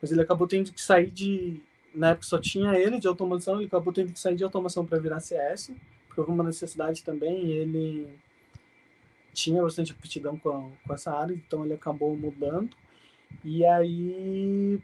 mas 0.00 0.12
ele 0.12 0.20
acabou 0.20 0.46
tendo 0.46 0.72
que 0.72 0.80
sair 0.80 1.10
de. 1.10 1.60
Na 1.94 2.10
época 2.10 2.26
só 2.26 2.38
tinha 2.38 2.78
ele 2.78 2.98
de 2.98 3.08
automação, 3.08 3.56
ele 3.56 3.66
acabou 3.66 3.92
tendo 3.92 4.12
que 4.12 4.20
sair 4.20 4.36
de 4.36 4.44
automação 4.44 4.84
para 4.84 4.98
virar 4.98 5.20
CS, 5.20 5.72
porque 6.06 6.20
houve 6.20 6.32
uma 6.32 6.44
necessidade 6.44 7.02
também, 7.02 7.50
ele 7.50 8.08
tinha 9.32 9.62
bastante 9.62 9.92
aptidão 9.92 10.38
com, 10.38 10.70
com 10.86 10.94
essa 10.94 11.12
área, 11.12 11.32
então 11.32 11.64
ele 11.64 11.74
acabou 11.74 12.14
mudando. 12.16 12.70
E 13.44 13.64
aí 13.64 14.80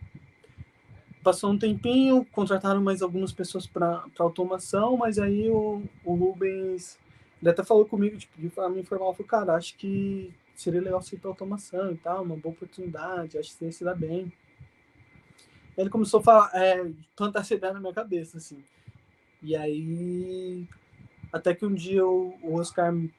passou 1.25 1.51
um 1.51 1.59
tempinho, 1.59 2.25
contrataram 2.31 2.83
mais 2.83 3.03
algumas 3.03 3.33
pessoas 3.33 3.67
para 3.67 4.05
automação, 4.19 4.97
mas 4.97 5.19
aí 5.19 5.51
o, 5.51 5.83
o 6.05 6.15
Rubens 6.15 6.99
ele 7.41 7.51
até 7.51 7.65
falou 7.65 7.85
comigo, 7.85 8.17
tipo, 8.17 8.41
de 8.41 8.49
forma 8.49 8.79
informal, 8.79 9.13
falou, 9.13 9.29
cara, 9.29 9.55
acho 9.55 9.77
que 9.77 10.33
seria 10.55 10.81
legal 10.81 11.03
você 11.03 11.17
ir 11.17 11.19
para 11.19 11.31
automação 11.31 11.93
e 11.93 11.97
tal, 11.97 12.23
uma 12.23 12.37
boa 12.37 12.55
oportunidade, 12.55 13.37
acho 13.37 13.51
que 13.51 13.57
você 13.57 13.65
ia 13.67 13.73
se 13.73 13.85
dar 13.85 13.95
bem. 13.95 14.33
Ele 15.77 15.91
começou 15.91 16.21
a 16.21 16.23
falar, 16.23 16.51
é, 16.55 16.91
plantar 17.17 17.41
essa 17.41 17.55
ideia 17.55 17.73
na 17.73 17.81
minha 17.81 17.93
cabeça, 17.93 18.39
assim. 18.39 18.63
E 19.43 19.55
aí, 19.57 20.67
até 21.33 21.55
que 21.55 21.67
um 21.67 21.75
dia 21.75 22.07
o, 22.07 22.35
o 22.41 22.55
Oscar 22.55 22.93
me 22.93 23.13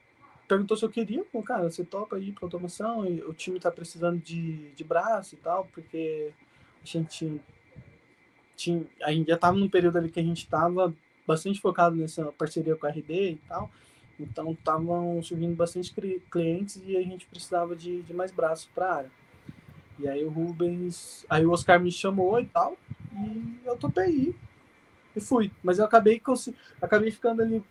perguntou 0.47 0.75
se 0.77 0.85
eu 0.85 0.89
queria, 0.89 1.23
pô, 1.25 1.43
cara, 1.43 1.69
você 1.69 1.83
topa 1.83 2.17
ir 2.17 2.31
para 2.31 2.45
automação 2.45 3.05
e 3.05 3.21
o 3.21 3.33
time 3.33 3.59
tá 3.59 3.69
precisando 3.69 4.19
de, 4.19 4.71
de 4.71 4.83
braço 4.83 5.35
e 5.35 5.37
tal, 5.37 5.65
porque 5.73 6.31
a 6.81 6.85
gente 6.85 7.41
tinha, 8.55 8.85
a 9.03 9.11
gente 9.11 9.27
já 9.27 9.37
tava 9.37 9.57
num 9.57 9.69
período 9.69 9.97
ali 9.97 10.09
que 10.09 10.19
a 10.19 10.23
gente 10.23 10.47
tava 10.47 10.93
bastante 11.27 11.59
focado 11.59 11.95
nessa 11.95 12.25
parceria 12.33 12.75
com 12.75 12.85
a 12.85 12.89
RD 12.89 13.31
e 13.31 13.39
tal, 13.47 13.69
então 14.19 14.51
estavam 14.51 15.21
surgindo 15.21 15.55
bastante 15.55 15.93
clientes 16.31 16.81
e 16.85 16.95
a 16.95 17.01
gente 17.01 17.25
precisava 17.25 17.75
de, 17.75 18.01
de 18.03 18.13
mais 18.13 18.31
braços 18.31 18.69
para 18.73 18.85
a 18.85 18.95
área. 18.95 19.11
E 19.97 20.07
aí 20.07 20.23
o 20.23 20.29
Rubens, 20.29 21.25
aí 21.29 21.45
o 21.45 21.51
Oscar 21.51 21.79
me 21.79 21.91
chamou 21.91 22.39
e 22.39 22.45
tal, 22.45 22.77
e 23.13 23.59
eu 23.65 23.77
topei. 23.77 24.35
E 25.15 25.21
fui. 25.21 25.51
Mas 25.63 25.79
eu 25.79 25.85
acabei, 25.85 26.21
acabei 26.81 27.11
ficando 27.11 27.41
ali 27.41 27.63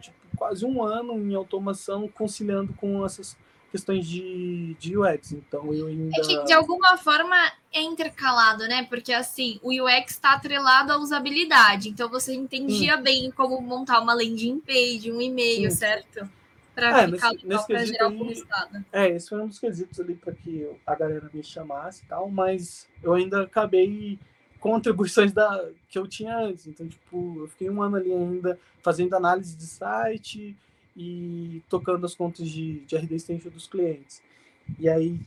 tipo, 0.00 0.16
quase 0.36 0.64
um 0.64 0.82
ano 0.82 1.14
em 1.18 1.34
automação, 1.34 2.08
conciliando 2.08 2.72
com 2.74 3.04
essas 3.04 3.36
questões 3.72 4.06
de, 4.06 4.76
de 4.78 4.96
UX. 4.96 5.32
Então 5.32 5.72
eu 5.74 5.86
ainda. 5.86 6.20
É 6.20 6.20
que 6.20 6.44
de 6.44 6.52
alguma 6.52 6.96
forma 6.98 7.34
é 7.72 7.80
intercalado, 7.80 8.68
né? 8.68 8.84
Porque 8.88 9.12
assim, 9.12 9.58
o 9.62 9.72
UX 9.72 10.12
está 10.12 10.34
atrelado 10.34 10.92
à 10.92 10.98
usabilidade. 10.98 11.88
Então 11.88 12.08
você 12.08 12.34
entendia 12.34 12.96
Sim. 12.98 13.02
bem 13.02 13.30
como 13.30 13.60
montar 13.60 14.00
uma 14.00 14.12
landing 14.12 14.60
page, 14.60 15.10
um 15.10 15.20
e-mail, 15.20 15.70
Sim. 15.70 15.76
certo? 15.78 16.30
Para 16.74 17.02
é, 17.02 17.10
ficar 17.10 17.30
nesse, 17.30 17.46
legal 17.46 17.66
para 17.66 17.84
gerar 17.84 18.10
publicitado. 18.10 18.84
É, 18.92 19.08
esse 19.08 19.28
foi 19.28 19.40
um 19.40 19.48
dos 19.48 19.58
quesitos 19.58 19.98
ali 19.98 20.14
para 20.14 20.32
que 20.32 20.68
a 20.86 20.94
galera 20.94 21.30
me 21.32 21.42
chamasse 21.42 22.02
e 22.04 22.06
tal, 22.06 22.30
mas 22.30 22.86
eu 23.02 23.14
ainda 23.14 23.42
acabei 23.42 24.18
contribuições 24.60 25.32
da 25.32 25.68
que 25.88 25.98
eu 25.98 26.06
tinha 26.06 26.36
antes. 26.36 26.66
Então, 26.66 26.86
tipo, 26.86 27.40
eu 27.40 27.48
fiquei 27.48 27.68
um 27.68 27.82
ano 27.82 27.96
ali 27.96 28.12
ainda 28.12 28.58
fazendo 28.82 29.14
análise 29.14 29.54
de 29.56 29.64
site, 29.64 30.56
e 30.96 31.62
tocando 31.68 32.04
as 32.04 32.14
contas 32.14 32.48
de, 32.48 32.80
de 32.80 32.96
RD 32.96 33.14
Extension 33.14 33.50
dos 33.50 33.66
clientes. 33.66 34.22
E 34.78 34.88
aí, 34.88 35.18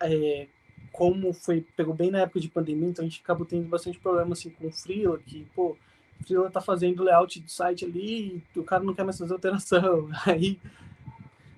é, 0.00 0.46
como 0.92 1.32
foi, 1.32 1.64
pegou 1.76 1.94
bem 1.94 2.10
na 2.10 2.20
época 2.20 2.40
de 2.40 2.48
pandemia, 2.48 2.88
então 2.88 3.04
a 3.04 3.08
gente 3.08 3.20
acabou 3.22 3.46
tendo 3.46 3.68
bastante 3.68 3.98
problema 3.98 4.32
assim, 4.32 4.50
com 4.50 4.66
o 4.66 4.72
Freela, 4.72 5.18
que, 5.18 5.46
pô, 5.54 5.76
o 6.20 6.24
Freela 6.24 6.50
tá 6.50 6.60
fazendo 6.60 7.04
layout 7.04 7.38
do 7.40 7.50
site 7.50 7.84
ali 7.84 8.42
e 8.54 8.58
o 8.58 8.64
cara 8.64 8.82
não 8.82 8.94
quer 8.94 9.04
mais 9.04 9.18
fazer 9.18 9.32
alteração. 9.32 10.08
Aí, 10.26 10.58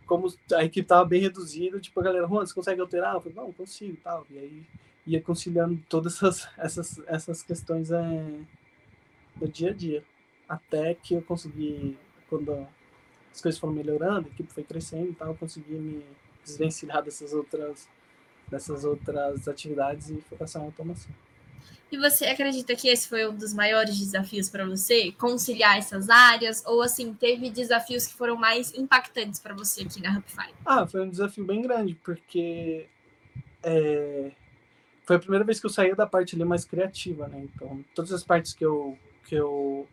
como 0.07 0.27
a 0.55 0.65
equipe 0.65 0.89
tava 0.89 1.05
bem 1.05 1.21
reduzida, 1.21 1.79
tipo, 1.79 2.01
a 2.01 2.03
galera, 2.03 2.27
Juan, 2.27 2.45
você 2.45 2.55
consegue 2.55 2.81
alterar? 2.81 3.15
Eu 3.15 3.21
falei, 3.21 3.37
não, 3.37 3.53
consigo 3.53 3.93
e 3.93 3.97
tal. 3.99 4.27
E 4.31 4.39
aí 4.39 4.67
ia 5.07 5.21
conciliando 5.21 5.79
todas 5.89 6.17
essas, 6.17 6.49
essas, 6.57 7.03
essas 7.07 7.43
questões 7.43 7.91
é, 7.91 8.41
do 9.37 9.47
dia 9.47 9.71
a 9.71 9.75
dia. 9.75 10.03
Até 10.49 10.95
que 10.95 11.15
eu 11.15 11.23
consegui, 11.23 11.99
quando 12.29 12.67
as 13.33 13.41
coisas 13.41 13.59
foram 13.59 13.73
melhorando, 13.73 14.29
a 14.29 14.31
equipe 14.31 14.53
foi 14.53 14.65
crescendo 14.65 15.11
e 15.11 15.15
tal, 15.15 15.29
eu 15.29 15.35
consegui 15.35 15.75
me 15.75 16.05
desvencilhar 16.45 17.03
dessas 17.03 17.33
outras, 17.33 17.89
dessas 18.49 18.85
outras 18.85 19.47
atividades 19.47 20.11
e 20.11 20.21
focar 20.23 20.49
só 20.49 20.59
em 20.61 20.65
automação. 20.65 21.13
E 21.91 21.97
você 21.97 22.27
acredita 22.27 22.77
que 22.77 22.89
esse 22.89 23.09
foi 23.09 23.27
um 23.27 23.35
dos 23.35 23.55
maiores 23.55 23.99
desafios 23.99 24.51
para 24.51 24.67
você, 24.67 25.11
conciliar 25.13 25.79
essas 25.79 26.11
áreas? 26.11 26.63
Ou 26.67 26.83
assim, 26.83 27.15
teve 27.15 27.49
desafios 27.49 28.07
que 28.07 28.13
foram 28.13 28.37
mais 28.37 28.75
impactantes 28.75 29.41
para 29.41 29.55
você 29.55 29.83
aqui 29.83 30.03
na 30.03 30.19
Hubify? 30.19 30.53
Ah, 30.67 30.87
foi 30.87 31.01
um 31.01 31.09
desafio 31.09 31.47
bem 31.47 31.63
grande, 31.63 31.95
porque 32.05 32.87
é, 33.63 34.33
foi 35.05 35.17
a 35.17 35.19
primeira 35.19 35.45
vez 35.45 35.59
que 35.59 35.65
eu 35.65 35.71
saía 35.71 35.97
da 35.97 36.07
parte 36.07 36.35
ali 36.35 36.45
mais 36.45 36.67
criativa, 36.67 37.27
né? 37.27 37.49
Então, 37.55 37.83
todas 37.95 38.13
as 38.13 38.23
partes 38.23 38.53
que 38.53 38.65
eu, 38.65 38.99
que 39.25 39.35
eu 39.35 39.89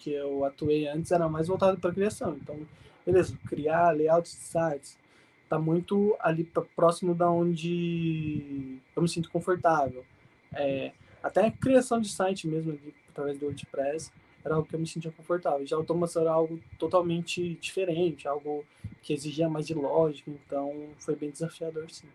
que 0.00 0.10
eu 0.10 0.44
atuei 0.44 0.88
antes 0.88 1.12
era 1.12 1.28
mais 1.28 1.46
voltado 1.46 1.78
para 1.78 1.92
criação. 1.92 2.36
Então, 2.40 2.56
beleza, 3.04 3.38
criar 3.46 3.94
layouts 3.94 4.32
de 4.32 4.38
sites 4.38 4.98
está 5.44 5.58
muito 5.58 6.16
ali 6.20 6.44
próximo 6.74 7.14
da 7.14 7.30
onde 7.30 8.78
eu 8.96 9.02
me 9.02 9.08
sinto 9.08 9.30
confortável. 9.30 10.04
É, 10.52 10.92
até 11.22 11.46
a 11.46 11.50
criação 11.50 12.00
de 12.00 12.08
site 12.08 12.48
mesmo 12.48 12.72
ali, 12.72 12.94
através 13.08 13.38
do 13.38 13.46
WordPress 13.46 14.10
era 14.44 14.54
algo 14.54 14.66
que 14.66 14.74
eu 14.74 14.80
me 14.80 14.86
sentia 14.86 15.12
confortável. 15.12 15.66
Já 15.66 15.76
a 15.76 15.78
automação 15.78 16.22
era 16.22 16.32
algo 16.32 16.58
totalmente 16.78 17.54
diferente, 17.60 18.26
algo 18.26 18.64
que 19.02 19.12
exigia 19.12 19.48
mais 19.48 19.66
de 19.66 19.74
lógica, 19.74 20.30
então 20.30 20.88
foi 20.98 21.14
bem 21.14 21.30
desafiador, 21.30 21.90
sim. 21.90 22.08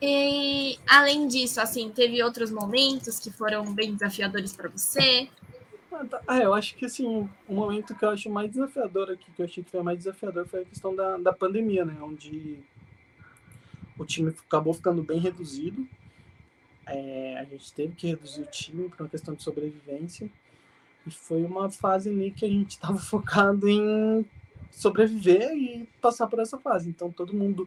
E 0.00 0.78
além 0.86 1.26
disso, 1.26 1.60
assim, 1.60 1.90
teve 1.90 2.22
outros 2.22 2.50
momentos 2.50 3.18
que 3.18 3.30
foram 3.30 3.72
bem 3.72 3.94
desafiadores 3.94 4.52
para 4.52 4.68
você? 4.68 5.28
Ah, 6.26 6.38
eu 6.38 6.52
acho 6.52 6.74
que 6.76 6.84
assim, 6.84 7.28
o 7.48 7.54
momento 7.54 7.94
que 7.94 8.04
eu 8.04 8.10
acho 8.10 8.28
mais 8.28 8.50
desafiador 8.50 9.10
aqui, 9.10 9.30
que 9.32 9.40
eu 9.40 9.46
achei 9.46 9.64
que 9.64 9.70
foi 9.70 9.82
mais 9.82 9.98
desafiador, 9.98 10.46
foi 10.46 10.62
a 10.62 10.64
questão 10.64 10.94
da, 10.94 11.16
da 11.16 11.32
pandemia, 11.32 11.84
né? 11.84 11.96
Onde 12.02 12.58
o 13.98 14.04
time 14.04 14.34
acabou 14.46 14.74
ficando 14.74 15.02
bem 15.02 15.18
reduzido. 15.18 15.88
É, 16.86 17.38
a 17.38 17.44
gente 17.44 17.72
teve 17.72 17.94
que 17.94 18.06
reduzir 18.08 18.42
o 18.42 18.46
time 18.46 18.88
por 18.90 19.00
uma 19.00 19.08
questão 19.08 19.34
de 19.34 19.42
sobrevivência. 19.42 20.30
E 21.06 21.10
foi 21.10 21.42
uma 21.42 21.70
fase 21.70 22.10
ali 22.10 22.30
que 22.30 22.44
a 22.44 22.48
gente 22.48 22.72
estava 22.72 22.98
focado 23.00 23.66
em 23.66 24.26
sobreviver 24.70 25.52
e 25.54 25.88
passar 26.00 26.26
por 26.26 26.38
essa 26.38 26.58
fase. 26.58 26.90
Então 26.90 27.10
todo 27.10 27.32
mundo 27.32 27.66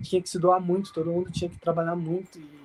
tinha 0.00 0.22
que 0.22 0.28
se 0.28 0.38
doar 0.38 0.60
muito, 0.60 0.92
todo 0.92 1.10
mundo 1.10 1.30
tinha 1.30 1.50
que 1.50 1.58
trabalhar 1.58 1.96
muito 1.96 2.38
e 2.38 2.62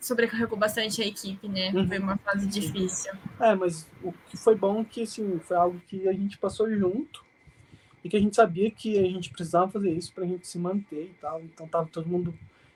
sobrecarregou 0.00 0.58
bastante 0.58 1.02
a 1.02 1.06
equipe, 1.06 1.48
né? 1.48 1.72
Uhum. 1.74 1.88
Foi 1.88 1.98
uma 1.98 2.16
fase 2.18 2.46
difícil. 2.46 3.12
É, 3.40 3.54
mas 3.54 3.88
o 4.02 4.12
que 4.28 4.36
foi 4.36 4.54
bom 4.54 4.80
é 4.80 4.84
que 4.84 5.02
assim, 5.02 5.38
foi 5.40 5.56
algo 5.56 5.80
que 5.88 6.08
a 6.08 6.12
gente 6.12 6.38
passou 6.38 6.70
junto 6.70 7.24
e 8.04 8.08
que 8.08 8.16
a 8.16 8.20
gente 8.20 8.36
sabia 8.36 8.70
que 8.70 8.98
a 8.98 9.02
gente 9.02 9.30
precisava 9.30 9.70
fazer 9.70 9.90
isso 9.90 10.12
para 10.14 10.24
a 10.24 10.26
gente 10.26 10.46
se 10.46 10.58
manter 10.58 11.04
e 11.04 11.14
tal. 11.20 11.40
Então 11.42 11.66
tava 11.66 11.88
todo 11.90 12.08
mundo, 12.08 12.32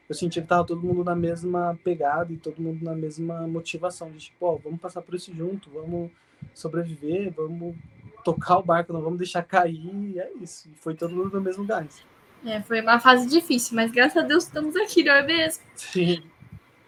eu 0.09 0.15
sentia 0.15 0.43
que 0.43 0.49
tava 0.49 0.67
todo 0.67 0.83
mundo 0.83 1.05
na 1.05 1.15
mesma 1.15 1.79
pegada 1.85 2.33
e 2.33 2.37
todo 2.37 2.61
mundo 2.61 2.85
na 2.85 2.95
mesma 2.95 3.47
motivação 3.47 4.11
de 4.11 4.19
tipo, 4.19 4.47
ó, 4.47 4.57
vamos 4.57 4.81
passar 4.81 5.03
por 5.03 5.15
isso 5.15 5.33
junto, 5.35 5.71
vamos 5.71 6.11
sobreviver, 6.55 7.33
vamos 7.33 7.77
tocar 8.25 8.59
o 8.59 8.63
barco, 8.63 8.93
não 8.93 9.03
vamos 9.03 9.19
deixar 9.19 9.43
cair, 9.43 10.13
e 10.15 10.19
é 10.19 10.33
isso. 10.41 10.69
E 10.69 10.75
foi 10.77 10.95
todo 10.95 11.15
mundo 11.15 11.31
no 11.33 11.41
mesmo 11.41 11.65
gás. 11.65 12.05
É, 12.45 12.61
foi 12.63 12.81
uma 12.81 12.99
fase 12.99 13.29
difícil, 13.29 13.77
mas 13.77 13.91
graças 13.91 14.17
a 14.17 14.27
Deus 14.27 14.45
estamos 14.45 14.75
aqui, 14.77 15.05
não 15.05 15.13
é 15.13 15.23
mesmo? 15.23 15.63
Sim. 15.77 16.23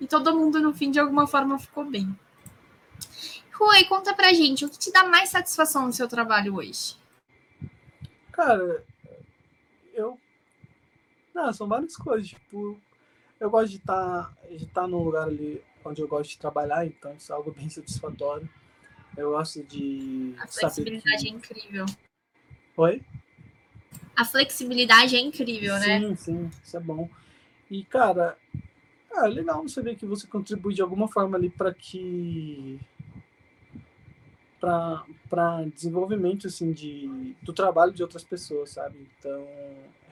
E 0.00 0.06
todo 0.06 0.36
mundo, 0.36 0.60
no 0.60 0.74
fim, 0.74 0.90
de 0.90 0.98
alguma 0.98 1.26
forma, 1.26 1.58
ficou 1.58 1.84
bem. 1.84 2.14
Rui, 3.52 3.84
conta 3.84 4.12
pra 4.12 4.32
gente, 4.32 4.64
o 4.64 4.68
que 4.68 4.78
te 4.78 4.92
dá 4.92 5.04
mais 5.04 5.28
satisfação 5.28 5.86
no 5.86 5.92
seu 5.92 6.08
trabalho 6.08 6.56
hoje? 6.56 6.96
Cara, 8.32 8.84
eu 9.94 10.18
Não, 11.32 11.52
são 11.52 11.68
várias 11.68 11.96
coisas. 11.96 12.28
Tipo, 12.28 12.80
eu 13.38 13.48
gosto 13.48 13.70
de 13.70 13.76
estar 13.76 14.24
tá, 14.24 14.48
de 14.48 14.56
estar 14.56 14.82
tá 14.82 14.86
num 14.88 15.04
lugar 15.04 15.28
ali 15.28 15.62
onde 15.84 16.02
eu 16.02 16.08
gosto 16.08 16.30
de 16.30 16.38
trabalhar, 16.38 16.84
então 16.84 17.14
isso 17.14 17.32
é 17.32 17.36
algo 17.36 17.52
bem 17.52 17.70
satisfatório. 17.70 18.48
Eu 19.16 19.30
gosto 19.30 19.62
de. 19.62 20.34
A 20.38 20.48
flexibilidade 20.48 21.22
que... 21.22 21.28
é 21.28 21.32
incrível. 21.32 21.86
Oi? 22.76 23.02
A 24.16 24.24
flexibilidade 24.24 25.16
é 25.16 25.20
incrível, 25.20 25.74
sim, 25.78 25.86
né? 25.86 26.00
Sim, 26.00 26.16
sim, 26.16 26.50
isso 26.62 26.76
é 26.76 26.80
bom. 26.80 27.08
E, 27.70 27.82
cara, 27.84 28.36
é 29.22 29.28
legal 29.28 29.62
você 29.62 29.80
ver 29.80 29.96
que 29.96 30.06
você 30.06 30.26
contribui 30.26 30.74
de 30.74 30.82
alguma 30.82 31.08
forma 31.08 31.36
ali 31.36 31.50
para 31.50 31.72
que 31.72 32.80
para 34.60 35.64
desenvolvimento 35.74 36.46
assim 36.46 36.72
de 36.72 37.36
do 37.42 37.52
trabalho 37.52 37.92
de 37.92 38.02
outras 38.02 38.24
pessoas 38.24 38.70
sabe 38.70 39.06
então 39.18 39.46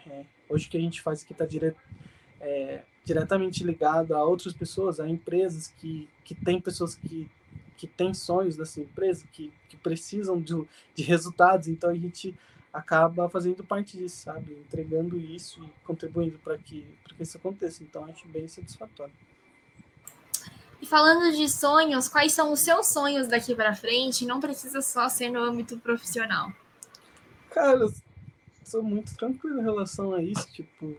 é, 0.07 0.27
hoje 0.49 0.67
o 0.67 0.71
que 0.71 0.77
a 0.77 0.81
gente 0.81 1.01
faz 1.01 1.23
aqui 1.23 1.33
está 1.33 1.47
dire, 1.47 1.75
é, 2.39 2.83
diretamente 3.03 3.65
ligado 3.65 4.15
a 4.15 4.23
outras 4.23 4.53
pessoas 4.53 5.01
a 5.01 5.09
empresas 5.09 5.69
que 5.79 6.07
que 6.23 6.35
tem 6.35 6.61
pessoas 6.61 6.95
que 6.95 7.31
que 7.79 7.87
têm 7.87 8.13
sonhos 8.13 8.57
dessa 8.57 8.81
empresa 8.81 9.25
que, 9.33 9.51
que 9.69 9.77
precisam 9.77 10.41
de, 10.41 10.55
de 10.95 11.03
resultados 11.03 11.67
então 11.67 11.89
a 11.89 11.95
gente 11.95 12.35
acaba 12.73 13.29
fazendo 13.29 13.63
parte 13.63 13.97
disso 13.97 14.23
sabe 14.23 14.53
entregando 14.53 15.19
isso 15.19 15.63
e 15.63 15.85
contribuindo 15.85 16.39
para 16.39 16.57
que 16.59 16.87
que 17.17 17.23
isso 17.23 17.37
aconteça 17.37 17.83
então 17.83 18.05
acho 18.07 18.27
bem 18.29 18.49
satisfatório 18.49 19.15
e 20.83 20.87
falando 20.87 21.31
de 21.37 21.49
sonhos, 21.49 22.09
quais 22.09 22.33
são 22.33 22.53
os 22.53 22.59
seus 22.59 22.89
sonhos 22.89 23.29
daqui 23.29 23.55
para 23.55 23.73
frente? 23.73 24.27
Não 24.27 24.41
precisa 24.41 24.83
só 24.83 25.09
ser 25.09 25.31
no 25.31 25.39
âmbito 25.39 25.79
profissional. 25.79 26.53
Cara, 27.51 27.79
eu 27.79 27.95
sou 28.65 28.83
muito 28.83 29.15
tranquilo 29.15 29.61
em 29.61 29.63
relação 29.63 30.13
a 30.13 30.21
isso, 30.21 30.45
tipo, 30.51 30.97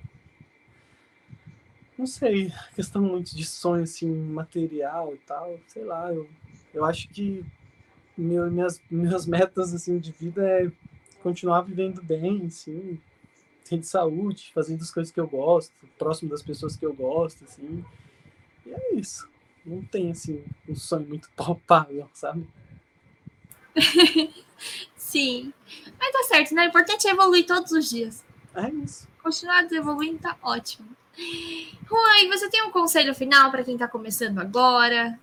não 1.97 2.07
sei, 2.07 2.53
questão 2.75 3.01
muito 3.01 3.35
de 3.35 3.45
sonho 3.45 3.83
assim 3.83 4.09
material 4.09 5.13
e 5.13 5.17
tal, 5.17 5.59
sei 5.67 5.83
lá, 5.83 6.13
eu, 6.13 6.29
eu 6.73 6.85
acho 6.85 7.09
que 7.09 7.45
meu, 8.17 8.49
minhas 8.49 8.79
minhas 8.89 9.25
metas 9.25 9.73
assim 9.73 9.99
de 9.99 10.11
vida 10.13 10.47
é 10.47 10.71
continuar 11.23 11.61
vivendo 11.61 12.03
bem, 12.03 12.45
assim, 12.45 12.99
tendo 13.67 13.83
saúde, 13.83 14.51
fazendo 14.53 14.81
as 14.81 14.91
coisas 14.91 15.11
que 15.11 15.19
eu 15.19 15.27
gosto, 15.27 15.73
próximo 15.97 16.29
das 16.29 16.43
pessoas 16.43 16.75
que 16.75 16.85
eu 16.85 16.93
gosto, 16.93 17.43
assim. 17.45 17.83
E 18.65 18.71
é 18.71 18.95
isso 18.95 19.27
não 19.65 19.81
tem 19.83 20.11
assim 20.11 20.43
um 20.67 20.75
sonho 20.75 21.07
muito 21.07 21.29
palpável, 21.35 22.09
sabe? 22.13 22.47
Sim. 24.95 25.53
Mas 25.99 26.11
tá 26.11 26.23
certo, 26.23 26.53
né? 26.53 26.65
O 26.65 26.69
importante 26.69 27.07
é 27.07 27.11
evoluir 27.11 27.45
todos 27.45 27.71
os 27.71 27.89
dias. 27.89 28.23
É 28.55 28.69
isso. 28.69 29.07
Continuar 29.21 29.71
evoluindo 29.71 30.19
tá 30.19 30.37
ótimo. 30.41 30.87
Juan, 31.87 32.27
você 32.27 32.49
tem 32.49 32.63
um 32.63 32.71
conselho 32.71 33.13
final 33.13 33.51
para 33.51 33.63
quem 33.63 33.77
tá 33.77 33.87
começando 33.87 34.39
agora? 34.39 35.19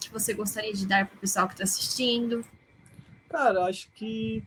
Que 0.00 0.10
você 0.10 0.32
gostaria 0.32 0.72
de 0.72 0.86
dar 0.86 1.06
pro 1.06 1.18
pessoal 1.18 1.48
que 1.48 1.56
tá 1.56 1.64
assistindo? 1.64 2.44
Cara, 3.28 3.64
acho 3.64 3.88
que 3.94 4.42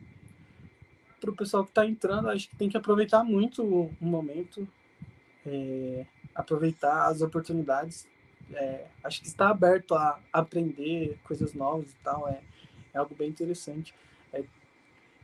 pro 1.28 1.36
pessoal 1.36 1.65
que 1.65 1.71
tá 1.71 1.86
entrando, 1.86 2.30
acho 2.30 2.49
que 2.49 2.55
tem 2.55 2.69
que 2.69 2.78
aproveitar 2.78 3.23
muito 3.23 3.63
o 3.63 3.91
momento, 3.99 4.67
é, 5.45 6.05
aproveitar 6.34 7.07
as 7.07 7.21
oportunidades 7.21 8.07
é, 8.53 8.86
acho 9.03 9.21
que 9.21 9.28
está 9.28 9.49
aberto 9.49 9.93
a 9.93 10.19
aprender 10.32 11.17
coisas 11.23 11.53
novas 11.53 11.91
e 11.91 11.95
tal, 12.03 12.28
é, 12.30 12.39
é 12.93 12.97
algo 12.97 13.13
bem 13.15 13.30
interessante. 13.30 13.93
É, 14.32 14.43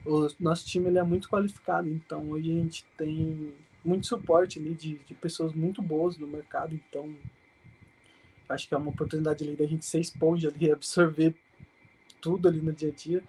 o 0.05 0.27
nosso 0.39 0.65
time 0.65 0.87
ele 0.87 0.99
é 0.99 1.03
muito 1.03 1.29
qualificado, 1.29 1.87
então 1.87 2.29
hoje 2.29 2.51
a 2.51 2.55
gente 2.55 2.85
tem 2.97 3.53
muito 3.83 4.07
suporte 4.07 4.59
ali 4.59 4.73
de, 4.73 4.97
de 4.99 5.13
pessoas 5.13 5.53
muito 5.53 5.81
boas 5.81 6.17
no 6.17 6.27
mercado, 6.27 6.75
então 6.75 7.13
acho 8.49 8.67
que 8.67 8.73
é 8.73 8.77
uma 8.77 8.91
oportunidade 8.91 9.43
ali 9.43 9.55
da 9.55 9.65
gente 9.65 9.85
ser 9.85 9.99
esponja 9.99 10.49
ali, 10.49 10.71
absorver 10.71 11.33
tudo 12.21 12.47
ali 12.47 12.61
no 12.61 12.73
dia 12.73 12.89
a 12.89 12.91
dia. 12.91 13.23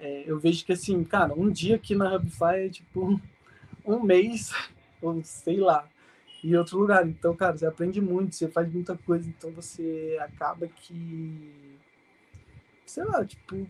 É, 0.00 0.24
eu 0.26 0.38
vejo 0.38 0.64
que 0.64 0.72
assim, 0.72 1.04
cara, 1.04 1.34
um 1.34 1.50
dia 1.50 1.76
aqui 1.76 1.94
na 1.94 2.14
Hubify 2.14 2.66
é 2.66 2.68
tipo 2.70 3.20
um 3.84 4.02
mês, 4.02 4.50
ou 5.00 5.22
sei 5.22 5.58
lá, 5.58 5.86
em 6.42 6.56
outro 6.56 6.78
lugar. 6.78 7.06
Então, 7.06 7.36
cara, 7.36 7.56
você 7.56 7.66
aprende 7.66 8.00
muito, 8.00 8.34
você 8.34 8.48
faz 8.48 8.72
muita 8.72 8.96
coisa, 8.96 9.28
então 9.28 9.50
você 9.52 10.18
acaba 10.20 10.66
que. 10.66 11.76
Sei 12.86 13.04
lá, 13.04 13.24
tipo. 13.24 13.66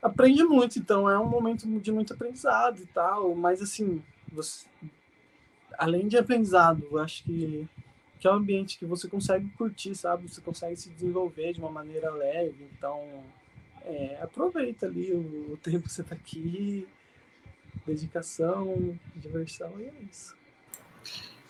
Aprende 0.00 0.42
muito, 0.44 0.78
então 0.78 1.08
é 1.08 1.18
um 1.18 1.28
momento 1.28 1.66
de 1.80 1.92
muito 1.92 2.12
aprendizado 2.12 2.80
e 2.80 2.86
tal, 2.86 3.36
mas 3.36 3.62
assim, 3.62 4.02
você, 4.32 4.66
além 5.78 6.08
de 6.08 6.18
aprendizado, 6.18 6.84
eu 6.90 6.98
acho 6.98 7.22
que, 7.22 7.68
que 8.18 8.26
é 8.26 8.30
um 8.32 8.34
ambiente 8.34 8.78
que 8.80 8.84
você 8.84 9.06
consegue 9.06 9.48
curtir, 9.50 9.94
sabe? 9.94 10.28
Você 10.28 10.40
consegue 10.40 10.74
se 10.74 10.90
desenvolver 10.90 11.52
de 11.52 11.60
uma 11.60 11.70
maneira 11.70 12.10
leve, 12.10 12.68
então 12.76 13.22
é, 13.84 14.18
aproveita 14.22 14.86
ali 14.86 15.12
o, 15.12 15.52
o 15.52 15.56
tempo 15.56 15.86
que 15.86 15.92
você 15.92 16.02
está 16.02 16.14
aqui, 16.14 16.86
dedicação, 17.86 18.98
diversão, 19.16 19.72
e 19.78 19.84
é 19.84 19.92
isso. 20.10 20.34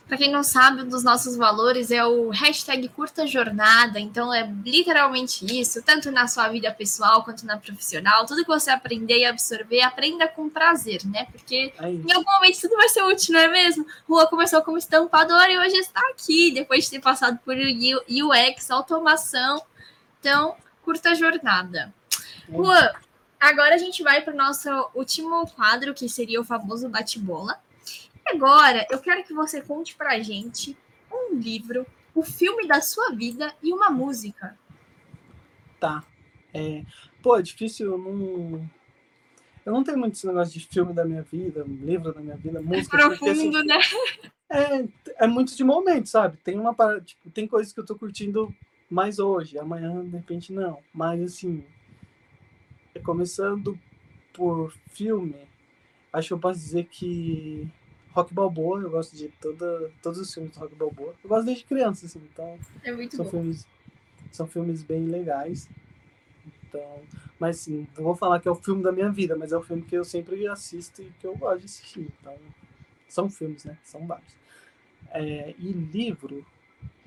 Para 0.07 0.19
quem 0.19 0.31
não 0.31 0.43
sabe, 0.43 0.83
um 0.83 0.89
dos 0.89 1.03
nossos 1.03 1.37
valores 1.37 1.91
é 1.91 2.05
o 2.05 2.29
hashtag 2.31 2.89
curta 2.89 3.27
jornada, 3.27 3.99
então 3.99 4.35
é 4.35 4.43
literalmente 4.65 5.47
isso, 5.47 5.81
tanto 5.83 6.11
na 6.11 6.27
sua 6.27 6.49
vida 6.49 6.71
pessoal 6.73 7.25
quanto 7.25 7.47
na 7.47 7.57
profissional. 7.57 8.27
Tudo 8.27 8.43
que 8.43 8.49
você 8.49 8.71
aprender 8.71 9.21
e 9.21 9.25
absorver, 9.25 9.81
aprenda 9.81 10.29
com 10.29 10.51
prazer, 10.51 11.03
né? 11.07 11.27
Porque 11.31 11.73
é 11.79 11.89
em 11.89 12.13
algum 12.13 12.31
momento 12.31 12.61
tudo 12.61 12.77
vai 12.77 12.89
ser 12.89 13.03
útil, 13.05 13.33
não 13.33 13.41
é 13.41 13.49
mesmo? 13.49 13.87
Rua 14.07 14.27
começou 14.27 14.61
como 14.63 14.77
estampadora 14.77 15.51
e 15.51 15.59
hoje 15.59 15.77
está 15.77 16.01
aqui, 16.11 16.51
depois 16.53 16.85
de 16.85 16.91
ter 16.91 17.01
passado 17.01 17.39
por 17.45 17.57
UX, 17.57 18.71
automação. 18.71 19.63
Então, 20.21 20.57
curta 20.83 21.15
jornada. 21.15 21.95
Rua, 22.51 22.93
agora 23.39 23.75
a 23.75 23.79
gente 23.79 24.03
vai 24.03 24.23
para 24.23 24.33
o 24.33 24.37
nosso 24.37 24.69
último 24.95 25.47
quadro, 25.49 25.95
que 25.95 26.09
seria 26.09 26.41
o 26.41 26.45
famoso 26.45 26.89
bate-bola. 26.89 27.61
Agora, 28.27 28.87
eu 28.91 28.99
quero 28.99 29.25
que 29.25 29.35
você 29.35 29.61
conte 29.61 29.95
pra 29.95 30.21
gente 30.21 30.77
um 31.11 31.35
livro, 31.35 31.87
o 32.15 32.23
filme 32.23 32.67
da 32.67 32.81
sua 32.81 33.11
vida 33.11 33.55
e 33.63 33.73
uma 33.73 33.91
música. 33.91 34.57
Tá. 35.79 36.05
É, 36.55 36.85
pô, 37.23 37.37
é 37.37 37.43
difícil, 37.43 37.93
eu 37.93 37.99
não. 37.99 38.71
Eu 39.65 39.73
não 39.73 39.85
tenho 39.85 39.99
muito 39.99 40.15
esse 40.15 40.27
negócio 40.27 40.53
de 40.53 40.67
filme 40.67 40.93
da 40.93 41.05
minha 41.05 41.23
vida, 41.23 41.65
livro 41.67 42.13
da 42.13 42.21
minha 42.21 42.37
vida, 42.37 42.59
é 42.59 42.63
música. 42.63 42.97
É 42.97 43.01
profundo, 43.01 43.31
assim, 43.31 43.67
né? 43.67 43.79
É, 44.51 45.25
é 45.25 45.27
muito 45.27 45.57
de 45.57 45.65
momento, 45.65 46.09
sabe? 46.09 46.37
Tem 46.39 46.59
uma 46.59 46.75
tipo, 47.01 47.31
tem 47.31 47.47
coisas 47.47 47.73
que 47.73 47.81
eu 47.81 47.87
tô 47.87 47.97
curtindo 47.97 48.55
mais 48.91 49.19
hoje, 49.19 49.59
amanhã, 49.59 50.05
de 50.05 50.11
repente, 50.11 50.53
não. 50.53 50.79
Mas 50.93 51.23
assim, 51.23 51.65
começando 53.03 53.79
por 54.33 54.73
filme, 54.93 55.37
acho 56.13 56.29
que 56.29 56.35
eu 56.35 56.39
posso 56.39 56.59
dizer 56.59 56.85
que 56.85 57.69
Rock 58.13 58.33
Balboa, 58.33 58.81
eu 58.81 58.91
gosto 58.91 59.17
de 59.17 59.29
toda, 59.41 59.91
todos 60.03 60.19
os 60.19 60.33
filmes 60.33 60.53
do 60.53 60.61
Rock 60.61 60.75
Balboa. 60.75 61.15
Eu 61.23 61.29
gosto 61.29 61.47
desde 61.47 61.65
criança, 61.65 62.07
assim, 62.07 62.21
então. 62.31 62.59
É 62.83 62.93
muito 62.93 63.17
são 63.17 63.25
bom. 63.25 63.31
Filmes, 63.31 63.67
são 64.31 64.47
filmes 64.47 64.83
bem 64.83 65.07
legais. 65.07 65.69
Então, 66.65 67.03
mas 67.39 67.59
sim, 67.59 67.87
não 67.97 68.05
vou 68.05 68.17
falar 68.17 68.41
que 68.41 68.49
é 68.49 68.51
o 68.51 68.55
filme 68.55 68.83
da 68.83 68.93
minha 68.93 69.11
vida, 69.11 69.37
mas 69.37 69.53
é 69.53 69.57
o 69.57 69.63
filme 69.63 69.83
que 69.83 69.95
eu 69.95 70.05
sempre 70.05 70.47
assisto 70.47 71.03
e 71.03 71.13
que 71.21 71.27
eu 71.27 71.37
gosto 71.37 71.61
de 71.61 71.67
assistir. 71.67 72.09
Então, 72.21 72.35
são 73.09 73.29
filmes, 73.29 73.65
né? 73.65 73.77
São 73.85 74.07
vários. 74.07 74.35
É, 75.11 75.55
e 75.59 75.73
livro, 75.73 76.45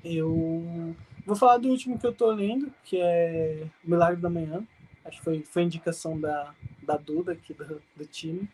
eu 0.04 0.94
vou 1.24 1.36
falar 1.36 1.58
do 1.58 1.68
último 1.68 1.98
que 1.98 2.06
eu 2.06 2.12
tô 2.12 2.30
lendo, 2.30 2.72
que 2.84 3.00
é 3.00 3.66
Milagre 3.82 4.20
da 4.20 4.30
Manhã. 4.30 4.66
Acho 5.06 5.18
que 5.18 5.24
foi, 5.24 5.42
foi 5.42 5.62
indicação 5.62 6.18
da, 6.18 6.54
da 6.82 6.96
Duda 6.96 7.32
aqui 7.32 7.54
do, 7.54 7.80
do 7.96 8.06
time. 8.06 8.48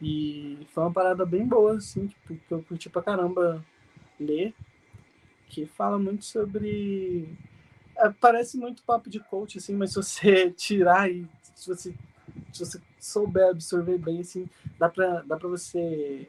E 0.00 0.66
foi 0.70 0.84
uma 0.84 0.92
parada 0.92 1.26
bem 1.26 1.46
boa, 1.46 1.76
assim, 1.76 2.06
tipo, 2.06 2.34
que 2.34 2.52
eu 2.52 2.62
curti 2.62 2.88
pra 2.88 3.02
caramba 3.02 3.64
ler, 4.18 4.54
que 5.48 5.66
fala 5.66 5.98
muito 5.98 6.24
sobre. 6.24 7.28
É, 7.96 8.08
parece 8.08 8.56
muito 8.56 8.82
papo 8.82 9.10
de 9.10 9.20
coach, 9.20 9.58
assim, 9.58 9.74
mas 9.74 9.90
se 9.90 9.96
você 9.96 10.50
tirar 10.56 11.10
e 11.10 11.28
se 11.54 11.68
você, 11.68 11.94
se 12.52 12.64
você 12.64 12.80
souber 12.98 13.50
absorver 13.50 13.98
bem, 13.98 14.20
assim, 14.20 14.48
dá 14.78 14.88
pra, 14.88 15.20
dá 15.22 15.36
pra 15.36 15.48
você 15.48 16.26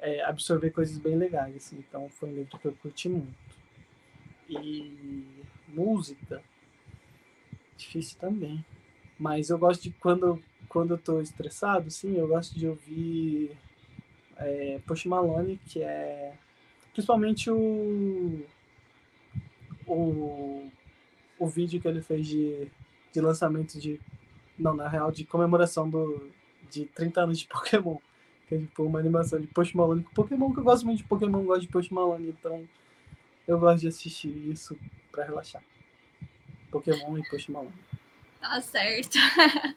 é, 0.00 0.22
absorver 0.24 0.70
coisas 0.70 0.98
bem 0.98 1.16
legais, 1.16 1.54
assim. 1.56 1.76
Então 1.78 2.08
foi 2.08 2.28
um 2.30 2.34
livro 2.34 2.58
que 2.58 2.66
eu 2.66 2.72
curti 2.72 3.08
muito. 3.08 3.36
E 4.48 5.26
música, 5.68 6.42
difícil 7.76 8.18
também. 8.18 8.64
Mas 9.18 9.50
eu 9.50 9.58
gosto 9.58 9.82
de 9.82 9.90
quando 9.92 10.42
quando 10.68 10.94
eu 10.94 10.98
tô 10.98 11.20
estressado, 11.20 11.90
sim, 11.90 12.16
eu 12.16 12.28
gosto 12.28 12.58
de 12.58 12.66
ouvir 12.66 13.56
é, 14.36 14.78
Post 14.86 15.08
Malone, 15.08 15.58
que 15.66 15.82
é 15.82 16.34
principalmente 16.92 17.50
o, 17.50 18.44
o, 19.86 20.70
o 21.38 21.46
vídeo 21.46 21.80
que 21.80 21.88
ele 21.88 22.02
fez 22.02 22.26
de, 22.26 22.70
de 23.12 23.20
lançamento 23.20 23.78
de. 23.78 24.00
Não, 24.58 24.74
na 24.74 24.88
real, 24.88 25.12
de 25.12 25.24
comemoração 25.24 25.88
do, 25.88 26.30
de 26.70 26.86
30 26.86 27.22
anos 27.22 27.38
de 27.38 27.46
Pokémon. 27.48 27.98
Que 28.48 28.54
é 28.54 28.58
tipo 28.58 28.84
uma 28.84 28.98
animação 28.98 29.40
de 29.40 29.46
Post 29.48 29.76
Malone. 29.76 30.06
Pokémon 30.14 30.52
que 30.52 30.60
eu 30.60 30.64
gosto 30.64 30.86
muito 30.86 30.98
de 30.98 31.04
Pokémon, 31.04 31.44
gosto 31.44 31.62
de 31.62 31.68
Post 31.68 31.92
Malone, 31.92 32.28
então 32.28 32.66
eu 33.46 33.58
gosto 33.58 33.80
de 33.80 33.88
assistir 33.88 34.28
isso 34.50 34.76
pra 35.10 35.24
relaxar. 35.24 35.62
Pokémon 36.70 37.18
e 37.18 37.28
Post 37.28 37.50
Malone. 37.50 37.72
Tá 38.40 38.60
certo. 38.60 39.18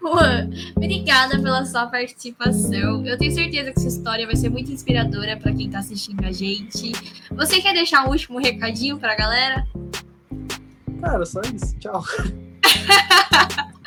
Juan, 0.00 0.50
obrigada 0.76 1.40
pela 1.42 1.64
sua 1.66 1.86
participação. 1.86 3.04
Eu 3.04 3.18
tenho 3.18 3.32
certeza 3.32 3.72
que 3.72 3.80
sua 3.80 3.88
história 3.88 4.26
vai 4.26 4.36
ser 4.36 4.48
muito 4.48 4.70
inspiradora 4.70 5.36
para 5.36 5.52
quem 5.52 5.68
tá 5.68 5.80
assistindo 5.80 6.24
a 6.24 6.30
gente. 6.32 6.92
Você 7.32 7.60
quer 7.60 7.74
deixar 7.74 8.06
um 8.06 8.10
último 8.10 8.38
recadinho 8.38 8.98
pra 8.98 9.16
galera? 9.16 9.66
Cara, 11.00 11.26
só 11.26 11.40
isso. 11.40 11.76
Tchau. 11.78 12.02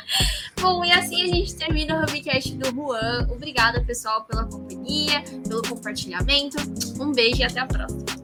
Bom, 0.60 0.84
e 0.84 0.92
assim 0.92 1.22
a 1.22 1.26
gente 1.26 1.56
termina 1.56 2.00
o 2.00 2.02
Hubcast 2.04 2.54
do 2.54 2.70
Juan. 2.70 3.26
Obrigada, 3.30 3.82
pessoal, 3.82 4.24
pela 4.24 4.44
companhia, 4.44 5.22
pelo 5.48 5.62
compartilhamento. 5.62 6.56
Um 7.00 7.10
beijo 7.10 7.40
e 7.40 7.44
até 7.44 7.60
a 7.60 7.66
próxima. 7.66 8.21